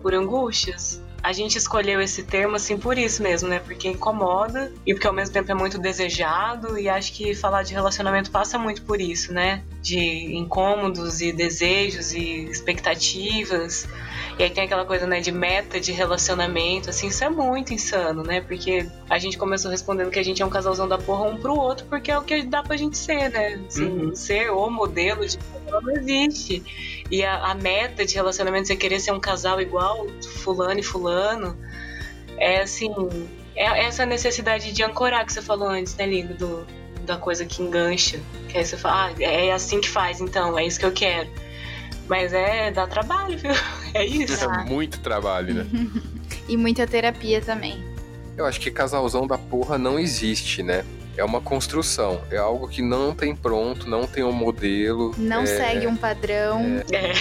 por 0.00 0.14
angústias 0.14 1.02
a 1.26 1.32
gente 1.32 1.58
escolheu 1.58 2.00
esse 2.00 2.22
termo 2.22 2.54
assim 2.54 2.78
por 2.78 2.96
isso 2.96 3.20
mesmo, 3.20 3.48
né? 3.48 3.58
Porque 3.58 3.88
incomoda 3.88 4.72
e 4.86 4.94
porque 4.94 5.08
ao 5.08 5.12
mesmo 5.12 5.34
tempo 5.34 5.50
é 5.50 5.54
muito 5.56 5.76
desejado 5.76 6.78
e 6.78 6.88
acho 6.88 7.12
que 7.12 7.34
falar 7.34 7.64
de 7.64 7.74
relacionamento 7.74 8.30
passa 8.30 8.56
muito 8.56 8.82
por 8.82 9.00
isso, 9.00 9.32
né? 9.32 9.64
De 9.86 10.36
incômodos 10.36 11.20
e 11.20 11.30
desejos 11.32 12.12
e 12.12 12.44
expectativas. 12.50 13.86
E 14.36 14.42
aí 14.42 14.50
tem 14.50 14.64
aquela 14.64 14.84
coisa, 14.84 15.06
né, 15.06 15.20
de 15.20 15.30
meta 15.30 15.78
de 15.78 15.92
relacionamento, 15.92 16.90
assim, 16.90 17.06
isso 17.06 17.22
é 17.22 17.30
muito 17.30 17.72
insano, 17.72 18.24
né? 18.24 18.40
Porque 18.40 18.84
a 19.08 19.16
gente 19.16 19.38
começou 19.38 19.70
respondendo 19.70 20.10
que 20.10 20.18
a 20.18 20.24
gente 20.24 20.42
é 20.42 20.46
um 20.46 20.50
casalzão 20.50 20.88
da 20.88 20.98
porra 20.98 21.22
um 21.22 21.36
pro 21.36 21.54
outro, 21.54 21.86
porque 21.86 22.10
é 22.10 22.18
o 22.18 22.22
que 22.22 22.42
dá 22.42 22.64
pra 22.64 22.76
gente 22.76 22.98
ser, 22.98 23.30
né? 23.30 23.60
Assim, 23.66 23.86
uhum. 23.86 24.14
Ser 24.14 24.50
o 24.50 24.68
modelo 24.68 25.24
de 25.24 25.38
casal 25.38 25.80
não 25.82 25.92
existe. 25.96 27.04
E 27.08 27.24
a, 27.24 27.52
a 27.52 27.54
meta 27.54 28.04
de 28.04 28.16
relacionamento, 28.16 28.66
você 28.66 28.76
querer 28.76 28.98
ser 28.98 29.12
um 29.12 29.20
casal 29.20 29.60
igual 29.60 30.06
fulano 30.42 30.80
e 30.80 30.82
fulano, 30.82 31.56
é 32.36 32.62
assim, 32.62 32.90
é 33.54 33.84
essa 33.84 34.04
necessidade 34.04 34.72
de 34.72 34.82
ancorar 34.82 35.24
que 35.24 35.32
você 35.32 35.40
falou 35.40 35.68
antes, 35.68 35.94
né, 35.94 36.06
Lindo? 36.06 36.34
Do, 36.34 36.66
da 37.06 37.16
coisa 37.16 37.44
que 37.44 37.62
engancha. 37.62 38.20
Que 38.48 38.58
aí 38.58 38.64
você 38.64 38.76
fala, 38.76 39.06
ah, 39.06 39.22
é 39.22 39.52
assim 39.52 39.80
que 39.80 39.88
faz, 39.88 40.20
então, 40.20 40.58
é 40.58 40.66
isso 40.66 40.78
que 40.78 40.86
eu 40.86 40.92
quero. 40.92 41.30
Mas 42.08 42.32
é, 42.32 42.70
dá 42.70 42.86
trabalho, 42.86 43.38
viu? 43.38 43.52
É 43.94 44.04
isso. 44.04 44.44
É 44.44 44.64
muito 44.64 45.00
trabalho, 45.00 45.54
né? 45.54 45.66
e 46.46 46.54
muita 46.54 46.86
terapia 46.86 47.40
também. 47.40 47.82
Eu 48.36 48.44
acho 48.44 48.60
que 48.60 48.70
casalzão 48.70 49.26
da 49.26 49.38
porra 49.38 49.78
não 49.78 49.98
existe, 49.98 50.62
né? 50.62 50.84
É 51.16 51.24
uma 51.24 51.40
construção, 51.40 52.20
é 52.30 52.36
algo 52.36 52.68
que 52.68 52.82
não 52.82 53.14
tem 53.14 53.34
pronto, 53.34 53.88
não 53.88 54.06
tem 54.06 54.22
um 54.22 54.32
modelo. 54.32 55.14
Não 55.16 55.42
é, 55.42 55.46
segue 55.46 55.86
um 55.86 55.96
padrão. 55.96 56.60
É, 56.92 57.12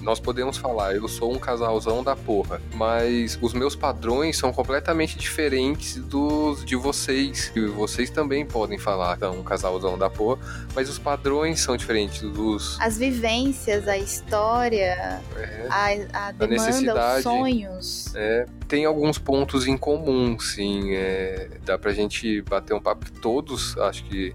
nós 0.00 0.18
podemos 0.18 0.56
falar, 0.56 0.94
eu 0.94 1.06
sou 1.06 1.32
um 1.32 1.38
casalzão 1.38 2.02
da 2.02 2.16
porra, 2.16 2.60
mas 2.74 3.38
os 3.40 3.52
meus 3.52 3.76
padrões 3.76 4.36
são 4.38 4.52
completamente 4.52 5.18
diferentes 5.18 5.96
dos 5.96 6.64
de 6.64 6.76
vocês. 6.76 7.52
E 7.54 7.66
vocês 7.66 8.10
também 8.10 8.44
podem 8.44 8.78
falar, 8.78 9.16
então, 9.16 9.38
um 9.38 9.42
casalzão 9.42 9.98
da 9.98 10.08
porra, 10.08 10.40
mas 10.74 10.88
os 10.88 10.98
padrões 10.98 11.60
são 11.60 11.76
diferentes 11.76 12.22
dos. 12.22 12.80
As 12.80 12.96
vivências, 12.96 13.86
a 13.86 13.98
história, 13.98 15.20
é, 15.36 15.66
a, 15.68 16.28
a 16.28 16.32
demanda, 16.32 17.12
a 17.12 17.16
os 17.16 17.22
sonhos. 17.22 18.14
É, 18.14 18.46
tem 18.72 18.86
alguns 18.86 19.18
pontos 19.18 19.66
em 19.66 19.76
comum, 19.76 20.38
sim. 20.38 20.94
É, 20.94 21.58
dá 21.62 21.76
pra 21.76 21.92
gente 21.92 22.40
bater 22.40 22.72
um 22.72 22.80
papo 22.80 23.04
todos, 23.20 23.76
acho 23.76 24.02
que 24.04 24.34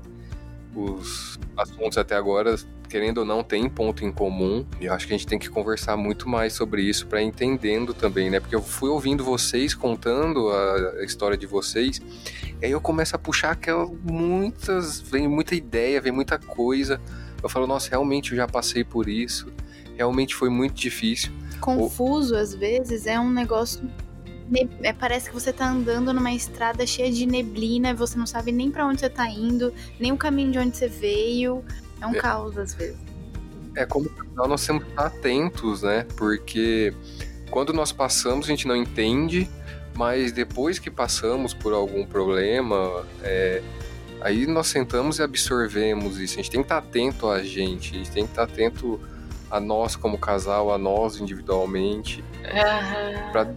os 0.76 1.40
assuntos 1.58 1.98
até 1.98 2.16
agora, 2.16 2.56
querendo 2.88 3.18
ou 3.18 3.26
não, 3.26 3.44
têm 3.44 3.68
ponto 3.68 4.06
em 4.06 4.12
comum. 4.12 4.64
E 4.80 4.86
eu 4.86 4.94
acho 4.94 5.08
que 5.08 5.14
a 5.16 5.18
gente 5.18 5.26
tem 5.26 5.40
que 5.40 5.50
conversar 5.50 5.98
muito 5.98 6.30
mais 6.30 6.54
sobre 6.54 6.84
isso 6.84 7.08
para 7.08 7.20
entendendo 7.20 7.96
também, 7.96 8.30
né? 8.30 8.40
Porque 8.40 8.54
eu 8.54 8.62
fui 8.62 8.92
ouvindo 8.92 9.24
vocês 9.24 9.74
contando 9.74 10.52
a, 10.52 11.04
história 11.04 11.36
de 11.36 11.48
vocês, 11.48 12.00
e 12.62 12.66
aí 12.68 12.72
eu 12.72 12.80
começo 12.80 13.16
a 13.16 13.20
puxar 13.20 13.54
aquelas 13.54 13.90
muitas, 14.04 15.02
vem 15.02 15.28
muita 15.28 15.56
ideia, 15.56 16.00
vem 16.00 16.12
muita 16.12 16.38
coisa. 16.38 17.02
Eu 17.42 17.50
falo, 17.50 17.66
nossa, 17.66 17.90
realmente 17.90 18.34
eu 18.34 18.38
já 18.38 18.48
passei 18.48 18.84
por 18.84 19.10
isso. 19.10 19.52
Realmente 19.96 20.36
foi 20.36 20.50
muito 20.52 20.76
difícil. 20.76 21.32
Confuso 21.60 22.36
às 22.36 22.54
vezes 22.54 23.08
é 23.08 23.20
um 23.20 23.32
negócio 23.32 23.82
é, 24.82 24.94
parece 24.94 25.30
que 25.30 25.34
você 25.34 25.52
tá 25.52 25.70
andando 25.70 26.14
numa 26.14 26.32
estrada 26.32 26.86
cheia 26.86 27.12
de 27.12 27.26
neblina 27.26 27.90
e 27.90 27.94
você 27.94 28.18
não 28.18 28.28
sabe 28.28 28.52
nem 28.52 28.72
para 28.72 28.86
onde 28.86 29.02
você 29.02 29.10
tá 29.10 29.30
indo, 29.30 29.74
nem 30.00 30.12
o 30.12 30.18
caminho 30.18 30.52
de 30.52 30.60
onde 30.60 30.78
você 30.78 30.88
veio. 30.88 31.64
É 32.02 32.08
um 32.08 32.16
é, 32.16 32.20
caos 32.20 32.58
às 32.58 32.74
vezes. 32.74 32.98
É 33.76 33.86
como 33.86 34.10
nós 34.36 34.66
temos 34.66 34.84
que 34.84 34.90
estar 34.90 35.08
atentos, 35.08 35.82
né? 35.82 36.06
Porque 36.16 36.94
quando 37.50 37.74
nós 37.74 37.92
passamos, 37.92 38.46
a 38.46 38.50
gente 38.50 38.68
não 38.68 38.76
entende, 38.76 39.50
mas 39.96 40.32
depois 40.32 40.80
que 40.80 40.90
passamos 40.90 41.54
por 41.54 41.74
algum 41.74 42.06
problema, 42.06 43.06
é, 43.24 43.62
aí 44.22 44.48
nós 44.48 44.68
sentamos 44.68 45.20
e 45.20 45.24
absorvemos 45.24 46.20
isso. 46.20 46.36
A 46.36 46.38
gente 46.38 46.52
tem 46.52 46.62
que 46.62 46.66
estar 46.66 46.78
atento 46.78 47.28
a 47.28 47.44
gente, 47.44 47.96
a 47.96 47.98
gente 47.98 48.12
tem 48.12 48.24
que 48.26 48.32
estar 48.32 48.44
atento 48.44 49.00
a 49.50 49.60
nós 49.60 49.96
como 49.96 50.18
casal, 50.18 50.74
a 50.74 50.78
nós 50.78 51.20
individualmente, 51.20 52.24
uhum. 52.44 53.32
para 53.32 53.48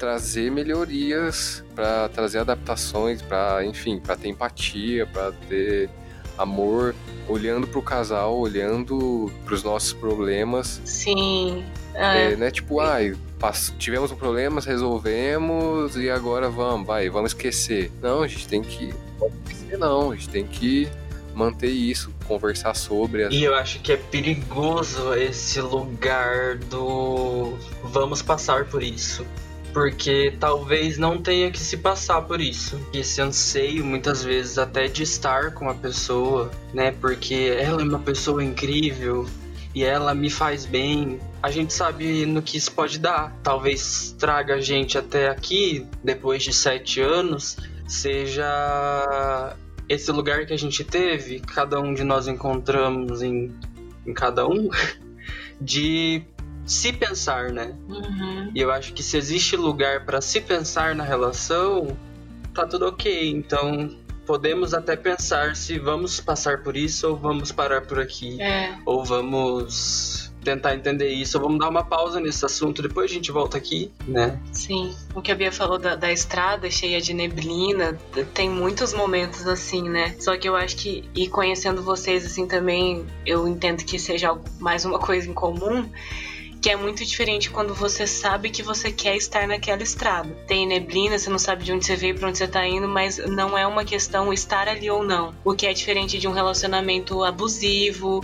trazer 0.00 0.50
melhorias, 0.50 1.62
para 1.74 2.08
trazer 2.08 2.38
adaptações, 2.38 3.20
para 3.20 3.62
enfim, 3.66 4.00
para 4.00 4.16
ter 4.16 4.28
empatia, 4.28 5.06
para 5.06 5.30
ter 5.30 5.90
amor, 6.38 6.94
olhando 7.28 7.66
para 7.66 7.78
o 7.78 7.82
casal, 7.82 8.38
olhando 8.38 9.30
para 9.44 9.54
os 9.54 9.62
nossos 9.62 9.92
problemas. 9.92 10.80
Sim. 10.86 11.62
É, 11.94 12.32
é 12.32 12.36
né? 12.36 12.50
Tipo, 12.50 12.80
ai, 12.80 13.14
ah, 13.42 13.52
tivemos 13.78 14.10
um 14.10 14.16
problema, 14.16 14.58
resolvemos 14.62 15.94
e 15.96 16.08
agora 16.08 16.48
vamos, 16.48 16.86
vai, 16.86 17.10
vamos 17.10 17.32
esquecer. 17.32 17.92
Não, 18.00 18.22
a 18.22 18.26
gente 18.26 18.48
tem 18.48 18.62
que. 18.62 18.94
Não 19.20 19.28
esquecer, 19.28 19.78
não, 19.78 20.12
a 20.12 20.16
gente 20.16 20.30
tem 20.30 20.46
que 20.46 20.88
manter 21.34 21.68
isso, 21.68 22.10
conversar 22.26 22.74
sobre. 22.74 23.28
E 23.28 23.44
eu 23.44 23.54
acho 23.54 23.80
que 23.80 23.92
é 23.92 23.98
perigoso 23.98 25.12
esse 25.14 25.60
lugar 25.60 26.56
do 26.56 27.52
vamos 27.84 28.22
passar 28.22 28.64
por 28.64 28.82
isso 28.82 29.26
porque 29.72 30.34
talvez 30.38 30.98
não 30.98 31.20
tenha 31.20 31.50
que 31.50 31.58
se 31.58 31.76
passar 31.76 32.22
por 32.22 32.40
isso. 32.40 32.80
Esse 32.92 33.20
anseio, 33.20 33.84
muitas 33.84 34.22
vezes, 34.22 34.58
até 34.58 34.88
de 34.88 35.02
estar 35.02 35.54
com 35.54 35.68
a 35.68 35.74
pessoa, 35.74 36.50
né? 36.72 36.92
Porque 36.92 37.56
ela 37.58 37.82
é 37.82 37.84
uma 37.84 37.98
pessoa 37.98 38.42
incrível 38.42 39.26
e 39.74 39.84
ela 39.84 40.14
me 40.14 40.30
faz 40.30 40.66
bem. 40.66 41.18
A 41.42 41.50
gente 41.50 41.72
sabe 41.72 42.26
no 42.26 42.42
que 42.42 42.56
isso 42.56 42.72
pode 42.72 42.98
dar. 42.98 43.36
Talvez 43.42 44.14
traga 44.18 44.54
a 44.54 44.60
gente 44.60 44.98
até 44.98 45.28
aqui, 45.28 45.86
depois 46.02 46.42
de 46.42 46.52
sete 46.52 47.00
anos, 47.00 47.56
seja 47.86 49.56
esse 49.88 50.12
lugar 50.12 50.46
que 50.46 50.52
a 50.52 50.56
gente 50.56 50.84
teve, 50.84 51.40
cada 51.40 51.80
um 51.80 51.92
de 51.92 52.04
nós 52.04 52.28
encontramos 52.28 53.22
em, 53.22 53.52
em 54.06 54.14
cada 54.14 54.46
um, 54.46 54.68
de 55.60 56.22
se 56.66 56.92
pensar, 56.92 57.50
né? 57.50 57.74
Uhum. 57.88 58.50
E 58.54 58.60
eu 58.60 58.70
acho 58.70 58.92
que 58.92 59.02
se 59.02 59.16
existe 59.16 59.56
lugar 59.56 60.04
para 60.04 60.20
se 60.20 60.40
pensar 60.40 60.94
na 60.94 61.04
relação, 61.04 61.96
tá 62.54 62.66
tudo 62.66 62.86
ok. 62.86 63.30
Então 63.30 63.90
podemos 64.26 64.74
até 64.74 64.94
pensar 64.94 65.56
se 65.56 65.78
vamos 65.78 66.20
passar 66.20 66.62
por 66.62 66.76
isso 66.76 67.08
ou 67.08 67.16
vamos 67.16 67.50
parar 67.50 67.80
por 67.82 67.98
aqui. 67.98 68.40
É. 68.40 68.76
Ou 68.86 69.04
vamos 69.04 70.30
tentar 70.42 70.74
entender 70.74 71.08
isso, 71.08 71.36
ou 71.38 71.44
vamos 71.44 71.58
dar 71.58 71.68
uma 71.68 71.84
pausa 71.84 72.18
nesse 72.18 72.44
assunto, 72.44 72.82
depois 72.82 73.10
a 73.10 73.14
gente 73.14 73.30
volta 73.30 73.58
aqui, 73.58 73.90
né? 74.06 74.40
Sim, 74.52 74.94
o 75.14 75.20
que 75.20 75.30
a 75.30 75.34
Bia 75.34 75.52
falou 75.52 75.78
da, 75.78 75.94
da 75.96 76.10
estrada 76.12 76.70
cheia 76.70 77.00
de 77.00 77.12
neblina, 77.12 77.98
tem 78.34 78.48
muitos 78.48 78.94
momentos 78.94 79.46
assim, 79.46 79.88
né? 79.88 80.14
Só 80.18 80.36
que 80.36 80.48
eu 80.48 80.56
acho 80.56 80.76
que, 80.76 81.04
e 81.14 81.28
conhecendo 81.28 81.82
vocês 81.82 82.24
assim 82.24 82.46
também, 82.46 83.04
eu 83.26 83.46
entendo 83.46 83.84
que 83.84 83.98
seja 83.98 84.36
mais 84.58 84.84
uma 84.84 84.98
coisa 84.98 85.28
em 85.28 85.34
comum, 85.34 85.88
que 86.60 86.68
é 86.68 86.76
muito 86.76 87.04
diferente 87.04 87.50
quando 87.50 87.74
você 87.74 88.06
sabe 88.06 88.50
que 88.50 88.62
você 88.62 88.92
quer 88.92 89.16
estar 89.16 89.46
naquela 89.48 89.82
estrada. 89.82 90.28
Tem 90.46 90.66
neblina, 90.66 91.18
você 91.18 91.30
não 91.30 91.38
sabe 91.38 91.64
de 91.64 91.72
onde 91.72 91.86
você 91.86 91.96
veio, 91.96 92.14
para 92.18 92.28
onde 92.28 92.38
você 92.38 92.46
tá 92.46 92.66
indo, 92.66 92.86
mas 92.86 93.16
não 93.18 93.56
é 93.56 93.66
uma 93.66 93.84
questão 93.84 94.32
estar 94.32 94.68
ali 94.68 94.90
ou 94.90 95.02
não. 95.02 95.34
O 95.44 95.54
que 95.54 95.66
é 95.66 95.72
diferente 95.72 96.18
de 96.18 96.28
um 96.28 96.32
relacionamento 96.32 97.24
abusivo 97.24 98.22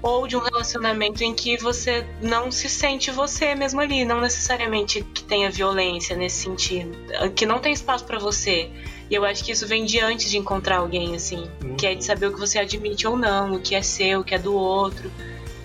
ou 0.00 0.28
de 0.28 0.36
um 0.36 0.40
relacionamento 0.40 1.24
em 1.24 1.34
que 1.34 1.56
você 1.56 2.06
não 2.22 2.52
se 2.52 2.68
sente 2.68 3.10
você 3.10 3.54
mesmo 3.54 3.80
ali, 3.80 4.04
não 4.04 4.20
necessariamente 4.20 5.02
que 5.02 5.24
tenha 5.24 5.50
violência 5.50 6.14
nesse 6.14 6.42
sentido, 6.42 6.96
que 7.34 7.44
não 7.44 7.58
tem 7.58 7.72
espaço 7.72 8.04
para 8.04 8.18
você. 8.18 8.70
E 9.10 9.14
eu 9.14 9.24
acho 9.24 9.42
que 9.42 9.50
isso 9.50 9.66
vem 9.66 9.84
de 9.84 9.98
antes 9.98 10.30
de 10.30 10.36
encontrar 10.38 10.78
alguém 10.78 11.16
assim, 11.16 11.50
Uhum. 11.64 11.74
que 11.76 11.86
é 11.86 11.94
de 11.94 12.04
saber 12.04 12.26
o 12.26 12.32
que 12.32 12.38
você 12.38 12.58
admite 12.58 13.06
ou 13.08 13.16
não, 13.16 13.54
o 13.54 13.60
que 13.60 13.74
é 13.74 13.82
seu, 13.82 14.20
o 14.20 14.24
que 14.24 14.34
é 14.34 14.38
do 14.38 14.54
outro. 14.54 15.10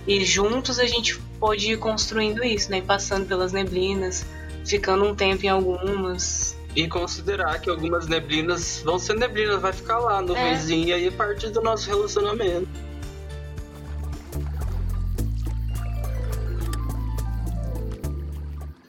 E 0.08 0.24
juntos 0.26 0.80
a 0.80 0.86
gente 0.86 1.20
pôde 1.44 1.74
ir 1.74 1.78
construindo 1.78 2.42
isso, 2.42 2.72
né? 2.72 2.82
Passando 2.82 3.28
pelas 3.28 3.52
neblinas, 3.52 4.26
ficando 4.66 5.04
um 5.04 5.14
tempo 5.14 5.46
em 5.46 5.50
algumas. 5.50 6.58
E 6.74 6.88
considerar 6.88 7.60
que 7.60 7.70
algumas 7.70 8.08
neblinas 8.08 8.82
vão 8.86 8.98
ser 8.98 9.16
neblinas, 9.16 9.62
vai 9.62 9.74
ficar 9.74 10.00
lá 10.00 10.22
no 10.22 10.34
É. 10.38 10.54
vizinho 10.54 10.88
e 10.88 10.94
aí 10.94 11.08
é 11.08 11.12
parte 11.12 11.50
do 11.50 11.62
nosso 11.62 11.90
relacionamento. 11.90 12.70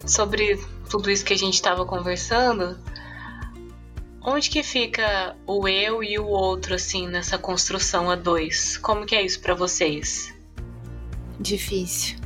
Sobre 0.07 0.57
tudo 0.89 1.11
isso 1.11 1.25
que 1.25 1.33
a 1.33 1.39
gente 1.39 1.55
estava 1.55 1.85
conversando, 1.85 2.79
onde 4.23 4.49
que 4.49 4.63
fica 4.63 5.35
o 5.45 5.67
eu 5.67 6.05
e 6.05 6.21
o 6.21 6.27
outro, 6.27 6.77
assim, 6.77 7.09
nessa 7.09 7.37
construção 7.37 8.09
a 8.09 8.15
dois? 8.15 8.79
Como 8.79 9.05
que 9.05 9.17
é 9.17 9.23
isso 9.23 9.41
pra 9.41 9.55
vocês? 9.55 10.33
Difícil. 11.41 12.23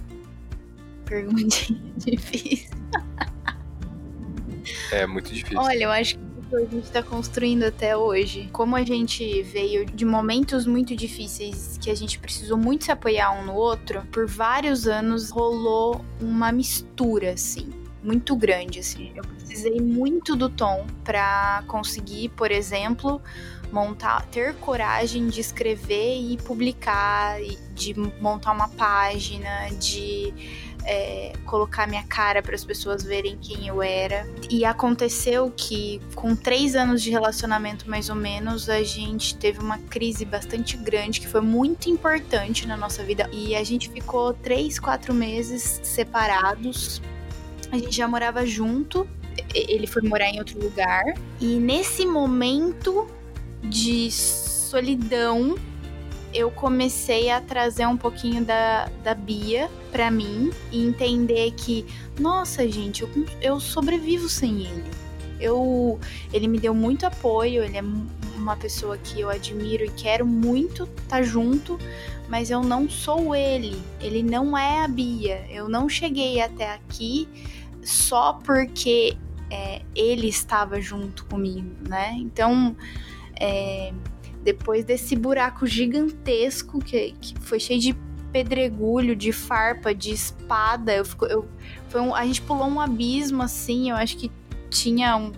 Perguntinha 1.09 1.81
difícil. 1.97 2.71
É 4.93 5.07
muito 5.07 5.33
difícil. 5.33 5.59
Olha, 5.59 5.85
eu 5.85 5.91
acho 5.91 6.17
que 6.17 6.25
o 6.25 6.43
que 6.49 6.57
a 6.57 6.65
gente 6.65 6.91
tá 6.91 7.03
construindo 7.03 7.65
até 7.65 7.97
hoje, 7.97 8.49
como 8.53 8.77
a 8.77 8.83
gente 8.83 9.43
veio 9.43 9.85
de 9.85 10.05
momentos 10.05 10.67
muito 10.67 10.97
difíceis 10.97 11.79
que 11.81 11.91
a 11.91 11.95
gente 11.95 12.19
precisou 12.19 12.57
muito 12.57 12.85
se 12.85 12.93
apoiar 12.93 13.33
um 13.33 13.45
no 13.45 13.55
outro, 13.55 14.03
por 14.13 14.27
vários 14.27 14.87
anos 14.87 15.31
rolou 15.31 16.05
uma 16.21 16.51
mistura, 16.51 17.33
assim, 17.33 17.71
muito 18.03 18.35
grande, 18.37 18.79
assim. 18.79 19.13
Eu 19.15 19.23
precisei 19.23 19.81
muito 19.81 20.35
do 20.37 20.49
Tom 20.49 20.87
pra 21.05 21.63
conseguir, 21.67 22.31
por 22.31 22.51
exemplo, 22.51 23.21
montar, 23.73 24.25
ter 24.27 24.55
coragem 24.55 25.29
de 25.29 25.41
escrever 25.41 26.19
e 26.19 26.37
publicar, 26.39 27.39
de 27.75 27.95
montar 28.21 28.53
uma 28.53 28.69
página, 28.69 29.69
de 29.79 30.33
é, 30.89 31.33
colocar 31.45 31.87
minha 31.87 32.03
cara 32.05 32.43
para 32.43 32.55
as 32.55 32.65
pessoas 32.65 33.03
verem 33.03 33.37
quem 33.37 33.69
eu 33.69 33.83
era. 33.83 34.27
E 34.51 34.65
aconteceu 34.65 35.53
que, 35.55 36.01
com 36.15 36.35
três 36.35 36.75
anos 36.75 37.03
de 37.03 37.11
relacionamento 37.11 37.89
mais 37.89 38.09
ou 38.09 38.17
menos, 38.17 38.71
a 38.71 38.83
gente 38.83 39.37
teve 39.37 39.61
uma 39.61 39.79
crise 39.79 40.25
bastante 40.25 40.79
grande 40.79 41.21
que 41.21 41.29
foi 41.29 41.43
muito 41.43 41.91
importante 41.91 42.67
na 42.67 42.77
nossa 42.77 43.05
vida. 43.05 43.29
E 43.31 43.55
a 43.55 43.63
gente 43.63 43.91
ficou 43.91 44.33
três, 44.33 44.79
quatro 44.79 45.13
meses 45.13 45.79
separados. 45.83 47.03
A 47.71 47.77
gente 47.77 47.95
já 47.95 48.09
morava 48.09 48.47
junto. 48.47 49.07
Ele 49.55 49.87
foi 49.87 50.03
morar 50.03 50.31
em 50.31 50.39
outro 50.39 50.59
lugar. 50.59 51.05
E 51.39 51.59
nesse 51.61 52.07
momento 52.07 53.07
de 53.63 54.11
solidão, 54.11 55.57
eu 56.33 56.51
comecei 56.51 57.31
a 57.31 57.41
trazer 57.41 57.87
um 57.87 57.97
pouquinho 57.97 58.45
da, 58.45 58.89
da 59.03 59.15
Bia 59.15 59.71
pra 59.91 60.11
mim 60.11 60.51
e 60.71 60.87
entender 60.87 61.53
que, 61.53 61.87
nossa, 62.19 62.69
gente, 62.69 63.03
eu, 63.03 63.09
eu 63.41 63.61
sobrevivo 63.61 64.29
sem 64.29 64.67
ele. 64.67 64.85
Eu, 65.41 65.99
ele 66.33 66.49
me 66.49 66.59
deu 66.59 66.75
muito 66.75 67.07
apoio, 67.07 67.63
ele 67.63 67.79
é 67.79 67.85
uma 68.37 68.57
pessoa 68.57 68.99
que 68.99 69.21
eu 69.21 69.31
admiro 69.31 69.85
e 69.85 69.91
quero 69.91 70.27
muito 70.27 70.85
estar 70.85 71.23
junto, 71.23 71.79
mas 72.29 72.51
eu 72.51 72.63
não 72.63 72.89
sou 72.89 73.35
ele. 73.35 73.81
Ele 74.01 74.23
não 74.23 74.57
é 74.57 74.85
a 74.85 74.89
Bia. 74.89 75.45
Eu 75.49 75.69
não 75.69 75.89
cheguei 75.89 76.41
até 76.41 76.73
aqui 76.73 77.29
só 77.83 78.35
porque 78.35 79.17
é, 79.51 79.83
ele 79.95 80.29
estava 80.29 80.81
junto 80.81 81.25
comigo, 81.27 81.71
né? 81.89 82.15
Então, 82.19 82.77
é, 83.39 83.93
depois 84.49 84.83
desse 84.83 85.15
buraco 85.15 85.67
gigantesco 85.67 86.79
que, 86.79 87.13
que 87.21 87.39
foi 87.39 87.61
cheio 87.61 87.79
de 87.79 87.95
pedregulho, 88.33 89.15
de 89.15 89.31
farpa, 89.31 89.95
de 89.95 90.11
espada, 90.11 90.95
eu, 90.95 91.05
fico, 91.05 91.27
eu 91.27 91.47
foi 91.91 92.01
um- 92.01 92.15
a 92.15 92.25
gente 92.25 92.41
pulou 92.41 92.67
um 92.67 92.81
abismo 92.81 93.43
assim, 93.43 93.91
eu 93.91 93.97
acho 93.97 94.17
que 94.17 94.33
tinha 94.71 95.19
um, 95.19 95.33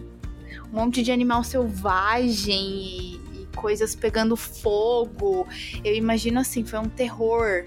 um 0.72 0.76
monte 0.76 1.02
de 1.02 1.10
animal 1.10 1.42
selvagem 1.42 2.68
e, 2.70 3.14
e 3.42 3.48
coisas 3.56 3.96
pegando 3.96 4.36
fogo. 4.36 5.44
Eu 5.84 5.96
imagino 5.96 6.38
assim, 6.38 6.64
foi 6.64 6.78
um 6.78 6.88
terror. 6.88 7.64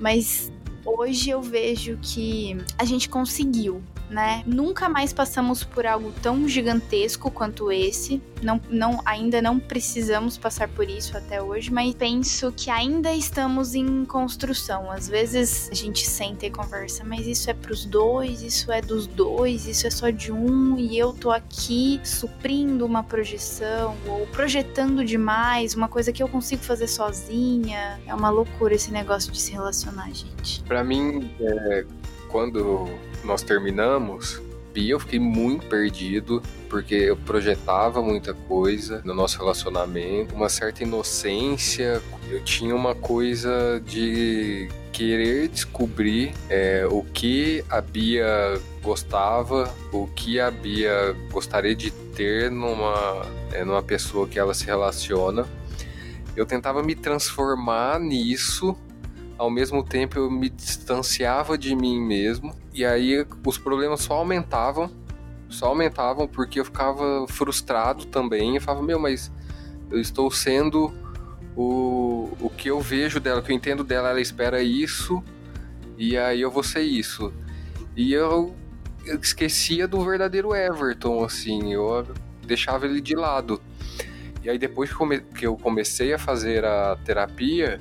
Mas 0.00 0.50
hoje 0.86 1.28
eu 1.28 1.42
vejo 1.42 1.98
que 2.00 2.56
a 2.78 2.84
gente 2.86 3.10
conseguiu, 3.10 3.82
né? 4.12 4.42
Nunca 4.46 4.88
mais 4.88 5.12
passamos 5.12 5.64
por 5.64 5.86
algo 5.86 6.12
tão 6.22 6.46
gigantesco 6.46 7.30
quanto 7.30 7.72
esse. 7.72 8.22
Não, 8.42 8.60
não, 8.68 9.00
ainda 9.04 9.40
não 9.40 9.58
precisamos 9.58 10.36
passar 10.36 10.68
por 10.68 10.88
isso 10.88 11.16
até 11.16 11.42
hoje, 11.42 11.72
mas 11.72 11.94
penso 11.94 12.52
que 12.52 12.70
ainda 12.70 13.12
estamos 13.12 13.74
em 13.74 14.04
construção. 14.04 14.90
Às 14.90 15.08
vezes 15.08 15.68
a 15.70 15.74
gente 15.74 16.06
senta 16.06 16.46
e 16.46 16.50
conversa, 16.50 17.04
mas 17.04 17.26
isso 17.26 17.48
é 17.50 17.54
pros 17.54 17.84
dois, 17.84 18.42
isso 18.42 18.70
é 18.70 18.82
dos 18.82 19.06
dois, 19.06 19.66
isso 19.66 19.86
é 19.86 19.90
só 19.90 20.10
de 20.10 20.30
um, 20.30 20.76
e 20.78 20.98
eu 20.98 21.12
tô 21.12 21.30
aqui 21.30 22.00
suprindo 22.04 22.84
uma 22.84 23.02
projeção 23.02 23.96
ou 24.06 24.26
projetando 24.26 25.04
demais, 25.04 25.74
uma 25.74 25.88
coisa 25.88 26.12
que 26.12 26.22
eu 26.22 26.28
consigo 26.28 26.62
fazer 26.62 26.88
sozinha. 26.88 28.00
É 28.06 28.14
uma 28.14 28.28
loucura 28.28 28.74
esse 28.74 28.90
negócio 28.90 29.32
de 29.32 29.40
se 29.40 29.52
relacionar, 29.52 30.12
gente. 30.12 30.62
Pra 30.64 30.84
mim, 30.84 31.32
é, 31.40 31.86
quando 32.28 32.88
nós 33.24 33.42
terminamos, 33.42 34.40
Bia, 34.72 34.92
eu 34.92 35.00
fiquei 35.00 35.18
muito 35.18 35.66
perdido, 35.66 36.42
porque 36.70 36.94
eu 36.94 37.16
projetava 37.16 38.00
muita 38.00 38.32
coisa 38.32 39.02
no 39.04 39.12
nosso 39.12 39.38
relacionamento, 39.38 40.34
uma 40.34 40.48
certa 40.48 40.82
inocência. 40.82 42.00
Eu 42.30 42.42
tinha 42.42 42.74
uma 42.74 42.94
coisa 42.94 43.82
de 43.84 44.68
querer 44.90 45.48
descobrir 45.48 46.32
é, 46.48 46.86
o 46.90 47.02
que 47.02 47.62
a 47.68 47.82
Bia 47.82 48.58
gostava, 48.82 49.74
o 49.92 50.06
que 50.06 50.40
a 50.40 50.50
Bia 50.50 51.14
gostaria 51.30 51.74
de 51.74 51.90
ter 51.90 52.50
numa, 52.50 53.26
é, 53.52 53.64
numa 53.64 53.82
pessoa 53.82 54.26
que 54.26 54.38
ela 54.38 54.54
se 54.54 54.64
relaciona. 54.64 55.46
Eu 56.34 56.46
tentava 56.46 56.82
me 56.82 56.94
transformar 56.94 58.00
nisso 58.00 58.74
ao 59.38 59.50
mesmo 59.50 59.82
tempo 59.82 60.18
eu 60.18 60.30
me 60.30 60.48
distanciava 60.48 61.56
de 61.56 61.74
mim 61.74 62.00
mesmo 62.00 62.54
e 62.72 62.84
aí 62.84 63.26
os 63.46 63.58
problemas 63.58 64.00
só 64.00 64.14
aumentavam, 64.14 64.90
só 65.48 65.66
aumentavam 65.66 66.26
porque 66.26 66.60
eu 66.60 66.64
ficava 66.64 67.26
frustrado 67.28 68.06
também. 68.06 68.56
Eu 68.56 68.62
falava, 68.62 68.84
meu, 68.84 68.98
mas 68.98 69.30
eu 69.90 70.00
estou 70.00 70.30
sendo 70.30 70.92
o, 71.56 72.30
o 72.40 72.50
que 72.50 72.68
eu 72.68 72.80
vejo 72.80 73.20
dela, 73.20 73.40
o 73.40 73.42
que 73.42 73.52
eu 73.52 73.56
entendo 73.56 73.84
dela, 73.84 74.10
ela 74.10 74.20
espera 74.20 74.62
isso 74.62 75.22
e 75.98 76.16
aí 76.16 76.40
eu 76.40 76.50
vou 76.50 76.62
ser 76.62 76.82
isso. 76.82 77.32
E 77.96 78.12
eu, 78.12 78.54
eu 79.04 79.18
esquecia 79.18 79.86
do 79.86 80.02
verdadeiro 80.04 80.54
Everton, 80.54 81.24
assim, 81.24 81.74
eu 81.74 82.06
deixava 82.44 82.86
ele 82.86 83.00
de 83.00 83.14
lado. 83.14 83.60
E 84.42 84.50
aí 84.50 84.58
depois 84.58 84.90
que, 85.34 85.46
eu 85.46 85.56
comecei 85.56 86.12
a 86.12 86.18
fazer 86.18 86.64
a 86.64 86.96
terapia, 87.04 87.78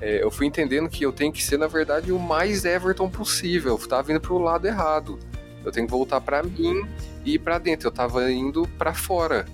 é, 0.00 0.22
eu 0.22 0.30
fui 0.30 0.46
entendendo 0.46 0.88
que 0.88 1.04
eu 1.04 1.12
tenho 1.12 1.32
que 1.32 1.42
ser, 1.42 1.58
na 1.58 1.66
verdade, 1.66 2.12
o 2.12 2.18
mais 2.18 2.64
Everton 2.64 3.08
possível. 3.08 3.78
Eu 3.78 3.88
tava 3.88 4.10
indo 4.10 4.20
pro 4.20 4.38
lado 4.38 4.66
errado. 4.66 5.18
Eu 5.64 5.72
tenho 5.72 5.86
que 5.86 5.92
voltar 5.92 6.20
para 6.20 6.42
mim 6.42 6.86
e 7.24 7.34
ir 7.34 7.38
pra 7.38 7.58
dentro. 7.58 7.88
Eu 7.88 7.92
tava 7.92 8.30
indo 8.30 8.68
para 8.78 8.92
fora. 8.92 9.46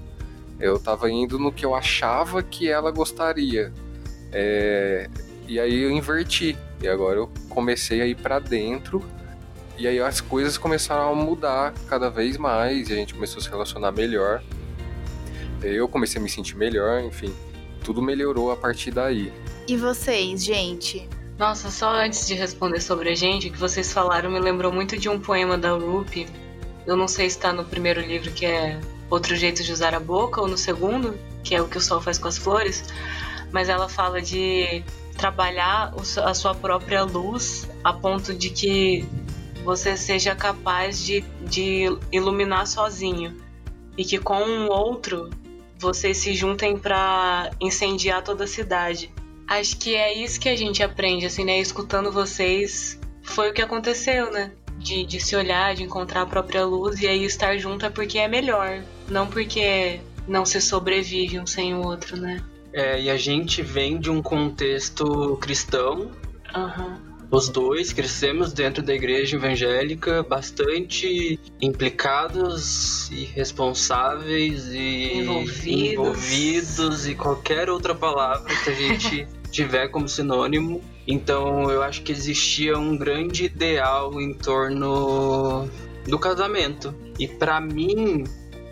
Eu 0.58 0.78
tava 0.78 1.10
indo 1.10 1.38
no 1.38 1.52
que 1.52 1.64
eu 1.64 1.74
achava 1.74 2.42
que 2.42 2.68
ela 2.68 2.90
gostaria. 2.90 3.72
É, 4.32 5.08
e 5.46 5.60
aí 5.60 5.82
eu 5.82 5.90
inverti. 5.90 6.56
E 6.82 6.88
agora 6.88 7.18
eu 7.18 7.30
comecei 7.48 8.00
a 8.00 8.06
ir 8.06 8.16
para 8.16 8.38
dentro. 8.38 9.04
E 9.78 9.86
aí 9.86 10.00
as 10.00 10.20
coisas 10.20 10.58
começaram 10.58 11.10
a 11.10 11.14
mudar 11.14 11.72
cada 11.88 12.10
vez 12.10 12.36
mais. 12.36 12.90
E 12.90 12.92
a 12.92 12.96
gente 12.96 13.14
começou 13.14 13.38
a 13.38 13.42
se 13.42 13.48
relacionar 13.48 13.92
melhor. 13.92 14.42
Eu 15.62 15.86
comecei 15.86 16.18
a 16.18 16.22
me 16.22 16.28
sentir 16.28 16.56
melhor, 16.56 17.02
enfim. 17.02 17.32
Tudo 17.84 18.02
melhorou 18.02 18.50
a 18.50 18.56
partir 18.56 18.90
daí. 18.90 19.32
E 19.70 19.76
vocês, 19.76 20.42
gente? 20.44 21.08
Nossa, 21.38 21.70
só 21.70 21.94
antes 21.94 22.26
de 22.26 22.34
responder 22.34 22.80
sobre 22.80 23.10
a 23.10 23.14
gente, 23.14 23.46
o 23.46 23.52
que 23.52 23.56
vocês 23.56 23.92
falaram 23.92 24.28
me 24.28 24.40
lembrou 24.40 24.72
muito 24.72 24.98
de 24.98 25.08
um 25.08 25.20
poema 25.20 25.56
da 25.56 25.70
Rupi. 25.70 26.26
Eu 26.84 26.96
não 26.96 27.06
sei 27.06 27.30
se 27.30 27.36
está 27.36 27.52
no 27.52 27.64
primeiro 27.64 28.00
livro, 28.00 28.32
que 28.32 28.44
é 28.44 28.80
Outro 29.08 29.36
Jeito 29.36 29.62
de 29.62 29.70
Usar 29.70 29.94
a 29.94 30.00
Boca, 30.00 30.40
ou 30.40 30.48
no 30.48 30.58
segundo, 30.58 31.16
que 31.44 31.54
é 31.54 31.62
O 31.62 31.68
que 31.68 31.78
o 31.78 31.80
Sol 31.80 32.00
faz 32.00 32.18
com 32.18 32.26
as 32.26 32.36
Flores. 32.36 32.82
Mas 33.52 33.68
ela 33.68 33.88
fala 33.88 34.20
de 34.20 34.82
trabalhar 35.16 35.94
a 36.24 36.34
sua 36.34 36.52
própria 36.52 37.04
luz 37.04 37.68
a 37.84 37.92
ponto 37.92 38.34
de 38.34 38.50
que 38.50 39.08
você 39.62 39.96
seja 39.96 40.34
capaz 40.34 41.00
de, 41.00 41.20
de 41.42 41.84
iluminar 42.10 42.66
sozinho. 42.66 43.40
E 43.96 44.04
que 44.04 44.18
com 44.18 44.42
um 44.42 44.68
outro 44.68 45.30
vocês 45.78 46.16
se 46.16 46.34
juntem 46.34 46.76
para 46.76 47.52
incendiar 47.60 48.24
toda 48.24 48.42
a 48.42 48.48
cidade. 48.48 49.12
Acho 49.50 49.76
que 49.78 49.96
é 49.96 50.14
isso 50.14 50.38
que 50.38 50.48
a 50.48 50.54
gente 50.54 50.80
aprende, 50.80 51.26
assim, 51.26 51.44
né? 51.44 51.58
Escutando 51.58 52.12
vocês, 52.12 52.96
foi 53.20 53.50
o 53.50 53.52
que 53.52 53.60
aconteceu, 53.60 54.30
né? 54.30 54.52
De, 54.78 55.04
de 55.04 55.18
se 55.18 55.34
olhar, 55.34 55.74
de 55.74 55.82
encontrar 55.82 56.22
a 56.22 56.26
própria 56.26 56.64
luz 56.64 57.00
e 57.00 57.08
aí 57.08 57.24
estar 57.24 57.58
junto 57.58 57.84
é 57.84 57.90
porque 57.90 58.16
é 58.16 58.28
melhor, 58.28 58.80
não 59.08 59.26
porque 59.26 59.98
não 60.28 60.46
se 60.46 60.60
sobrevive 60.60 61.40
um 61.40 61.46
sem 61.48 61.74
o 61.74 61.84
outro, 61.84 62.16
né? 62.16 62.40
É, 62.72 63.02
e 63.02 63.10
a 63.10 63.16
gente 63.16 63.60
vem 63.60 63.98
de 63.98 64.08
um 64.08 64.22
contexto 64.22 65.36
cristão. 65.38 66.12
Uhum 66.54 67.10
os 67.30 67.48
dois 67.48 67.92
crescemos 67.92 68.52
dentro 68.52 68.82
da 68.82 68.92
igreja 68.92 69.36
evangélica, 69.36 70.20
bastante 70.22 71.38
implicados 71.60 73.08
e 73.10 73.24
responsáveis 73.24 74.66
e 74.66 75.18
envolvidos, 75.18 75.66
envolvidos 75.66 77.06
e 77.06 77.14
qualquer 77.14 77.70
outra 77.70 77.94
palavra 77.94 78.52
que 78.64 78.70
a 78.70 78.74
gente 78.74 79.28
tiver 79.50 79.88
como 79.88 80.08
sinônimo. 80.08 80.80
Então 81.06 81.70
eu 81.70 81.82
acho 81.82 82.02
que 82.02 82.12
existia 82.12 82.78
um 82.78 82.96
grande 82.96 83.44
ideal 83.44 84.20
em 84.20 84.32
torno 84.34 85.68
do 86.06 86.18
casamento. 86.18 86.94
E 87.18 87.26
para 87.26 87.60
mim, 87.60 88.24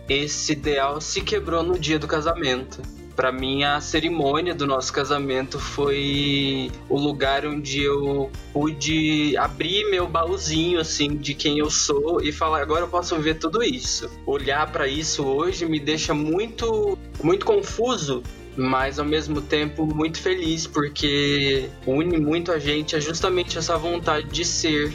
esse 0.08 0.52
ideal 0.52 1.00
se 1.00 1.20
quebrou 1.20 1.62
no 1.62 1.78
dia 1.78 1.98
do 1.98 2.06
casamento 2.06 2.82
para 3.18 3.32
mim 3.32 3.64
a 3.64 3.80
cerimônia 3.80 4.54
do 4.54 4.64
nosso 4.64 4.92
casamento 4.92 5.58
foi 5.58 6.70
o 6.88 6.96
lugar 6.96 7.44
onde 7.44 7.82
eu 7.82 8.30
pude 8.52 9.36
abrir 9.36 9.90
meu 9.90 10.06
baúzinho 10.06 10.78
assim 10.78 11.16
de 11.16 11.34
quem 11.34 11.58
eu 11.58 11.68
sou 11.68 12.22
e 12.22 12.30
falar 12.30 12.62
agora 12.62 12.82
eu 12.82 12.88
posso 12.88 13.16
ver 13.16 13.34
tudo 13.34 13.60
isso. 13.60 14.08
Olhar 14.24 14.70
para 14.70 14.86
isso 14.86 15.24
hoje 15.24 15.66
me 15.66 15.80
deixa 15.80 16.14
muito 16.14 16.96
muito 17.20 17.44
confuso 17.44 18.22
mas 18.58 18.98
ao 18.98 19.06
mesmo 19.06 19.40
tempo 19.40 19.86
muito 19.86 20.20
feliz 20.20 20.66
porque 20.66 21.70
une 21.86 22.18
muito 22.18 22.50
a 22.50 22.58
gente 22.58 22.96
é 22.96 23.00
justamente 23.00 23.56
essa 23.56 23.78
vontade 23.78 24.26
de 24.26 24.44
ser 24.44 24.92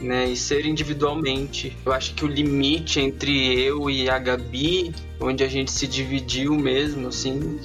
né, 0.00 0.26
e 0.26 0.36
ser 0.36 0.64
individualmente. 0.64 1.76
Eu 1.84 1.92
acho 1.92 2.14
que 2.14 2.24
o 2.24 2.28
limite 2.28 3.00
entre 3.00 3.60
eu 3.60 3.90
e 3.90 4.08
a 4.08 4.18
Gabi, 4.18 4.94
onde 5.20 5.44
a 5.44 5.48
gente 5.48 5.70
se 5.70 5.86
dividiu 5.86 6.54
mesmo, 6.54 7.08
assim, 7.08 7.60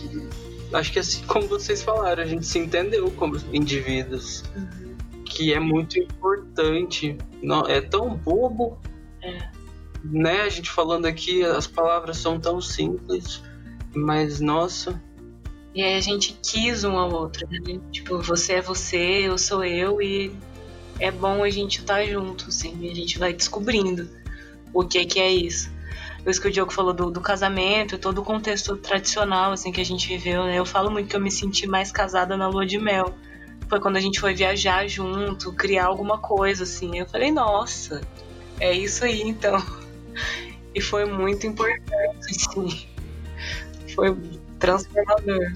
acho 0.74 0.92
que 0.92 1.00
assim 1.00 1.24
como 1.26 1.48
vocês 1.48 1.82
falaram, 1.84 2.24
a 2.24 2.26
gente 2.26 2.46
se 2.46 2.60
entendeu 2.60 3.10
como 3.12 3.38
indivíduos. 3.54 4.44
Uhum. 4.56 4.94
Que 5.26 5.54
é 5.54 5.60
muito 5.60 5.98
importante. 5.98 7.18
Não, 7.42 7.62
é 7.68 7.82
tão 7.82 8.16
bobo. 8.16 8.78
É. 9.22 9.50
Né, 10.04 10.42
a 10.42 10.50
gente 10.50 10.70
falando 10.70 11.06
aqui, 11.06 11.44
as 11.44 11.66
palavras 11.66 12.18
são 12.18 12.40
tão 12.40 12.60
simples, 12.60 13.42
mas 13.96 14.40
nossa. 14.42 15.02
E 15.74 15.82
aí 15.82 15.96
a 15.96 16.02
gente 16.02 16.38
quis 16.44 16.84
um 16.84 16.98
ao 16.98 17.12
outro, 17.12 17.48
né? 17.50 17.80
Tipo, 17.92 18.20
você 18.20 18.54
é 18.54 18.62
você, 18.62 19.28
eu 19.28 19.38
sou 19.38 19.64
eu 19.64 20.02
e 20.02 20.36
é 21.00 21.10
bom 21.10 21.44
a 21.44 21.50
gente 21.50 21.80
estar 21.80 21.96
tá 21.96 22.06
junto, 22.06 22.50
assim, 22.50 22.78
e 22.82 22.92
a 22.92 22.96
gente 22.96 23.18
vai 23.18 23.34
descobrindo 23.34 24.08
o 24.72 24.84
que 24.84 25.04
que 25.06 25.20
é 25.20 25.32
isso. 25.32 25.72
Isso 26.26 26.40
que 26.40 26.48
o 26.48 26.52
Diogo 26.52 26.72
falou 26.72 26.94
do, 26.94 27.12
do 27.12 27.20
casamento, 27.20 27.98
todo 27.98 28.20
o 28.20 28.24
contexto 28.24 28.78
tradicional, 28.78 29.52
assim, 29.52 29.72
que 29.72 29.82
a 29.82 29.86
gente 29.86 30.08
viveu, 30.08 30.44
né? 30.46 30.58
Eu 30.58 30.66
falo 30.66 30.90
muito 30.90 31.10
que 31.10 31.16
eu 31.16 31.20
me 31.20 31.32
senti 31.32 31.68
mais 31.68 31.92
casada 31.92 32.38
na 32.38 32.48
lua 32.48 32.66
de 32.66 32.78
mel. 32.78 33.14
Foi 33.68 33.80
quando 33.80 33.98
a 33.98 34.00
gente 34.00 34.20
foi 34.20 34.34
viajar 34.34 34.88
junto, 34.88 35.52
criar 35.54 35.86
alguma 35.86 36.18
coisa, 36.18 36.64
assim. 36.64 36.98
Eu 36.98 37.08
falei, 37.08 37.32
nossa, 37.32 38.02
é 38.60 38.72
isso 38.74 39.04
aí, 39.04 39.22
então. 39.22 39.58
E 40.76 40.82
foi 40.82 41.06
muito 41.06 41.46
importante, 41.46 42.32
assim. 42.32 42.88
Foi 43.96 44.16
transformador. 44.60 45.54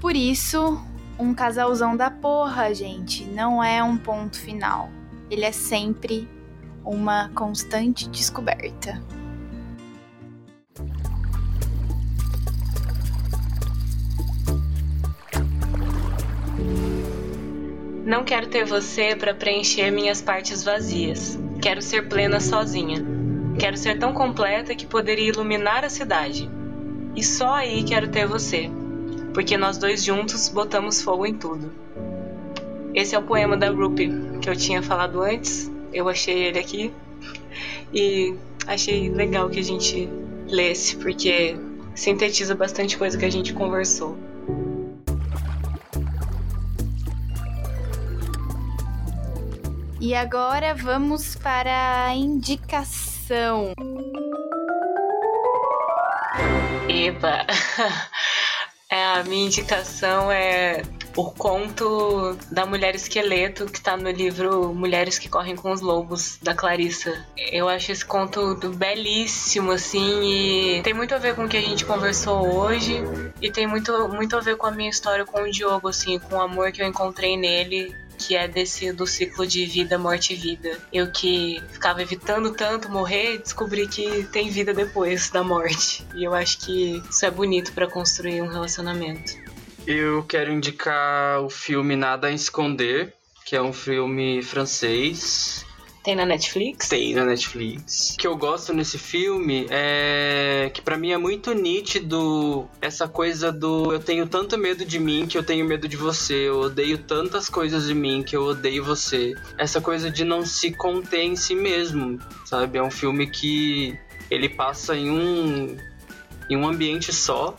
Por 0.00 0.14
isso, 0.14 0.80
um 1.18 1.34
casalzão 1.34 1.96
da 1.96 2.10
porra, 2.10 2.72
gente, 2.72 3.24
não 3.24 3.62
é 3.62 3.82
um 3.82 3.96
ponto 3.96 4.38
final. 4.38 4.88
Ele 5.30 5.44
é 5.44 5.52
sempre 5.52 6.28
uma 6.84 7.28
constante 7.34 8.08
descoberta. 8.08 9.02
Não 18.08 18.24
quero 18.24 18.46
ter 18.46 18.64
você 18.64 19.14
para 19.14 19.34
preencher 19.34 19.90
minhas 19.90 20.22
partes 20.22 20.64
vazias. 20.64 21.38
Quero 21.60 21.82
ser 21.82 22.08
plena 22.08 22.40
sozinha. 22.40 23.04
Quero 23.58 23.76
ser 23.76 23.98
tão 23.98 24.14
completa 24.14 24.74
que 24.74 24.86
poderia 24.86 25.28
iluminar 25.28 25.84
a 25.84 25.90
cidade. 25.90 26.48
E 27.14 27.22
só 27.22 27.52
aí 27.52 27.84
quero 27.84 28.08
ter 28.08 28.26
você 28.26 28.70
porque 29.34 29.58
nós 29.58 29.76
dois 29.76 30.02
juntos 30.02 30.48
botamos 30.48 31.02
fogo 31.02 31.26
em 31.26 31.34
tudo. 31.34 31.70
Esse 32.94 33.14
é 33.14 33.18
o 33.18 33.22
poema 33.22 33.58
da 33.58 33.68
Rupi 33.68 34.10
que 34.40 34.48
eu 34.48 34.56
tinha 34.56 34.82
falado 34.82 35.20
antes. 35.20 35.70
Eu 35.92 36.08
achei 36.08 36.44
ele 36.44 36.58
aqui 36.58 36.90
e 37.92 38.34
achei 38.66 39.10
legal 39.10 39.50
que 39.50 39.60
a 39.60 39.62
gente 39.62 40.08
lesse, 40.48 40.96
porque 40.96 41.56
sintetiza 41.94 42.54
bastante 42.54 42.96
coisa 42.96 43.18
que 43.18 43.24
a 43.26 43.30
gente 43.30 43.52
conversou. 43.52 44.16
E 50.00 50.14
agora 50.14 50.76
vamos 50.76 51.34
para 51.34 52.06
a 52.06 52.14
indicação. 52.14 53.72
Eba! 56.88 57.44
É, 58.90 59.04
a 59.04 59.22
minha 59.22 59.44
indicação 59.44 60.32
é 60.32 60.80
o 61.14 61.30
conto 61.30 62.38
da 62.50 62.64
Mulher 62.64 62.94
Esqueleto, 62.94 63.66
que 63.66 63.82
tá 63.82 63.98
no 63.98 64.10
livro 64.10 64.72
Mulheres 64.72 65.18
que 65.18 65.28
Correm 65.28 65.56
com 65.56 65.70
os 65.70 65.82
Lobos, 65.82 66.38
da 66.42 66.54
Clarissa. 66.54 67.26
Eu 67.36 67.68
acho 67.68 67.92
esse 67.92 68.02
conto 68.02 68.56
belíssimo, 68.76 69.72
assim, 69.72 70.78
e 70.78 70.82
tem 70.82 70.94
muito 70.94 71.14
a 71.14 71.18
ver 71.18 71.34
com 71.34 71.44
o 71.44 71.48
que 71.48 71.58
a 71.58 71.60
gente 71.60 71.84
conversou 71.84 72.50
hoje, 72.50 73.02
e 73.42 73.50
tem 73.50 73.66
muito, 73.66 74.08
muito 74.08 74.34
a 74.34 74.40
ver 74.40 74.56
com 74.56 74.66
a 74.66 74.70
minha 74.70 74.88
história 74.88 75.26
com 75.26 75.42
o 75.42 75.50
Diogo, 75.50 75.88
assim, 75.88 76.18
com 76.18 76.36
o 76.36 76.40
amor 76.40 76.72
que 76.72 76.80
eu 76.80 76.86
encontrei 76.86 77.36
nele 77.36 77.94
que 78.18 78.36
é 78.36 78.48
desse 78.48 78.92
do 78.92 79.06
ciclo 79.06 79.46
de 79.46 79.64
vida, 79.64 79.96
morte 79.96 80.34
e 80.34 80.36
vida. 80.36 80.78
Eu 80.92 81.10
que 81.10 81.62
ficava 81.72 82.02
evitando 82.02 82.52
tanto 82.52 82.90
morrer, 82.90 83.38
descobri 83.38 83.86
que 83.86 84.24
tem 84.24 84.50
vida 84.50 84.74
depois 84.74 85.30
da 85.30 85.42
morte. 85.42 86.04
E 86.14 86.24
eu 86.24 86.34
acho 86.34 86.58
que 86.58 87.02
isso 87.08 87.24
é 87.24 87.30
bonito 87.30 87.72
para 87.72 87.86
construir 87.86 88.42
um 88.42 88.48
relacionamento. 88.48 89.32
Eu 89.86 90.22
quero 90.24 90.52
indicar 90.52 91.40
o 91.40 91.48
filme 91.48 91.96
Nada 91.96 92.26
a 92.26 92.32
Esconder, 92.32 93.14
que 93.46 93.56
é 93.56 93.62
um 93.62 93.72
filme 93.72 94.42
francês 94.42 95.64
tem 96.08 96.16
na 96.16 96.24
Netflix? 96.24 96.88
Tem 96.88 97.14
na 97.14 97.26
Netflix. 97.26 98.14
O 98.14 98.16
que 98.16 98.26
eu 98.26 98.34
gosto 98.34 98.72
nesse 98.72 98.96
filme 98.96 99.66
é 99.68 100.70
que 100.72 100.80
para 100.80 100.96
mim 100.96 101.12
é 101.12 101.18
muito 101.18 101.52
nítido 101.52 102.66
essa 102.80 103.06
coisa 103.06 103.52
do 103.52 103.92
eu 103.92 104.00
tenho 104.00 104.26
tanto 104.26 104.56
medo 104.56 104.86
de 104.86 104.98
mim 104.98 105.26
que 105.26 105.36
eu 105.36 105.42
tenho 105.42 105.66
medo 105.66 105.86
de 105.86 105.98
você, 105.98 106.48
eu 106.48 106.60
odeio 106.60 106.96
tantas 106.96 107.50
coisas 107.50 107.86
de 107.86 107.94
mim 107.94 108.22
que 108.22 108.34
eu 108.34 108.42
odeio 108.42 108.82
você. 108.82 109.34
Essa 109.58 109.82
coisa 109.82 110.10
de 110.10 110.24
não 110.24 110.46
se 110.46 110.72
conter 110.72 111.24
em 111.24 111.36
si 111.36 111.54
mesmo, 111.54 112.18
sabe? 112.46 112.78
É 112.78 112.82
um 112.82 112.90
filme 112.90 113.26
que 113.26 113.94
ele 114.30 114.48
passa 114.48 114.96
em 114.96 115.10
um 115.10 115.76
em 116.48 116.56
um 116.56 116.66
ambiente 116.66 117.12
só, 117.12 117.54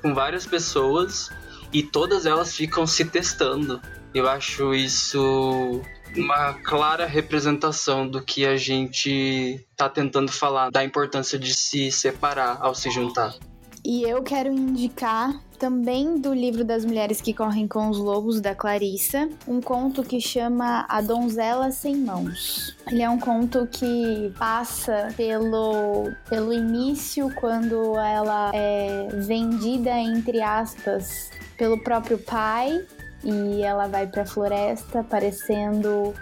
com 0.00 0.14
várias 0.14 0.46
pessoas 0.46 1.30
e 1.70 1.82
todas 1.82 2.24
elas 2.24 2.56
ficam 2.56 2.86
se 2.86 3.04
testando. 3.04 3.82
Eu 4.14 4.26
acho 4.26 4.74
isso 4.74 5.82
uma 6.16 6.54
clara 6.54 7.06
representação 7.06 8.06
do 8.06 8.22
que 8.22 8.46
a 8.46 8.56
gente 8.56 9.64
tá 9.76 9.88
tentando 9.88 10.30
falar, 10.30 10.70
da 10.70 10.84
importância 10.84 11.38
de 11.38 11.54
se 11.54 11.90
separar 11.90 12.58
ao 12.60 12.74
se 12.74 12.90
juntar. 12.90 13.34
E 13.84 14.04
eu 14.04 14.22
quero 14.22 14.52
indicar 14.52 15.40
também 15.58 16.20
do 16.20 16.32
livro 16.32 16.64
das 16.64 16.84
Mulheres 16.84 17.20
que 17.20 17.34
Correm 17.34 17.66
com 17.66 17.88
os 17.88 17.98
Lobos, 17.98 18.40
da 18.40 18.54
Clarissa, 18.54 19.28
um 19.46 19.60
conto 19.60 20.04
que 20.04 20.20
chama 20.20 20.86
A 20.88 21.00
Donzela 21.00 21.70
Sem 21.72 21.96
Mãos. 21.96 22.76
Ele 22.88 23.02
é 23.02 23.10
um 23.10 23.18
conto 23.18 23.66
que 23.66 24.32
passa 24.38 25.08
pelo, 25.16 26.10
pelo 26.28 26.52
início, 26.52 27.32
quando 27.36 27.96
ela 27.98 28.50
é 28.54 29.08
vendida, 29.26 29.90
entre 29.98 30.40
aspas, 30.40 31.30
pelo 31.56 31.82
próprio 31.82 32.18
pai, 32.18 32.84
e 33.24 33.62
ela 33.62 33.86
vai 33.86 34.06
para 34.06 34.22
a 34.22 34.26
floresta 34.26 35.04
parecendo 35.04 36.14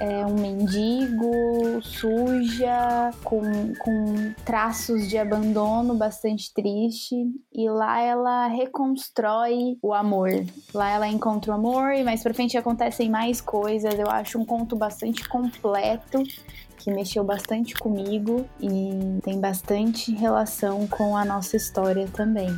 é 0.00 0.24
um 0.24 0.34
mendigo, 0.34 1.82
suja, 1.82 3.10
com, 3.22 3.42
com 3.78 4.32
traços 4.46 5.06
de 5.06 5.18
abandono 5.18 5.94
bastante 5.94 6.54
triste. 6.54 7.14
E 7.52 7.68
lá 7.68 8.00
ela 8.00 8.46
reconstrói 8.46 9.76
o 9.82 9.92
amor. 9.92 10.30
Lá 10.72 10.90
ela 10.90 11.06
encontra 11.06 11.52
o 11.52 11.54
amor 11.54 11.92
e 11.92 12.02
mais 12.02 12.22
pra 12.22 12.32
frente 12.32 12.56
acontecem 12.56 13.10
mais 13.10 13.42
coisas. 13.42 13.92
Eu 13.98 14.08
acho 14.08 14.38
um 14.38 14.44
conto 14.44 14.74
bastante 14.74 15.28
completo 15.28 16.22
que 16.78 16.90
mexeu 16.90 17.22
bastante 17.22 17.74
comigo 17.74 18.46
e 18.58 19.20
tem 19.22 19.38
bastante 19.38 20.12
relação 20.14 20.86
com 20.86 21.14
a 21.14 21.26
nossa 21.26 21.58
história 21.58 22.08
também. 22.08 22.48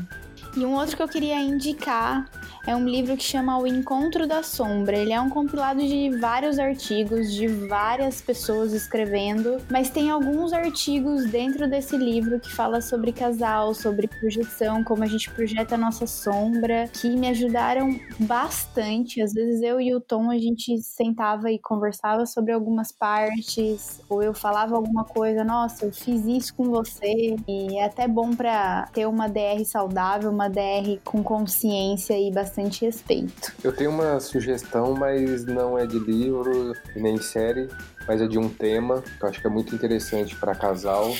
E 0.56 0.66
um 0.66 0.74
outro 0.74 0.96
que 0.96 1.02
eu 1.02 1.08
queria 1.08 1.40
indicar 1.40 2.28
é 2.66 2.76
um 2.76 2.86
livro 2.86 3.16
que 3.16 3.24
chama 3.24 3.58
O 3.58 3.66
Encontro 3.66 4.26
da 4.26 4.42
Sombra. 4.42 4.96
Ele 4.96 5.12
é 5.12 5.20
um 5.20 5.28
compilado 5.28 5.80
de 5.80 6.10
vários 6.18 6.58
artigos 6.58 7.32
de 7.32 7.48
várias 7.48 8.20
pessoas 8.20 8.72
escrevendo, 8.72 9.56
mas 9.70 9.90
tem 9.90 10.10
alguns 10.10 10.52
artigos 10.52 11.24
dentro 11.24 11.68
desse 11.68 11.96
livro 11.96 12.38
que 12.38 12.52
fala 12.52 12.80
sobre 12.80 13.12
casal, 13.12 13.74
sobre 13.74 14.06
projeção, 14.06 14.84
como 14.84 15.02
a 15.02 15.06
gente 15.06 15.28
projeta 15.30 15.74
a 15.74 15.78
nossa 15.78 16.06
sombra, 16.06 16.88
que 16.92 17.08
me 17.16 17.28
ajudaram 17.28 17.98
bastante. 18.20 19.20
Às 19.20 19.32
vezes 19.32 19.60
eu 19.62 19.80
e 19.80 19.94
o 19.94 20.00
Tom 20.00 20.30
a 20.30 20.38
gente 20.38 20.78
sentava 20.82 21.50
e 21.50 21.58
conversava 21.58 22.26
sobre 22.26 22.52
algumas 22.52 22.92
partes, 22.92 24.00
ou 24.08 24.22
eu 24.22 24.32
falava 24.32 24.76
alguma 24.76 25.04
coisa, 25.04 25.42
nossa, 25.42 25.86
eu 25.86 25.92
fiz 25.92 26.24
isso 26.26 26.54
com 26.54 26.64
você, 26.64 27.36
e 27.48 27.78
é 27.78 27.86
até 27.86 28.06
bom 28.06 28.30
para 28.36 28.86
ter 28.92 29.06
uma 29.06 29.28
DR 29.28 29.64
saudável, 29.64 30.30
uma 30.30 30.41
DR 30.48 30.98
com 31.04 31.22
consciência 31.22 32.18
e 32.18 32.30
bastante 32.30 32.84
respeito. 32.84 33.52
Eu 33.62 33.72
tenho 33.72 33.90
uma 33.90 34.20
sugestão, 34.20 34.94
mas 34.94 35.44
não 35.44 35.78
é 35.78 35.86
de 35.86 35.98
livro 35.98 36.74
nem 36.96 37.16
série, 37.18 37.68
mas 38.06 38.20
é 38.20 38.26
de 38.26 38.38
um 38.38 38.48
tema 38.48 39.02
que 39.02 39.24
eu 39.24 39.28
acho 39.28 39.40
que 39.40 39.46
é 39.46 39.50
muito 39.50 39.74
interessante 39.74 40.34
para 40.36 40.54
casal, 40.54 41.12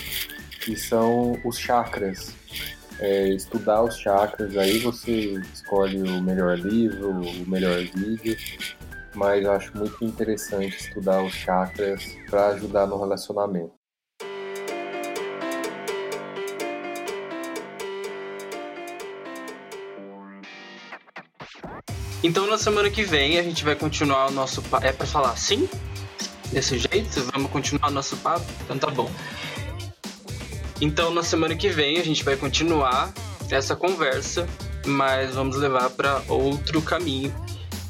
que 0.64 0.76
são 0.76 1.38
os 1.44 1.58
chakras. 1.58 2.34
É, 3.00 3.30
estudar 3.30 3.82
os 3.82 3.96
chakras, 3.96 4.56
aí 4.56 4.78
você 4.78 5.40
escolhe 5.52 6.02
o 6.02 6.22
melhor 6.22 6.56
livro, 6.56 7.10
o 7.10 7.50
melhor 7.50 7.78
vídeo, 7.78 8.36
mas 9.14 9.44
acho 9.44 9.76
muito 9.76 10.04
interessante 10.04 10.76
estudar 10.76 11.22
os 11.22 11.32
chakras 11.32 12.16
para 12.30 12.48
ajudar 12.48 12.86
no 12.86 12.98
relacionamento. 12.98 13.81
Então 22.22 22.46
na 22.46 22.56
semana 22.56 22.88
que 22.88 23.02
vem 23.02 23.38
a 23.38 23.42
gente 23.42 23.64
vai 23.64 23.74
continuar 23.74 24.28
o 24.28 24.30
nosso 24.30 24.62
papo. 24.62 24.86
É 24.86 24.92
pra 24.92 25.06
falar 25.06 25.36
sim? 25.36 25.68
Desse 26.52 26.78
jeito? 26.78 27.20
Vamos 27.32 27.50
continuar 27.50 27.88
o 27.88 27.90
nosso 27.92 28.16
papo? 28.18 28.46
Então 28.64 28.78
tá 28.78 28.90
bom. 28.90 29.10
Então 30.80 31.12
na 31.12 31.22
semana 31.22 31.56
que 31.56 31.68
vem 31.68 31.98
a 31.98 32.04
gente 32.04 32.22
vai 32.24 32.36
continuar 32.36 33.12
essa 33.50 33.76
conversa, 33.76 34.48
mas 34.86 35.34
vamos 35.34 35.56
levar 35.56 35.90
para 35.90 36.22
outro 36.28 36.80
caminho 36.80 37.34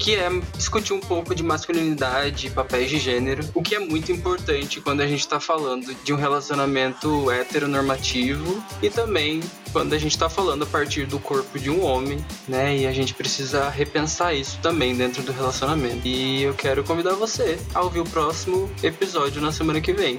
que 0.02 0.16
é 0.16 0.28
discutir 0.56 0.92
um 0.92 0.98
pouco 0.98 1.32
de 1.32 1.44
masculinidade 1.44 2.48
e 2.48 2.50
papéis 2.50 2.90
de 2.90 2.98
gênero, 2.98 3.48
o 3.54 3.62
que 3.62 3.76
é 3.76 3.78
muito 3.78 4.10
importante 4.10 4.80
quando 4.80 5.00
a 5.00 5.06
gente 5.06 5.20
está 5.20 5.38
falando 5.38 5.94
de 6.02 6.12
um 6.12 6.16
relacionamento 6.16 7.30
heteronormativo 7.30 8.60
e 8.82 8.90
também 8.90 9.40
quando 9.72 9.92
a 9.92 9.98
gente 9.98 10.10
está 10.10 10.28
falando 10.28 10.64
a 10.64 10.66
partir 10.66 11.06
do 11.06 11.20
corpo 11.20 11.56
de 11.56 11.70
um 11.70 11.84
homem, 11.84 12.18
né? 12.48 12.76
E 12.76 12.86
a 12.86 12.92
gente 12.92 13.14
precisa 13.14 13.68
repensar 13.70 14.34
isso 14.34 14.58
também 14.60 14.96
dentro 14.96 15.22
do 15.22 15.30
relacionamento. 15.30 16.00
E 16.04 16.42
eu 16.42 16.52
quero 16.52 16.82
convidar 16.82 17.14
você 17.14 17.56
a 17.72 17.80
ouvir 17.80 18.00
o 18.00 18.04
próximo 18.04 18.68
episódio 18.82 19.40
na 19.40 19.52
semana 19.52 19.80
que 19.80 19.92
vem. 19.92 20.18